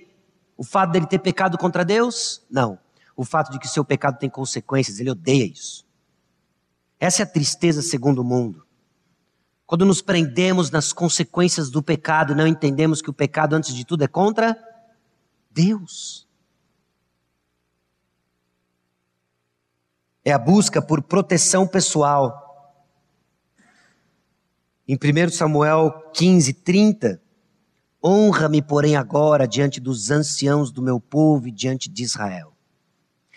O 0.57 0.64
fato 0.64 0.90
dele 0.90 1.07
ter 1.07 1.20
pecado 1.20 1.57
contra 1.57 1.84
Deus? 1.84 2.42
Não. 2.51 2.80
O 3.16 3.24
fato 3.24 3.53
de 3.53 3.59
que 3.61 3.68
seu 3.68 3.84
pecado 3.84 4.18
tem 4.18 4.28
consequências, 4.28 4.98
ele 4.98 5.12
odeia 5.12 5.44
isso. 5.44 5.86
Essa 6.98 7.22
é 7.22 7.24
a 7.24 7.28
tristeza 7.28 7.80
segundo 7.80 8.22
o 8.22 8.24
mundo. 8.24 8.66
Quando 9.66 9.84
nos 9.84 10.03
prendemos 10.03 10.68
nas 10.68 10.92
consequências 10.92 11.70
do 11.70 11.80
pecado 11.80 12.34
não 12.34 12.48
entendemos 12.48 13.01
que 13.01 13.09
o 13.09 13.14
pecado, 13.14 13.55
antes 13.55 13.72
de 13.72 13.84
tudo, 13.84 14.03
é 14.03 14.09
contra 14.09 14.59
Deus. 15.48 16.28
É 20.25 20.33
a 20.33 20.39
busca 20.39 20.83
por 20.83 21.03
proteção 21.03 21.66
pessoal. 21.66 22.47
Em 24.87 24.97
1 24.97 25.31
Samuel 25.31 26.11
15, 26.12 26.53
30, 26.53 27.21
Honra-me, 28.03 28.62
porém, 28.62 28.97
agora 28.97 29.47
diante 29.47 29.79
dos 29.79 30.11
anciãos 30.11 30.71
do 30.71 30.81
meu 30.81 30.99
povo 30.99 31.47
e 31.49 31.53
diante 31.53 31.91
de 31.91 32.03
Israel. 32.03 32.53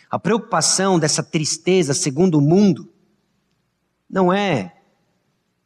A 0.10 0.18
preocupação 0.18 0.98
dessa 0.98 1.22
tristeza, 1.22 1.94
segundo 1.94 2.38
o 2.38 2.42
mundo, 2.42 2.90
não 4.10 4.32
é 4.32 4.78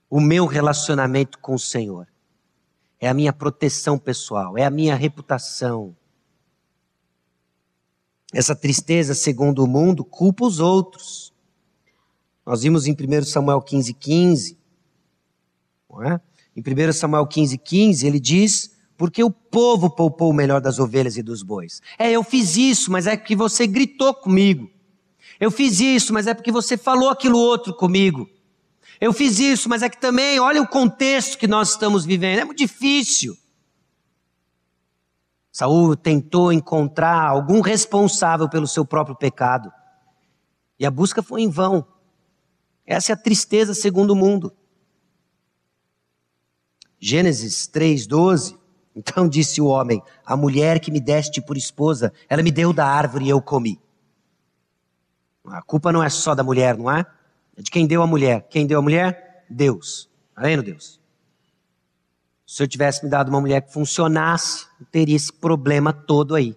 o 0.09 0.20
meu 0.20 0.45
relacionamento 0.45 1.38
com 1.38 1.53
o 1.53 1.59
Senhor, 1.59 2.07
é 2.99 3.07
a 3.07 3.13
minha 3.13 3.32
proteção 3.32 3.99
pessoal, 3.99 4.57
é 4.57 4.65
a 4.65 4.70
minha 4.72 4.95
reputação. 4.95 5.95
Essa 8.38 8.55
tristeza, 8.55 9.15
segundo 9.15 9.63
o 9.63 9.67
mundo, 9.67 10.05
culpa 10.05 10.45
os 10.45 10.59
outros. 10.59 11.33
Nós 12.45 12.61
vimos 12.61 12.85
em 12.85 12.91
1 12.91 13.23
Samuel 13.23 13.59
15, 13.59 13.95
15. 13.95 14.57
Não 15.89 16.03
é? 16.03 16.21
Em 16.55 16.61
1 16.61 16.93
Samuel 16.93 17.25
15, 17.25 17.57
15, 17.57 18.05
ele 18.05 18.19
diz 18.19 18.77
porque 18.95 19.23
o 19.23 19.31
povo 19.31 19.89
poupou 19.89 20.29
o 20.29 20.33
melhor 20.35 20.61
das 20.61 20.77
ovelhas 20.77 21.17
e 21.17 21.23
dos 21.23 21.41
bois. 21.41 21.81
É, 21.97 22.11
eu 22.11 22.23
fiz 22.23 22.55
isso, 22.55 22.91
mas 22.91 23.07
é 23.07 23.17
porque 23.17 23.35
você 23.35 23.65
gritou 23.65 24.13
comigo. 24.13 24.69
Eu 25.39 25.49
fiz 25.49 25.79
isso, 25.79 26.13
mas 26.13 26.27
é 26.27 26.35
porque 26.35 26.51
você 26.51 26.77
falou 26.77 27.09
aquilo 27.09 27.39
outro 27.39 27.73
comigo. 27.73 28.29
Eu 29.01 29.13
fiz 29.13 29.39
isso, 29.39 29.67
mas 29.67 29.81
é 29.81 29.89
que 29.89 29.99
também, 29.99 30.39
olha 30.39 30.61
o 30.61 30.67
contexto 30.67 31.39
que 31.39 31.47
nós 31.47 31.71
estamos 31.71 32.05
vivendo. 32.05 32.38
É 32.38 32.45
muito 32.45 32.59
difícil. 32.59 33.35
Saul 35.58 35.95
tentou 35.95 36.53
encontrar 36.53 37.28
algum 37.28 37.62
responsável 37.62 38.47
pelo 38.47 38.68
seu 38.68 38.86
próprio 38.86 39.16
pecado. 39.16 39.74
E 40.78 40.86
a 40.86 40.91
busca 40.91 41.24
foi 41.24 41.41
em 41.41 41.49
vão. 41.49 41.84
Essa 42.86 43.12
é 43.12 43.14
a 43.14 43.18
tristeza 43.18 43.74
segundo 43.74 44.12
o 44.12 44.16
mundo. 44.16 44.55
Gênesis 46.99 47.68
3:12 47.68 48.55
então 48.95 49.28
disse 49.28 49.60
o 49.60 49.66
homem: 49.66 49.99
A 50.24 50.38
mulher 50.38 50.80
que 50.80 50.91
me 50.91 50.99
deste 50.99 51.41
por 51.41 51.58
esposa, 51.58 52.14
ela 52.30 52.43
me 52.43 52.51
deu 52.51 52.72
da 52.72 52.86
árvore 52.86 53.26
e 53.26 53.30
eu 53.30 53.41
comi. 53.41 53.82
A 55.43 55.64
culpa 55.64 55.91
não 55.91 56.03
é 56.03 56.10
só 56.10 56.36
da 56.36 56.43
mulher, 56.43 56.78
não 56.78 56.91
é? 56.91 57.03
É 57.55 57.64
de 57.64 57.72
quem 57.72 57.88
deu 57.88 58.03
a 58.03 58.08
mulher. 58.08 58.45
Quem 58.47 58.68
deu 58.68 58.78
a 58.78 58.82
mulher? 58.84 59.43
Deus. 59.49 60.08
Está 60.30 60.43
vendo, 60.43 60.62
Deus? 60.62 61.01
Se 62.47 62.63
eu 62.63 62.67
tivesse 62.67 63.03
me 63.03 63.11
dado 63.11 63.27
uma 63.27 63.41
mulher 63.41 63.61
que 63.61 63.73
funcionasse, 63.73 64.65
não 64.79 64.87
teria 64.89 65.17
esse 65.17 65.33
problema 65.33 65.91
todo 65.91 66.33
aí. 66.33 66.55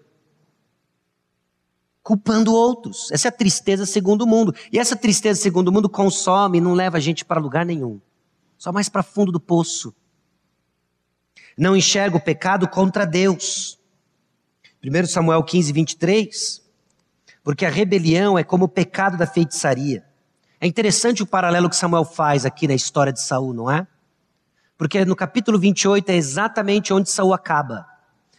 culpando 2.03 2.55
outros. 2.55 3.11
Essa 3.11 3.29
é 3.29 3.31
a 3.31 3.33
tristeza 3.33 3.85
segundo 3.85 4.23
o 4.23 4.27
mundo. 4.27 4.55
E 4.73 4.79
essa 4.79 4.97
tristeza 4.97 5.41
segundo 5.41 5.69
o 5.69 5.73
mundo 5.73 5.89
consome 5.89 6.59
e 6.59 6.61
não 6.61 6.75
leva 6.75 6.97
a 6.97 7.01
gente 7.01 7.25
para 7.25 7.41
lugar 7.41 7.67
nenhum. 7.67 8.01
Só 8.57 8.73
mais 8.73 8.89
para 8.89 9.03
fundo 9.03 9.31
do 9.31 9.39
poço. 9.39 9.95
Não 11.59 11.77
enxerga 11.77 12.17
o 12.17 12.21
pecado 12.21 12.69
contra 12.69 13.05
Deus. 13.05 13.79
1 14.83 15.07
Samuel 15.07 15.43
15, 15.43 15.73
23. 15.73 16.63
Porque 17.45 17.67
a 17.67 17.71
rebelião 17.71 18.39
é 18.39 18.45
como 18.45 18.65
o 18.65 18.69
pecado 18.69 19.17
da 19.17 19.27
feitiçaria. 19.27 20.05
É 20.61 20.67
interessante 20.67 21.23
o 21.23 21.27
paralelo 21.27 21.69
que 21.69 21.77
Samuel 21.77 22.05
faz 22.05 22.47
aqui 22.47 22.67
na 22.67 22.75
história 22.75 23.13
de 23.13 23.21
Saul, 23.21 23.53
não 23.53 23.71
é? 23.71 23.87
Porque 24.81 25.05
no 25.05 25.15
capítulo 25.15 25.59
28 25.59 26.09
é 26.09 26.17
exatamente 26.17 26.91
onde 26.91 27.11
Saul 27.11 27.35
acaba. 27.35 27.87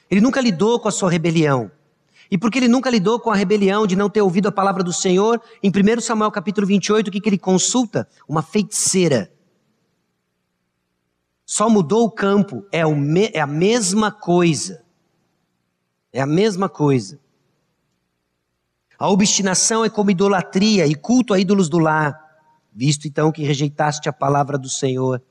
Ele 0.09 0.19
nunca 0.19 0.41
lidou 0.41 0.79
com 0.79 0.87
a 0.87 0.91
sua 0.91 1.07
rebelião. 1.07 1.69
E 2.31 2.35
porque 2.35 2.57
ele 2.57 2.67
nunca 2.67 2.89
lidou 2.89 3.19
com 3.19 3.29
a 3.29 3.35
rebelião 3.35 3.85
de 3.85 3.95
não 3.95 4.09
ter 4.09 4.23
ouvido 4.23 4.47
a 4.47 4.51
palavra 4.51 4.83
do 4.83 4.91
Senhor, 4.91 5.39
em 5.61 5.69
1 5.69 6.01
Samuel 6.01 6.31
capítulo 6.31 6.65
28, 6.65 7.09
o 7.09 7.11
que, 7.11 7.21
que 7.21 7.29
ele 7.29 7.37
consulta? 7.37 8.09
Uma 8.27 8.41
feiticeira. 8.41 9.31
Só 11.45 11.69
mudou 11.69 12.05
o 12.05 12.11
campo, 12.11 12.65
é, 12.71 12.83
o 12.87 12.95
me, 12.95 13.29
é 13.35 13.39
a 13.39 13.45
mesma 13.45 14.11
coisa. 14.11 14.83
É 16.11 16.21
a 16.21 16.25
mesma 16.25 16.67
coisa. 16.67 17.19
A 18.97 19.07
obstinação 19.07 19.85
é 19.85 19.91
como 19.91 20.09
idolatria 20.09 20.87
e 20.87 20.95
culto 20.95 21.35
a 21.35 21.39
ídolos 21.39 21.69
do 21.69 21.77
lar. 21.77 22.19
Visto 22.73 23.07
então 23.07 23.31
que 23.31 23.43
rejeitaste 23.43 24.09
a 24.09 24.13
palavra 24.13 24.57
do 24.57 24.69
Senhor, 24.69 25.21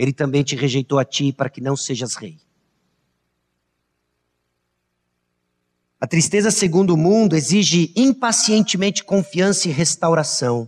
ele 0.00 0.14
também 0.14 0.42
te 0.42 0.56
rejeitou 0.56 0.98
a 0.98 1.04
ti 1.04 1.30
para 1.30 1.50
que 1.50 1.60
não 1.60 1.76
sejas 1.76 2.14
rei. 2.14 2.38
A 6.00 6.06
tristeza 6.06 6.50
segundo 6.50 6.94
o 6.94 6.96
mundo 6.96 7.36
exige 7.36 7.92
impacientemente 7.94 9.04
confiança 9.04 9.68
e 9.68 9.70
restauração. 9.70 10.66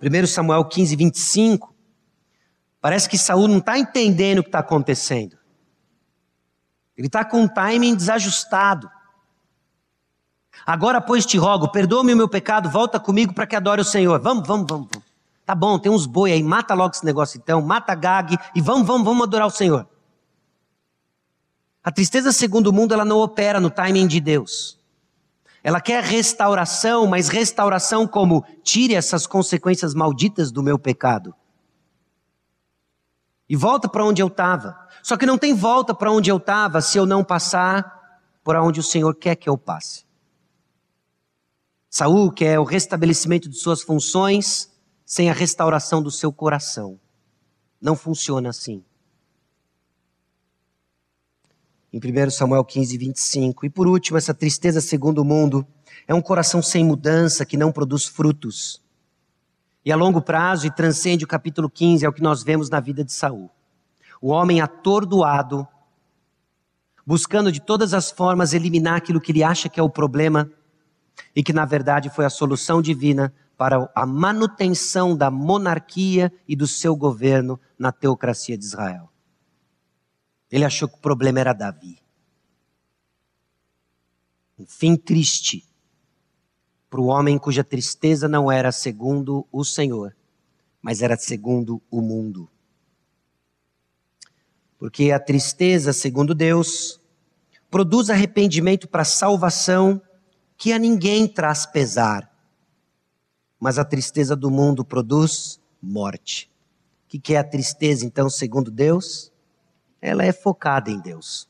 1 0.00 0.26
Samuel 0.26 0.64
15, 0.64 0.96
25. 0.96 1.74
Parece 2.80 3.10
que 3.10 3.18
Saul 3.18 3.46
não 3.46 3.58
está 3.58 3.78
entendendo 3.78 4.38
o 4.38 4.42
que 4.42 4.48
está 4.48 4.60
acontecendo. 4.60 5.36
Ele 6.96 7.08
está 7.08 7.26
com 7.26 7.42
um 7.42 7.48
timing 7.48 7.94
desajustado. 7.94 8.90
Agora, 10.64 10.98
pois, 10.98 11.26
te 11.26 11.36
rogo, 11.36 11.70
perdoa-me 11.70 12.14
o 12.14 12.16
meu 12.16 12.28
pecado, 12.28 12.70
volta 12.70 12.98
comigo 12.98 13.34
para 13.34 13.46
que 13.46 13.54
adore 13.54 13.82
o 13.82 13.84
Senhor. 13.84 14.18
Vamos, 14.18 14.48
vamos, 14.48 14.66
vamos, 14.66 14.88
vamos. 14.90 15.15
Tá 15.46 15.54
bom, 15.54 15.78
tem 15.78 15.92
uns 15.92 16.06
boi 16.06 16.32
aí, 16.32 16.42
mata 16.42 16.74
logo 16.74 16.92
esse 16.92 17.04
negócio 17.04 17.38
então, 17.38 17.62
mata 17.62 17.94
Gag 17.94 18.36
e 18.52 18.60
vamos, 18.60 18.84
vamos, 18.84 19.04
vamos 19.04 19.22
adorar 19.22 19.46
o 19.46 19.50
Senhor. 19.50 19.88
A 21.84 21.92
tristeza 21.92 22.32
segundo 22.32 22.66
o 22.66 22.72
mundo, 22.72 22.92
ela 22.92 23.04
não 23.04 23.18
opera 23.18 23.60
no 23.60 23.70
timing 23.70 24.08
de 24.08 24.20
Deus. 24.20 24.76
Ela 25.62 25.80
quer 25.80 26.02
restauração, 26.02 27.06
mas 27.06 27.28
restauração 27.28 28.08
como 28.08 28.44
tire 28.64 28.94
essas 28.94 29.24
consequências 29.24 29.94
malditas 29.94 30.50
do 30.50 30.64
meu 30.64 30.80
pecado. 30.80 31.32
E 33.48 33.54
volta 33.54 33.88
para 33.88 34.04
onde 34.04 34.20
eu 34.20 34.26
estava. 34.26 34.76
Só 35.00 35.16
que 35.16 35.26
não 35.26 35.38
tem 35.38 35.54
volta 35.54 35.94
para 35.94 36.10
onde 36.10 36.28
eu 36.28 36.38
estava 36.38 36.80
se 36.80 36.98
eu 36.98 37.06
não 37.06 37.22
passar 37.22 38.20
por 38.42 38.56
onde 38.56 38.80
o 38.80 38.82
Senhor 38.82 39.14
quer 39.14 39.36
que 39.36 39.48
eu 39.48 39.56
passe. 39.56 40.04
Saul 41.88 42.32
quer 42.32 42.58
o 42.58 42.64
restabelecimento 42.64 43.48
de 43.48 43.56
suas 43.56 43.80
funções 43.80 44.75
sem 45.06 45.30
a 45.30 45.32
restauração 45.32 46.02
do 46.02 46.10
seu 46.10 46.32
coração. 46.32 46.98
Não 47.80 47.94
funciona 47.94 48.48
assim. 48.48 48.84
Em 51.92 52.00
1 52.00 52.30
Samuel 52.30 52.64
15, 52.64 52.98
25. 52.98 53.64
E 53.66 53.70
por 53.70 53.86
último, 53.86 54.18
essa 54.18 54.34
tristeza 54.34 54.80
segundo 54.80 55.18
o 55.18 55.24
mundo 55.24 55.64
é 56.08 56.12
um 56.12 56.20
coração 56.20 56.60
sem 56.60 56.84
mudança 56.84 57.46
que 57.46 57.56
não 57.56 57.70
produz 57.70 58.04
frutos. 58.04 58.82
E 59.84 59.92
a 59.92 59.96
longo 59.96 60.20
prazo, 60.20 60.66
e 60.66 60.70
transcende 60.70 61.24
o 61.24 61.28
capítulo 61.28 61.70
15, 61.70 62.04
é 62.04 62.08
o 62.08 62.12
que 62.12 62.22
nós 62.22 62.42
vemos 62.42 62.68
na 62.68 62.80
vida 62.80 63.04
de 63.04 63.12
Saul. 63.12 63.48
O 64.20 64.30
homem 64.30 64.60
atordoado, 64.60 65.66
buscando 67.06 67.52
de 67.52 67.60
todas 67.60 67.94
as 67.94 68.10
formas 68.10 68.52
eliminar 68.52 68.96
aquilo 68.96 69.20
que 69.20 69.30
ele 69.30 69.44
acha 69.44 69.68
que 69.68 69.78
é 69.78 69.82
o 69.82 69.88
problema, 69.88 70.50
e 71.34 71.42
que 71.42 71.52
na 71.52 71.64
verdade 71.64 72.10
foi 72.10 72.24
a 72.24 72.30
solução 72.30 72.82
divina 72.82 73.32
para 73.56 73.90
a 73.94 74.04
manutenção 74.04 75.16
da 75.16 75.30
monarquia 75.30 76.32
e 76.46 76.54
do 76.54 76.66
seu 76.66 76.94
governo 76.94 77.58
na 77.78 77.90
teocracia 77.90 78.56
de 78.56 78.64
Israel. 78.64 79.10
Ele 80.50 80.64
achou 80.64 80.88
que 80.88 80.96
o 80.96 81.00
problema 81.00 81.40
era 81.40 81.52
Davi. 81.52 81.98
Um 84.58 84.66
fim 84.66 84.96
triste 84.96 85.64
para 86.88 87.00
o 87.00 87.06
homem 87.06 87.38
cuja 87.38 87.64
tristeza 87.64 88.28
não 88.28 88.50
era 88.50 88.70
segundo 88.70 89.46
o 89.50 89.64
Senhor, 89.64 90.16
mas 90.80 91.02
era 91.02 91.16
segundo 91.16 91.82
o 91.90 92.00
mundo. 92.00 92.48
Porque 94.78 95.10
a 95.10 95.18
tristeza, 95.18 95.92
segundo 95.92 96.34
Deus, 96.34 97.00
produz 97.70 98.08
arrependimento 98.08 98.86
para 98.86 99.04
salvação 99.04 100.00
que 100.56 100.72
a 100.72 100.78
ninguém 100.78 101.26
traz 101.26 101.66
pesar, 101.66 102.30
mas 103.58 103.78
a 103.78 103.84
tristeza 103.84 104.36
do 104.36 104.50
mundo 104.50 104.84
produz 104.84 105.60
morte. 105.80 106.50
O 107.04 107.18
que 107.18 107.34
é 107.34 107.38
a 107.38 107.44
tristeza, 107.44 108.04
então, 108.04 108.28
segundo 108.28 108.70
Deus? 108.70 109.32
Ela 110.00 110.24
é 110.24 110.32
focada 110.32 110.90
em 110.90 111.00
Deus. 111.00 111.48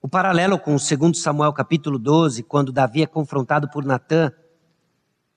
O 0.00 0.08
paralelo 0.08 0.58
com 0.58 0.74
o 0.74 0.78
2 0.78 1.18
Samuel 1.18 1.52
capítulo 1.52 1.98
12, 1.98 2.42
quando 2.42 2.72
Davi 2.72 3.02
é 3.02 3.06
confrontado 3.06 3.68
por 3.68 3.84
Natã, 3.84 4.32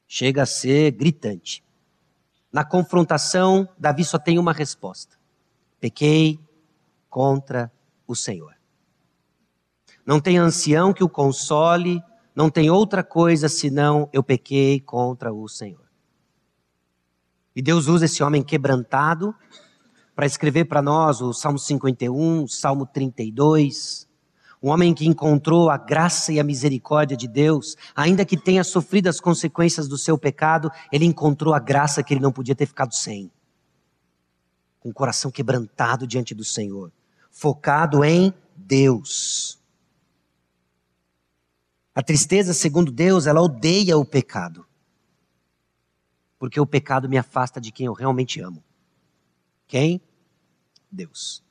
chega 0.07 0.43
a 0.43 0.45
ser 0.45 0.91
gritante. 0.91 1.63
Na 2.51 2.63
confrontação, 2.63 3.67
Davi 3.77 4.03
só 4.03 4.17
tem 4.17 4.39
uma 4.39 4.53
resposta: 4.53 5.17
pequei 5.79 6.39
contra 7.09 7.71
o 8.07 8.15
Senhor. 8.15 8.55
Não 10.05 10.19
tem 10.19 10.37
ancião 10.37 10.93
que 10.93 11.03
o 11.03 11.09
console, 11.09 12.01
não 12.39 12.49
tem 12.49 12.69
outra 12.69 13.03
coisa 13.03 13.49
senão 13.49 14.07
eu 14.13 14.23
pequei 14.23 14.79
contra 14.79 15.33
o 15.33 15.45
Senhor. 15.49 15.83
E 17.53 17.61
Deus 17.61 17.87
usa 17.87 18.05
esse 18.05 18.23
homem 18.23 18.41
quebrantado 18.41 19.35
para 20.15 20.25
escrever 20.25 20.63
para 20.63 20.81
nós 20.81 21.19
o 21.19 21.33
Salmo 21.33 21.59
51, 21.59 22.43
o 22.43 22.47
Salmo 22.47 22.85
32. 22.85 24.07
Um 24.63 24.69
homem 24.69 24.93
que 24.93 25.05
encontrou 25.05 25.69
a 25.69 25.75
graça 25.75 26.31
e 26.31 26.39
a 26.39 26.43
misericórdia 26.45 27.17
de 27.17 27.27
Deus, 27.27 27.75
ainda 27.93 28.23
que 28.23 28.37
tenha 28.37 28.63
sofrido 28.63 29.09
as 29.09 29.19
consequências 29.19 29.89
do 29.89 29.97
seu 29.97 30.17
pecado, 30.17 30.71
ele 30.93 31.03
encontrou 31.03 31.53
a 31.53 31.59
graça 31.59 32.01
que 32.01 32.13
ele 32.13 32.21
não 32.21 32.31
podia 32.31 32.55
ter 32.55 32.67
ficado 32.67 32.95
sem. 32.95 33.29
Com 34.79 34.91
o 34.91 34.93
coração 34.93 35.29
quebrantado 35.29 36.07
diante 36.07 36.33
do 36.33 36.45
Senhor, 36.45 36.89
focado 37.29 38.01
em 38.01 38.33
Deus. 38.55 39.58
A 41.99 42.01
tristeza, 42.01 42.53
segundo 42.53 42.93
Deus, 42.93 43.27
ela 43.27 43.41
odeia 43.41 43.97
o 43.97 44.05
pecado. 44.05 44.65
Porque 46.37 46.57
o 46.57 46.65
pecado 46.65 47.09
me 47.09 47.17
afasta 47.17 47.59
de 47.59 47.73
quem 47.73 47.87
eu 47.87 47.91
realmente 47.91 48.39
amo. 48.39 48.63
Quem? 49.67 50.01
Deus. 50.89 51.43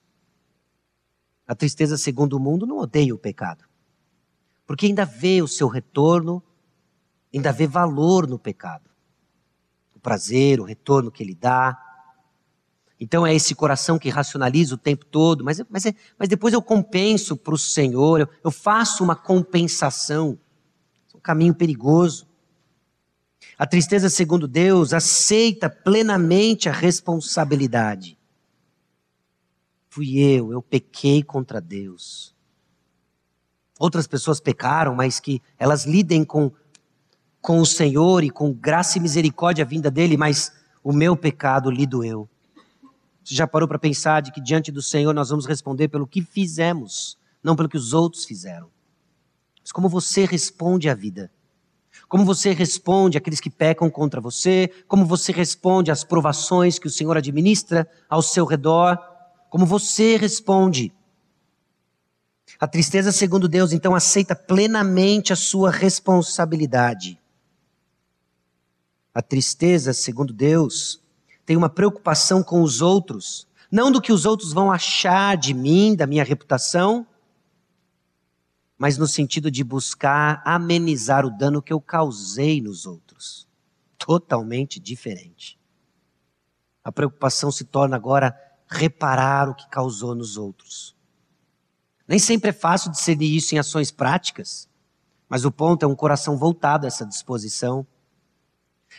A 1.46 1.54
tristeza, 1.54 1.98
segundo 1.98 2.32
o 2.32 2.40
mundo, 2.40 2.66
não 2.66 2.78
odeia 2.78 3.14
o 3.14 3.18
pecado. 3.18 3.62
Porque 4.66 4.86
ainda 4.86 5.04
vê 5.04 5.42
o 5.42 5.46
seu 5.46 5.68
retorno, 5.68 6.42
ainda 7.30 7.52
vê 7.52 7.66
valor 7.66 8.26
no 8.26 8.38
pecado. 8.38 8.88
O 9.94 10.00
prazer, 10.00 10.60
o 10.60 10.64
retorno 10.64 11.12
que 11.12 11.22
ele 11.22 11.34
dá. 11.34 11.76
Então 13.00 13.26
é 13.26 13.34
esse 13.34 13.54
coração 13.54 13.98
que 13.98 14.08
racionaliza 14.08 14.74
o 14.74 14.78
tempo 14.78 15.04
todo, 15.04 15.44
mas, 15.44 15.62
mas, 15.70 15.86
é, 15.86 15.94
mas 16.18 16.28
depois 16.28 16.52
eu 16.52 16.60
compenso 16.60 17.36
para 17.36 17.54
o 17.54 17.58
Senhor, 17.58 18.20
eu, 18.20 18.28
eu 18.42 18.50
faço 18.50 19.04
uma 19.04 19.14
compensação. 19.14 20.38
É 21.14 21.16
um 21.16 21.20
caminho 21.20 21.54
perigoso. 21.54 22.26
A 23.56 23.66
tristeza, 23.66 24.08
segundo 24.08 24.48
Deus, 24.48 24.92
aceita 24.92 25.70
plenamente 25.70 26.68
a 26.68 26.72
responsabilidade. 26.72 28.18
Fui 29.88 30.18
eu, 30.18 30.52
eu 30.52 30.62
pequei 30.62 31.22
contra 31.22 31.60
Deus. 31.60 32.34
Outras 33.78 34.08
pessoas 34.08 34.40
pecaram, 34.40 34.94
mas 34.94 35.20
que 35.20 35.40
elas 35.56 35.84
lidem 35.86 36.24
com, 36.24 36.50
com 37.40 37.60
o 37.60 37.66
Senhor 37.66 38.24
e 38.24 38.30
com 38.30 38.52
graça 38.52 38.98
e 38.98 39.00
misericórdia 39.00 39.64
vinda 39.64 39.88
dele, 39.90 40.16
mas 40.16 40.52
o 40.82 40.92
meu 40.92 41.16
pecado 41.16 41.70
lido 41.70 42.04
eu. 42.04 42.28
Você 43.28 43.34
já 43.34 43.46
parou 43.46 43.68
para 43.68 43.78
pensar 43.78 44.22
de 44.22 44.32
que 44.32 44.40
diante 44.40 44.72
do 44.72 44.80
Senhor 44.80 45.12
nós 45.12 45.28
vamos 45.28 45.44
responder 45.44 45.88
pelo 45.88 46.06
que 46.06 46.22
fizemos, 46.22 47.18
não 47.42 47.54
pelo 47.54 47.68
que 47.68 47.76
os 47.76 47.92
outros 47.92 48.24
fizeram? 48.24 48.70
Mas 49.60 49.70
como 49.70 49.86
você 49.86 50.24
responde 50.24 50.88
à 50.88 50.94
vida? 50.94 51.30
Como 52.08 52.24
você 52.24 52.54
responde 52.54 53.18
àqueles 53.18 53.38
que 53.38 53.50
pecam 53.50 53.90
contra 53.90 54.18
você? 54.18 54.72
Como 54.88 55.04
você 55.04 55.30
responde 55.30 55.90
às 55.90 56.04
provações 56.04 56.78
que 56.78 56.86
o 56.86 56.90
Senhor 56.90 57.18
administra 57.18 57.86
ao 58.08 58.22
seu 58.22 58.46
redor? 58.46 58.98
Como 59.50 59.66
você 59.66 60.16
responde? 60.16 60.90
A 62.58 62.66
tristeza, 62.66 63.12
segundo 63.12 63.46
Deus, 63.46 63.74
então 63.74 63.94
aceita 63.94 64.34
plenamente 64.34 65.34
a 65.34 65.36
sua 65.36 65.70
responsabilidade. 65.70 67.20
A 69.12 69.20
tristeza, 69.20 69.92
segundo 69.92 70.32
Deus, 70.32 71.06
tem 71.48 71.56
uma 71.56 71.70
preocupação 71.70 72.42
com 72.42 72.60
os 72.60 72.82
outros, 72.82 73.48
não 73.72 73.90
do 73.90 74.02
que 74.02 74.12
os 74.12 74.26
outros 74.26 74.52
vão 74.52 74.70
achar 74.70 75.34
de 75.34 75.54
mim, 75.54 75.96
da 75.96 76.06
minha 76.06 76.22
reputação, 76.22 77.06
mas 78.76 78.98
no 78.98 79.06
sentido 79.06 79.50
de 79.50 79.64
buscar 79.64 80.42
amenizar 80.44 81.24
o 81.24 81.30
dano 81.30 81.62
que 81.62 81.72
eu 81.72 81.80
causei 81.80 82.60
nos 82.60 82.84
outros. 82.84 83.48
Totalmente 83.96 84.78
diferente. 84.78 85.58
A 86.84 86.92
preocupação 86.92 87.50
se 87.50 87.64
torna 87.64 87.96
agora 87.96 88.38
reparar 88.68 89.48
o 89.48 89.54
que 89.54 89.66
causou 89.70 90.14
nos 90.14 90.36
outros. 90.36 90.94
Nem 92.06 92.18
sempre 92.18 92.50
é 92.50 92.52
fácil 92.52 92.90
discernir 92.90 93.34
isso 93.34 93.54
em 93.54 93.58
ações 93.58 93.90
práticas, 93.90 94.68
mas 95.26 95.46
o 95.46 95.50
ponto 95.50 95.82
é 95.82 95.88
um 95.88 95.96
coração 95.96 96.36
voltado 96.36 96.84
a 96.84 96.88
essa 96.88 97.06
disposição. 97.06 97.86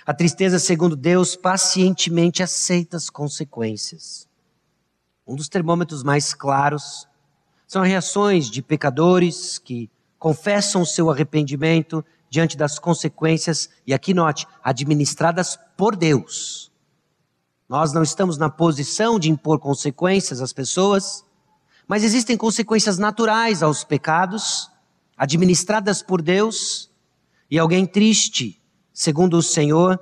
A 0.05 0.13
tristeza, 0.13 0.59
segundo 0.59 0.95
Deus, 0.95 1.35
pacientemente 1.35 2.41
aceita 2.41 2.97
as 2.97 3.09
consequências. 3.09 4.27
Um 5.27 5.35
dos 5.35 5.49
termômetros 5.49 6.03
mais 6.03 6.33
claros 6.33 7.07
são 7.67 7.83
reações 7.83 8.49
de 8.49 8.61
pecadores 8.61 9.59
que 9.59 9.89
confessam 10.17 10.81
o 10.81 10.85
seu 10.85 11.09
arrependimento 11.09 12.03
diante 12.29 12.57
das 12.57 12.77
consequências, 12.77 13.69
e 13.85 13.93
aqui 13.93 14.13
note, 14.13 14.47
administradas 14.63 15.57
por 15.75 15.95
Deus. 15.95 16.71
Nós 17.67 17.93
não 17.93 18.03
estamos 18.03 18.37
na 18.37 18.49
posição 18.49 19.19
de 19.19 19.29
impor 19.29 19.59
consequências 19.59 20.41
às 20.41 20.53
pessoas, 20.53 21.23
mas 21.87 22.03
existem 22.03 22.37
consequências 22.37 22.97
naturais 22.97 23.63
aos 23.63 23.83
pecados, 23.83 24.71
administradas 25.17 26.01
por 26.01 26.21
Deus, 26.21 26.89
e 27.49 27.57
alguém 27.57 27.85
triste, 27.85 28.58
segundo 28.99 29.37
o 29.37 29.41
Senhor, 29.41 29.97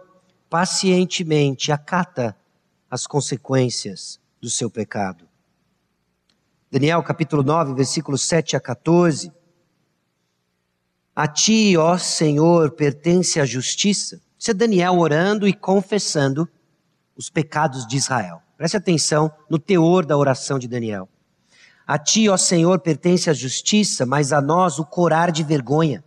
pacientemente 0.50 1.72
acata 1.72 2.36
as 2.90 3.06
consequências 3.06 4.20
do 4.42 4.50
seu 4.50 4.72
pecado. 4.72 5.30
Daniel 6.72 7.04
capítulo 7.04 7.44
9, 7.44 7.76
versículos 7.76 8.24
7 8.24 8.56
a 8.56 8.60
14. 8.60 9.32
A 11.16 11.28
ti, 11.28 11.78
ó 11.78 11.96
Senhor, 11.96 12.72
pertence 12.72 13.40
a 13.40 13.46
justiça. 13.46 14.20
Isso 14.36 14.50
é 14.50 14.54
Daniel 14.56 14.98
orando 14.98 15.48
e 15.48 15.54
confessando 15.54 16.50
os 17.16 17.30
pecados 17.30 17.86
de 17.86 17.98
Israel. 17.98 18.42
Preste 18.58 18.78
atenção 18.78 19.32
no 19.48 19.60
teor 19.60 20.08
da 20.08 20.18
oração 20.18 20.58
de 20.58 20.68
Daniel. 20.68 21.08
A 21.86 22.00
ti, 22.00 22.28
ó 22.30 22.36
Senhor, 22.36 22.80
pertence 22.80 23.30
a 23.30 23.34
justiça, 23.34 24.08
mas 24.08 24.34
a 24.34 24.42
nós 24.42 24.80
o 24.80 24.86
corar 24.86 25.32
de 25.32 25.44
vergonha. 25.44 26.04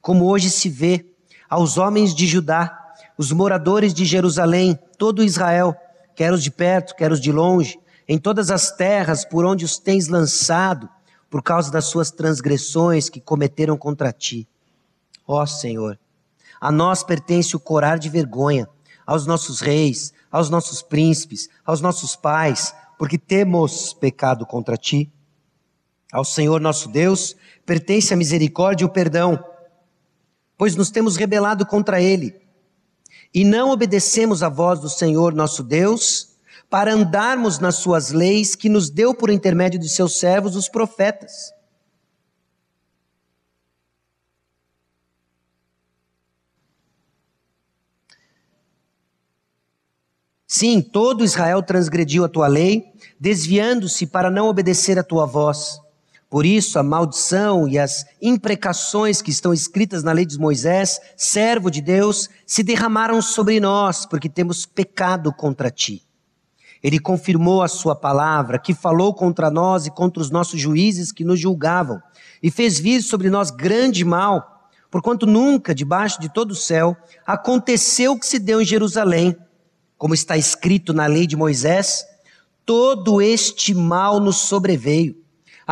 Como 0.00 0.26
hoje 0.26 0.48
se 0.48 0.68
vê 0.68 1.09
aos 1.50 1.76
homens 1.76 2.14
de 2.14 2.28
Judá, 2.28 2.94
os 3.18 3.32
moradores 3.32 3.92
de 3.92 4.04
Jerusalém, 4.04 4.78
todo 4.96 5.24
Israel, 5.24 5.76
quer 6.14 6.32
os 6.32 6.44
de 6.44 6.50
perto, 6.50 6.94
quer 6.94 7.10
os 7.10 7.20
de 7.20 7.32
longe, 7.32 7.76
em 8.08 8.16
todas 8.18 8.50
as 8.52 8.70
terras 8.70 9.24
por 9.24 9.44
onde 9.44 9.64
os 9.64 9.76
tens 9.76 10.06
lançado, 10.06 10.88
por 11.28 11.42
causa 11.42 11.70
das 11.70 11.86
suas 11.86 12.10
transgressões 12.12 13.08
que 13.08 13.20
cometeram 13.20 13.76
contra 13.76 14.12
ti. 14.12 14.48
Ó 15.26 15.44
Senhor, 15.44 15.98
a 16.60 16.70
nós 16.70 17.02
pertence 17.02 17.56
o 17.56 17.60
corar 17.60 17.98
de 17.98 18.08
vergonha, 18.08 18.68
aos 19.04 19.26
nossos 19.26 19.60
reis, 19.60 20.12
aos 20.30 20.48
nossos 20.48 20.82
príncipes, 20.82 21.48
aos 21.64 21.80
nossos 21.80 22.14
pais, 22.14 22.72
porque 22.96 23.18
temos 23.18 23.92
pecado 23.92 24.46
contra 24.46 24.76
ti. 24.76 25.10
Ao 26.12 26.24
Senhor 26.24 26.60
nosso 26.60 26.88
Deus 26.88 27.34
pertence 27.66 28.14
a 28.14 28.16
misericórdia 28.16 28.84
e 28.84 28.86
o 28.86 28.90
perdão, 28.90 29.42
pois 30.60 30.76
nos 30.76 30.90
temos 30.90 31.16
rebelado 31.16 31.64
contra 31.64 32.02
ele 32.02 32.38
e 33.32 33.46
não 33.46 33.70
obedecemos 33.70 34.42
à 34.42 34.50
voz 34.50 34.78
do 34.78 34.90
Senhor 34.90 35.32
nosso 35.32 35.62
Deus 35.62 36.36
para 36.68 36.92
andarmos 36.92 37.58
nas 37.58 37.76
suas 37.76 38.10
leis 38.10 38.54
que 38.54 38.68
nos 38.68 38.90
deu 38.90 39.14
por 39.14 39.30
intermédio 39.30 39.80
de 39.80 39.88
seus 39.88 40.18
servos, 40.18 40.56
os 40.56 40.68
profetas. 40.68 41.50
Sim, 50.46 50.82
todo 50.82 51.24
Israel 51.24 51.62
transgrediu 51.62 52.22
a 52.22 52.28
tua 52.28 52.48
lei, 52.48 52.84
desviando-se 53.18 54.06
para 54.06 54.30
não 54.30 54.46
obedecer 54.46 54.98
a 54.98 55.02
tua 55.02 55.24
voz. 55.24 55.80
Por 56.30 56.46
isso, 56.46 56.78
a 56.78 56.82
maldição 56.84 57.66
e 57.66 57.76
as 57.76 58.06
imprecações 58.22 59.20
que 59.20 59.32
estão 59.32 59.52
escritas 59.52 60.04
na 60.04 60.12
lei 60.12 60.24
de 60.24 60.38
Moisés, 60.38 61.00
servo 61.16 61.68
de 61.68 61.80
Deus, 61.80 62.30
se 62.46 62.62
derramaram 62.62 63.20
sobre 63.20 63.58
nós, 63.58 64.06
porque 64.06 64.28
temos 64.28 64.64
pecado 64.64 65.32
contra 65.32 65.72
ti. 65.72 66.04
Ele 66.80 67.00
confirmou 67.00 67.64
a 67.64 67.68
sua 67.68 67.96
palavra, 67.96 68.60
que 68.60 68.72
falou 68.72 69.12
contra 69.12 69.50
nós 69.50 69.86
e 69.86 69.90
contra 69.90 70.22
os 70.22 70.30
nossos 70.30 70.60
juízes 70.60 71.10
que 71.10 71.24
nos 71.24 71.40
julgavam, 71.40 72.00
e 72.40 72.48
fez 72.48 72.78
vir 72.78 73.02
sobre 73.02 73.28
nós 73.28 73.50
grande 73.50 74.04
mal, 74.04 74.68
porquanto 74.88 75.26
nunca, 75.26 75.74
debaixo 75.74 76.20
de 76.20 76.32
todo 76.32 76.52
o 76.52 76.56
céu, 76.56 76.96
aconteceu 77.26 78.12
o 78.12 78.18
que 78.18 78.26
se 78.26 78.38
deu 78.38 78.62
em 78.62 78.64
Jerusalém, 78.64 79.36
como 79.98 80.14
está 80.14 80.36
escrito 80.36 80.94
na 80.94 81.06
lei 81.06 81.26
de 81.26 81.36
Moisés, 81.36 82.06
todo 82.64 83.20
este 83.20 83.74
mal 83.74 84.20
nos 84.20 84.36
sobreveio. 84.36 85.20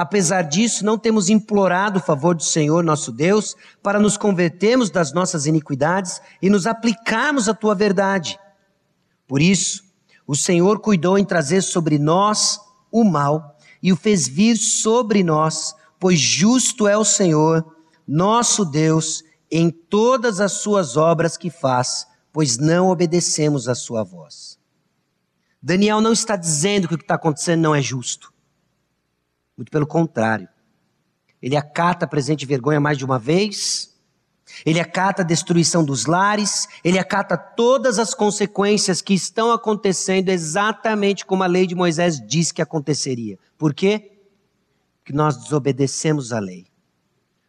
Apesar 0.00 0.42
disso, 0.42 0.84
não 0.84 0.96
temos 0.96 1.28
implorado 1.28 1.98
o 1.98 2.00
favor 2.00 2.32
do 2.32 2.44
Senhor 2.44 2.84
nosso 2.84 3.10
Deus 3.10 3.56
para 3.82 3.98
nos 3.98 4.16
convertermos 4.16 4.90
das 4.90 5.12
nossas 5.12 5.44
iniquidades 5.44 6.20
e 6.40 6.48
nos 6.48 6.68
aplicarmos 6.68 7.48
à 7.48 7.52
tua 7.52 7.74
verdade. 7.74 8.38
Por 9.26 9.42
isso, 9.42 9.82
o 10.24 10.36
Senhor 10.36 10.78
cuidou 10.78 11.18
em 11.18 11.24
trazer 11.24 11.62
sobre 11.62 11.98
nós 11.98 12.60
o 12.92 13.02
mal 13.02 13.58
e 13.82 13.92
o 13.92 13.96
fez 13.96 14.28
vir 14.28 14.56
sobre 14.56 15.24
nós, 15.24 15.74
pois 15.98 16.20
justo 16.20 16.86
é 16.86 16.96
o 16.96 17.04
Senhor, 17.04 17.66
nosso 18.06 18.64
Deus, 18.64 19.24
em 19.50 19.68
todas 19.68 20.40
as 20.40 20.52
suas 20.52 20.96
obras 20.96 21.36
que 21.36 21.50
faz, 21.50 22.06
pois 22.32 22.56
não 22.56 22.88
obedecemos 22.90 23.68
a 23.68 23.74
sua 23.74 24.04
voz. 24.04 24.60
Daniel 25.60 26.00
não 26.00 26.12
está 26.12 26.36
dizendo 26.36 26.86
que 26.86 26.94
o 26.94 26.98
que 26.98 27.02
está 27.02 27.16
acontecendo 27.16 27.62
não 27.62 27.74
é 27.74 27.82
justo. 27.82 28.32
Muito 29.58 29.72
pelo 29.72 29.86
contrário. 29.86 30.48
Ele 31.42 31.56
acata 31.56 32.04
a 32.04 32.08
presente 32.08 32.46
vergonha 32.46 32.78
mais 32.78 32.96
de 32.96 33.04
uma 33.04 33.18
vez, 33.18 33.94
ele 34.64 34.80
acata 34.80 35.22
a 35.22 35.24
destruição 35.24 35.84
dos 35.84 36.06
lares, 36.06 36.68
ele 36.82 36.98
acata 36.98 37.36
todas 37.36 37.98
as 37.98 38.14
consequências 38.14 39.02
que 39.02 39.14
estão 39.14 39.52
acontecendo 39.52 40.28
exatamente 40.28 41.26
como 41.26 41.42
a 41.42 41.46
lei 41.46 41.66
de 41.66 41.74
Moisés 41.74 42.24
diz 42.24 42.52
que 42.52 42.62
aconteceria. 42.62 43.38
Por 43.58 43.74
quê? 43.74 44.12
Porque 44.98 45.12
nós 45.12 45.36
desobedecemos 45.36 46.32
a 46.32 46.38
lei. 46.38 46.66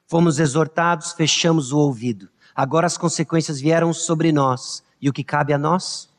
Fomos 0.08 0.40
exortados, 0.40 1.14
fechamos 1.14 1.72
o 1.72 1.78
ouvido. 1.78 2.30
Agora 2.56 2.88
as 2.88 2.98
consequências 2.98 3.62
vieram 3.62 3.94
sobre 3.94 4.32
nós. 4.32 4.84
E 5.00 5.08
o 5.08 5.14
que 5.14 5.24
cabe 5.24 5.54
a 5.54 5.58
nós? 5.58 6.10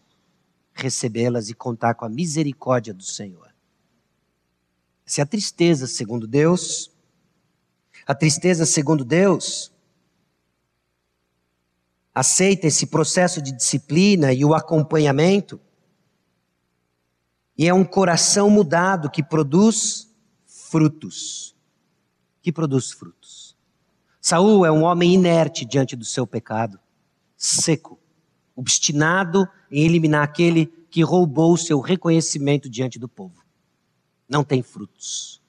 Recebê-las 0.72 1.51
e 1.51 1.55
contar 1.55 1.95
com 1.95 2.05
a 2.05 2.09
misericórdia 2.09 2.95
do 2.95 3.03
Senhor. 3.03 3.49
É 5.18 5.22
a 5.22 5.26
tristeza, 5.26 5.86
segundo 5.86 6.26
Deus. 6.26 6.90
A 8.06 8.14
tristeza, 8.14 8.64
segundo 8.64 9.04
Deus, 9.04 9.72
aceita 12.14 12.66
esse 12.66 12.86
processo 12.86 13.40
de 13.40 13.52
disciplina 13.52 14.32
e 14.32 14.44
o 14.44 14.54
acompanhamento, 14.54 15.61
e 17.56 17.68
é 17.68 17.74
um 17.74 17.84
coração 17.84 18.48
mudado 18.48 19.11
que 19.11 19.22
produz 19.22 20.08
frutos. 20.46 21.54
Que 22.40 22.50
produz 22.50 22.90
frutos. 22.90 23.54
Saul 24.18 24.64
é 24.64 24.72
um 24.72 24.82
homem 24.82 25.12
inerte 25.12 25.64
diante 25.64 25.94
do 25.94 26.04
seu 26.04 26.26
pecado, 26.26 26.80
seco, 27.36 27.98
obstinado 28.56 29.46
em 29.70 29.84
eliminar 29.84 30.22
aquele 30.22 30.66
que 30.90 31.02
roubou 31.02 31.56
seu 31.56 31.80
reconhecimento 31.80 32.68
diante 32.68 32.98
do 32.98 33.08
povo. 33.08 33.39
Não 34.30 34.44
tem 34.44 34.62
frutos. 34.62 35.42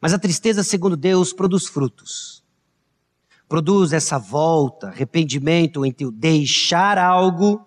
Mas 0.00 0.12
a 0.12 0.18
tristeza, 0.18 0.64
segundo 0.64 0.96
Deus, 0.96 1.32
produz 1.32 1.66
frutos 1.66 2.42
produz 3.52 3.92
essa 3.92 4.18
volta, 4.18 4.86
arrependimento 4.86 5.84
entre 5.84 6.06
o 6.06 6.10
deixar 6.10 6.96
algo, 6.96 7.62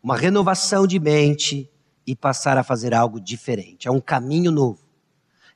uma 0.00 0.16
renovação 0.16 0.86
de 0.86 1.00
mente 1.00 1.68
e 2.06 2.14
passar 2.14 2.56
a 2.56 2.62
fazer 2.62 2.94
algo 2.94 3.18
diferente. 3.18 3.88
É 3.88 3.90
um 3.90 4.00
caminho 4.00 4.52
novo. 4.52 4.86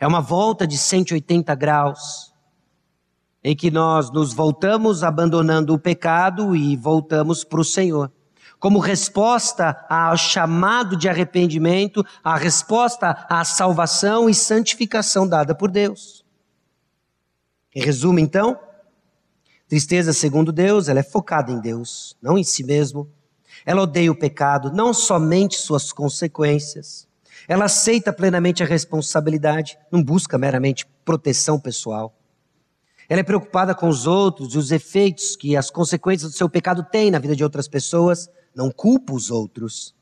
É 0.01 0.05
uma 0.05 0.21
volta 0.21 0.67
de 0.67 0.77
180 0.77 1.55
graus, 1.55 2.35
em 3.45 3.55
que 3.55 3.71
nós 3.71 4.11
nos 4.11 4.35
voltamos 4.35 5.05
abandonando 5.05 5.73
o 5.73 5.79
pecado 5.79 6.57
e 6.57 6.77
voltamos 6.77 7.45
para 7.45 7.61
o 7.61 7.65
Senhor. 7.65 8.11
Como 8.59 8.81
resposta 8.81 9.87
ao 9.89 10.17
chamado 10.17 10.97
de 10.97 11.09
arrependimento, 11.09 12.05
a 12.25 12.37
resposta 12.37 13.27
à 13.29 13.45
salvação 13.45 14.29
e 14.29 14.35
santificação 14.35 15.29
dada 15.29 15.55
por 15.55 15.71
Deus. 15.71 16.25
Em 17.75 17.81
resumo, 17.81 18.19
então, 18.19 18.59
tristeza 19.69 20.13
segundo 20.13 20.51
Deus, 20.51 20.89
ela 20.89 20.99
é 20.99 21.05
focada 21.05 21.53
em 21.53 21.61
Deus, 21.61 22.17
não 22.21 22.37
em 22.37 22.43
si 22.43 22.65
mesmo. 22.65 23.09
Ela 23.65 23.83
odeia 23.83 24.11
o 24.11 24.19
pecado, 24.19 24.73
não 24.73 24.93
somente 24.93 25.57
suas 25.57 25.93
consequências. 25.93 27.07
Ela 27.47 27.67
aceita 27.67 28.13
plenamente 28.13 28.63
a 28.63 28.67
responsabilidade, 28.67 29.79
não 29.91 30.03
busca 30.03 30.37
meramente 30.37 30.87
proteção 31.05 31.61
pessoal. 31.61 32.15
Ela 33.09 33.21
é 33.21 33.25
preocupada 33.25 33.75
com 33.75 33.89
os 33.89 34.07
outros 34.07 34.55
e 34.55 34.59
os 34.59 34.71
efeitos 34.71 35.37
que 35.37 35.57
as 35.57 35.71
consequências 35.71 36.33
do 36.33 36.37
seu 36.37 36.49
pecado 36.49 36.83
têm 36.83 37.11
na 37.11 37.19
vida 37.19 37.35
de 37.35 37.43
outras 37.43 37.69
pessoas, 37.69 38.29
não 38.55 38.71
culpa 38.71 39.13
os 39.13 39.31
outros. 39.31 39.95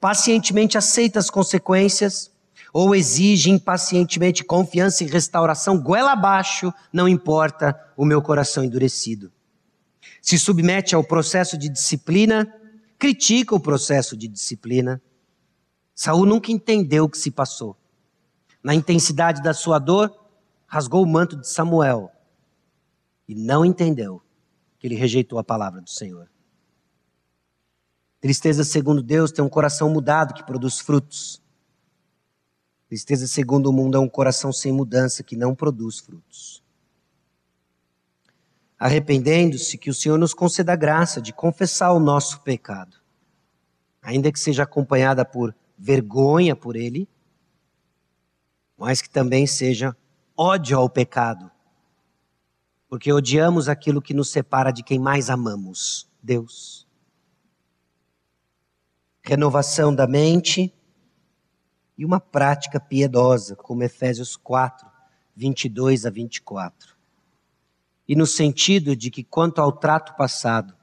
Pacientemente 0.00 0.76
aceita 0.76 1.18
as 1.18 1.30
consequências 1.30 2.30
ou 2.72 2.94
exige 2.94 3.50
impacientemente 3.50 4.44
confiança 4.44 5.02
e 5.02 5.06
restauração, 5.06 5.80
goela 5.80 6.12
abaixo, 6.12 6.72
não 6.92 7.08
importa 7.08 7.74
o 7.96 8.04
meu 8.04 8.20
coração 8.20 8.62
endurecido. 8.62 9.32
Se 10.20 10.38
submete 10.38 10.94
ao 10.94 11.02
processo 11.02 11.56
de 11.56 11.68
disciplina, 11.68 12.52
critica 12.98 13.54
o 13.54 13.60
processo 13.60 14.16
de 14.16 14.28
disciplina. 14.28 15.00
Saul 15.94 16.26
nunca 16.26 16.52
entendeu 16.52 17.04
o 17.04 17.08
que 17.08 17.16
se 17.16 17.30
passou. 17.30 17.76
Na 18.62 18.74
intensidade 18.74 19.42
da 19.42 19.54
sua 19.54 19.78
dor, 19.78 20.14
rasgou 20.66 21.02
o 21.02 21.06
manto 21.06 21.36
de 21.36 21.48
Samuel 21.48 22.10
e 23.28 23.34
não 23.34 23.64
entendeu 23.64 24.20
que 24.78 24.86
ele 24.86 24.96
rejeitou 24.96 25.38
a 25.38 25.44
palavra 25.44 25.80
do 25.80 25.88
Senhor. 25.88 26.28
Tristeza, 28.26 28.64
segundo 28.64 29.04
Deus, 29.04 29.30
tem 29.30 29.44
um 29.44 29.48
coração 29.48 29.88
mudado 29.88 30.34
que 30.34 30.42
produz 30.42 30.80
frutos. 30.80 31.40
Tristeza, 32.88 33.24
segundo 33.24 33.68
o 33.68 33.72
mundo, 33.72 33.96
é 33.96 34.00
um 34.00 34.08
coração 34.08 34.52
sem 34.52 34.72
mudança 34.72 35.22
que 35.22 35.36
não 35.36 35.54
produz 35.54 36.00
frutos. 36.00 36.60
Arrependendo-se, 38.76 39.78
que 39.78 39.88
o 39.88 39.94
Senhor 39.94 40.18
nos 40.18 40.34
conceda 40.34 40.72
a 40.72 40.76
graça 40.76 41.22
de 41.22 41.32
confessar 41.32 41.92
o 41.92 42.00
nosso 42.00 42.40
pecado, 42.40 42.96
ainda 44.02 44.32
que 44.32 44.40
seja 44.40 44.64
acompanhada 44.64 45.24
por 45.24 45.54
vergonha 45.78 46.56
por 46.56 46.74
ele, 46.74 47.08
mas 48.76 49.00
que 49.00 49.08
também 49.08 49.46
seja 49.46 49.96
ódio 50.36 50.76
ao 50.76 50.90
pecado, 50.90 51.48
porque 52.88 53.12
odiamos 53.12 53.68
aquilo 53.68 54.02
que 54.02 54.12
nos 54.12 54.32
separa 54.32 54.72
de 54.72 54.82
quem 54.82 54.98
mais 54.98 55.30
amamos, 55.30 56.10
Deus. 56.20 56.85
Renovação 59.28 59.92
da 59.92 60.06
mente 60.06 60.72
e 61.98 62.04
uma 62.04 62.20
prática 62.20 62.78
piedosa, 62.78 63.56
como 63.56 63.82
Efésios 63.82 64.36
4, 64.36 64.86
22 65.34 66.06
a 66.06 66.10
24. 66.10 66.94
E 68.06 68.14
no 68.14 68.24
sentido 68.24 68.94
de 68.94 69.10
que, 69.10 69.24
quanto 69.24 69.60
ao 69.60 69.72
trato 69.72 70.14
passado, 70.14 70.76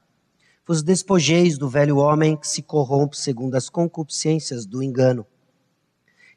vos 0.66 0.82
despojeis 0.82 1.56
do 1.56 1.70
velho 1.70 1.96
homem 1.96 2.36
que 2.36 2.46
se 2.46 2.62
corrompe 2.62 3.16
segundo 3.16 3.54
as 3.54 3.70
concupiscências 3.70 4.66
do 4.66 4.82
engano, 4.82 5.26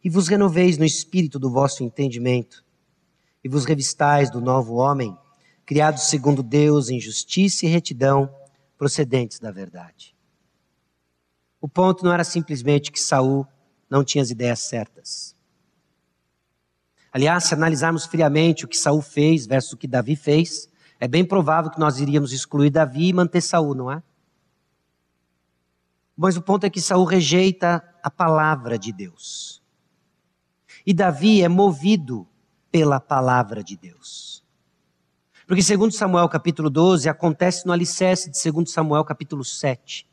e 0.02 0.10
vos 0.10 0.30
renoveis 0.30 0.78
no 0.78 0.86
espírito 0.86 1.38
do 1.38 1.50
vosso 1.50 1.84
entendimento, 1.84 2.64
e 3.44 3.50
vos 3.50 3.66
revistais 3.66 4.32
do 4.32 4.40
novo 4.40 4.76
homem, 4.76 5.14
criado 5.66 5.98
segundo 5.98 6.42
Deus 6.42 6.90
em 6.90 7.02
justiça 7.02 7.66
e 7.66 7.70
retidão, 7.70 8.34
procedentes 8.78 9.40
da 9.40 9.52
verdade. 9.52 10.17
O 11.60 11.68
ponto 11.68 12.04
não 12.04 12.14
era 12.14 12.24
simplesmente 12.24 12.92
que 12.92 13.00
Saul 13.00 13.48
não 13.90 14.04
tinha 14.04 14.22
as 14.22 14.30
ideias 14.30 14.60
certas. 14.60 15.36
Aliás, 17.12 17.46
se 17.46 17.54
analisarmos 17.54 18.06
friamente 18.06 18.66
o 18.66 18.68
que 18.68 18.78
Saul 18.78 19.02
fez 19.02 19.46
versus 19.48 19.74
o 19.74 19.78
que 19.78 19.88
Davi 19.88 20.16
fez, 20.16 20.70
é 21.00 21.08
bem 21.08 21.26
provável 21.26 21.72
que 21.72 21.80
nós 21.80 22.00
iríamos 22.00 22.32
excluir 22.32 22.70
Davi 22.70 23.08
e 23.08 23.14
manter 23.14 23.42
Saul, 23.42 23.74
não 23.74 23.92
é? 23.92 24.04
Mas 26.16 26.36
o 26.36 26.42
ponto 26.42 26.66
é 26.66 26.70
que 26.70 26.82
Saul 26.82 27.06
rejeita 27.06 27.84
a 28.04 28.10
palavra 28.10 28.78
de 28.78 28.92
Deus. 28.92 29.62
E 30.86 30.94
Davi 30.94 31.44
é 31.44 31.50
movido 31.50 32.28
pela 32.72 33.00
palavra 33.00 33.64
de 33.64 33.78
Deus. 33.78 34.44
Porque 35.46 35.62
segundo 35.62 35.94
Samuel 35.94 36.28
capítulo 36.28 36.70
12, 36.70 37.08
acontece 37.08 37.66
no 37.66 37.72
alicerce 37.72 38.30
de 38.30 38.38
segundo 38.38 38.70
Samuel 38.70 39.06
capítulo 39.06 39.44
7, 39.44 40.08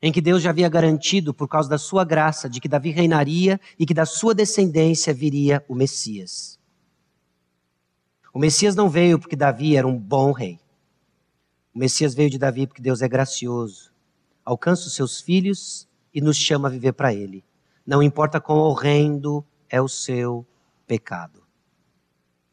em 0.00 0.12
que 0.12 0.20
Deus 0.20 0.42
já 0.42 0.50
havia 0.50 0.68
garantido, 0.68 1.34
por 1.34 1.48
causa 1.48 1.68
da 1.68 1.78
sua 1.78 2.04
graça, 2.04 2.48
de 2.48 2.60
que 2.60 2.68
Davi 2.68 2.90
reinaria 2.90 3.60
e 3.78 3.84
que 3.84 3.94
da 3.94 4.06
sua 4.06 4.34
descendência 4.34 5.12
viria 5.12 5.64
o 5.68 5.74
Messias. 5.74 6.58
O 8.32 8.38
Messias 8.38 8.76
não 8.76 8.88
veio 8.88 9.18
porque 9.18 9.34
Davi 9.34 9.76
era 9.76 9.86
um 9.86 9.98
bom 9.98 10.30
rei. 10.30 10.60
O 11.74 11.78
Messias 11.78 12.14
veio 12.14 12.30
de 12.30 12.38
Davi 12.38 12.66
porque 12.66 12.82
Deus 12.82 13.02
é 13.02 13.08
gracioso, 13.08 13.92
alcança 14.44 14.86
os 14.86 14.94
seus 14.94 15.20
filhos 15.20 15.88
e 16.14 16.20
nos 16.20 16.36
chama 16.36 16.68
a 16.68 16.70
viver 16.70 16.92
para 16.92 17.12
Ele. 17.12 17.44
Não 17.84 18.02
importa 18.02 18.40
quão 18.40 18.58
horrendo 18.58 19.44
é 19.68 19.80
o 19.80 19.88
seu 19.88 20.46
pecado. 20.86 21.42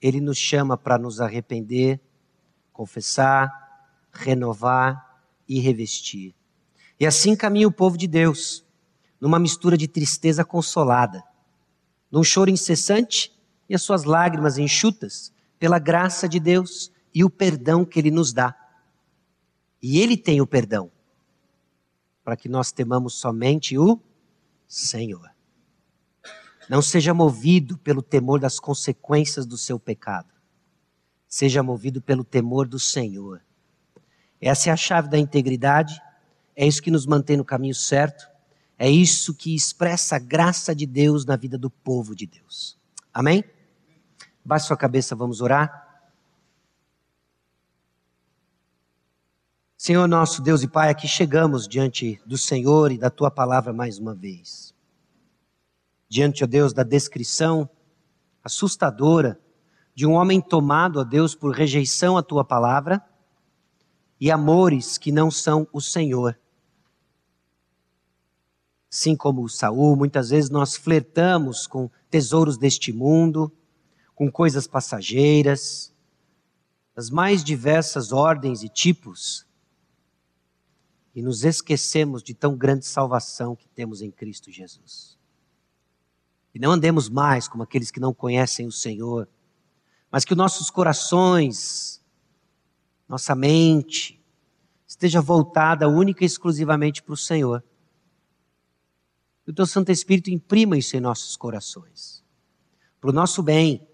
Ele 0.01 0.19
nos 0.19 0.37
chama 0.37 0.77
para 0.77 0.97
nos 0.97 1.21
arrepender, 1.21 1.99
confessar, 2.71 3.51
renovar 4.11 5.23
e 5.47 5.59
revestir. 5.59 6.35
E 6.99 7.05
assim 7.05 7.35
caminha 7.35 7.67
o 7.67 7.71
povo 7.71 7.97
de 7.97 8.07
Deus, 8.07 8.65
numa 9.19 9.39
mistura 9.39 9.77
de 9.77 9.87
tristeza 9.87 10.45
consolada, 10.45 11.23
num 12.11 12.23
choro 12.23 12.49
incessante 12.49 13.33
e 13.67 13.75
as 13.75 13.81
suas 13.81 14.03
lágrimas 14.03 14.57
enxutas 14.57 15.33
pela 15.59 15.79
graça 15.79 16.29
de 16.29 16.39
Deus 16.39 16.91
e 17.13 17.23
o 17.23 17.29
perdão 17.29 17.83
que 17.83 17.99
Ele 17.99 18.11
nos 18.11 18.31
dá. 18.31 18.55
E 19.81 19.99
Ele 19.99 20.15
tem 20.15 20.41
o 20.41 20.47
perdão, 20.47 20.91
para 22.23 22.37
que 22.37 22.47
nós 22.47 22.71
temamos 22.71 23.15
somente 23.15 23.77
o 23.77 23.99
Senhor. 24.67 25.29
Não 26.69 26.81
seja 26.81 27.13
movido 27.13 27.77
pelo 27.77 28.01
temor 28.01 28.39
das 28.39 28.59
consequências 28.59 29.45
do 29.45 29.57
seu 29.57 29.79
pecado. 29.79 30.33
Seja 31.27 31.61
movido 31.61 32.01
pelo 32.01 32.23
temor 32.23 32.67
do 32.67 32.79
Senhor. 32.79 33.41
Essa 34.41 34.69
é 34.69 34.73
a 34.73 34.77
chave 34.77 35.09
da 35.09 35.17
integridade, 35.17 36.01
é 36.55 36.65
isso 36.65 36.81
que 36.81 36.91
nos 36.91 37.05
mantém 37.05 37.37
no 37.37 37.45
caminho 37.45 37.75
certo, 37.75 38.29
é 38.77 38.89
isso 38.89 39.33
que 39.33 39.55
expressa 39.55 40.17
a 40.17 40.19
graça 40.19 40.75
de 40.75 40.85
Deus 40.85 41.25
na 41.25 41.35
vida 41.35 41.57
do 41.57 41.69
povo 41.69 42.15
de 42.15 42.25
Deus. 42.25 42.77
Amém? 43.13 43.43
Baixe 44.43 44.67
sua 44.67 44.77
cabeça, 44.77 45.15
vamos 45.15 45.41
orar. 45.41 45.83
Senhor 49.77 50.07
nosso 50.07 50.41
Deus 50.41 50.63
e 50.63 50.67
Pai, 50.67 50.89
aqui 50.89 51.07
chegamos 51.07 51.67
diante 51.67 52.19
do 52.25 52.37
Senhor 52.37 52.91
e 52.91 52.97
da 52.97 53.09
tua 53.09 53.29
palavra 53.29 53.71
mais 53.71 53.99
uma 53.99 54.15
vez 54.15 54.75
diante, 56.07 56.43
ó 56.43 56.47
Deus, 56.47 56.73
da 56.73 56.83
descrição 56.83 57.69
assustadora 58.43 59.39
de 59.93 60.05
um 60.05 60.13
homem 60.13 60.39
tomado, 60.39 60.99
ó 60.99 61.03
Deus, 61.03 61.35
por 61.35 61.53
rejeição 61.53 62.17
à 62.17 62.23
tua 62.23 62.43
palavra 62.43 63.03
e 64.19 64.31
amores 64.31 64.97
que 64.97 65.11
não 65.11 65.29
são 65.29 65.67
o 65.73 65.81
Senhor. 65.81 66.37
Assim 68.95 69.13
como 69.13 69.49
Saul, 69.49 69.97
muitas 69.97 70.29
vezes 70.29 70.49
nós 70.49 70.77
flertamos 70.77 71.67
com 71.67 71.91
tesouros 72.09 72.57
deste 72.57 72.93
mundo, 72.93 73.51
com 74.15 74.31
coisas 74.31 74.67
passageiras, 74.67 75.93
das 76.95 77.09
mais 77.09 77.43
diversas 77.43 78.13
ordens 78.13 78.63
e 78.63 78.69
tipos, 78.69 79.45
e 81.13 81.21
nos 81.21 81.43
esquecemos 81.43 82.23
de 82.23 82.33
tão 82.33 82.55
grande 82.55 82.85
salvação 82.85 83.53
que 83.53 83.67
temos 83.67 84.01
em 84.01 84.09
Cristo 84.09 84.49
Jesus. 84.49 85.17
E 86.53 86.57
não 86.57 86.71
andemos 86.71 87.09
mais 87.09 87.49
como 87.49 87.63
aqueles 87.63 87.91
que 87.91 87.99
não 87.99 88.13
conhecem 88.13 88.65
o 88.65 88.71
Senhor, 88.71 89.27
mas 90.09 90.23
que 90.23 90.31
os 90.31 90.37
nossos 90.37 90.69
corações, 90.69 92.01
nossa 93.09 93.35
mente, 93.35 94.23
esteja 94.87 95.19
voltada 95.19 95.89
única 95.89 96.23
e 96.23 96.27
exclusivamente 96.27 97.03
para 97.03 97.13
o 97.13 97.17
Senhor. 97.17 97.61
Que 99.45 99.51
o 99.51 99.53
teu 99.53 99.65
Santo 99.67 99.91
Espírito 99.91 100.31
imprima 100.31 100.75
isso 100.75 100.97
em 100.97 100.99
nossos 100.99 101.37
corações, 101.37 102.23
para 102.99 103.11
o 103.11 103.13
nosso 103.13 103.43
bem. 103.43 103.87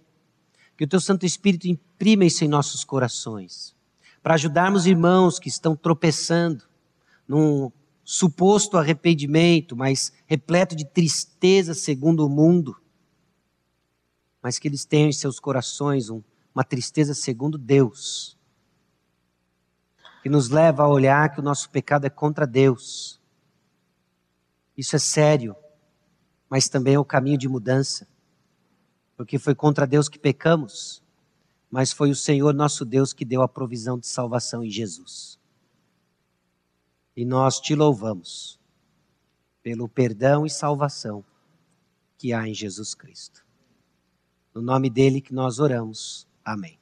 Que 0.77 0.85
o 0.85 0.87
teu 0.87 0.99
Santo 0.99 1.25
Espírito 1.25 1.67
imprima 1.67 2.25
isso 2.25 2.43
em 2.43 2.47
nossos 2.47 2.83
corações, 2.83 3.75
para 4.23 4.33
ajudarmos 4.33 4.87
irmãos 4.87 5.37
que 5.37 5.49
estão 5.49 5.75
tropeçando 5.75 6.63
num 7.27 7.71
suposto 8.03 8.77
arrependimento, 8.77 9.75
mas 9.75 10.11
repleto 10.25 10.75
de 10.75 10.85
tristeza 10.85 11.73
segundo 11.73 12.25
o 12.25 12.29
mundo, 12.29 12.75
mas 14.41 14.57
que 14.57 14.67
eles 14.67 14.85
tenham 14.85 15.09
em 15.09 15.13
seus 15.13 15.39
corações 15.39 16.09
um, 16.09 16.23
uma 16.55 16.63
tristeza 16.63 17.13
segundo 17.13 17.57
Deus, 17.57 18.37
que 20.23 20.29
nos 20.29 20.49
leva 20.49 20.83
a 20.83 20.87
olhar 20.87 21.33
que 21.33 21.39
o 21.39 21.43
nosso 21.43 21.69
pecado 21.69 22.05
é 22.05 22.09
contra 22.09 22.47
Deus. 22.47 23.20
Isso 24.77 24.95
é 24.95 24.99
sério, 24.99 25.55
mas 26.49 26.67
também 26.67 26.95
é 26.95 26.99
o 26.99 27.05
caminho 27.05 27.37
de 27.37 27.47
mudança, 27.47 28.07
porque 29.15 29.37
foi 29.37 29.53
contra 29.55 29.85
Deus 29.85 30.09
que 30.09 30.19
pecamos, 30.19 31.01
mas 31.69 31.91
foi 31.91 32.09
o 32.09 32.15
Senhor 32.15 32.53
nosso 32.53 32.83
Deus 32.83 33.13
que 33.13 33.23
deu 33.23 33.41
a 33.41 33.47
provisão 33.47 33.97
de 33.97 34.07
salvação 34.07 34.63
em 34.63 34.69
Jesus. 34.69 35.39
E 37.15 37.25
nós 37.25 37.59
te 37.59 37.75
louvamos 37.75 38.59
pelo 39.61 39.87
perdão 39.87 40.45
e 40.45 40.49
salvação 40.49 41.23
que 42.17 42.33
há 42.33 42.47
em 42.47 42.53
Jesus 42.53 42.93
Cristo. 42.93 43.45
No 44.53 44.61
nome 44.61 44.89
dele 44.89 45.21
que 45.21 45.33
nós 45.33 45.59
oramos. 45.59 46.27
Amém. 46.43 46.80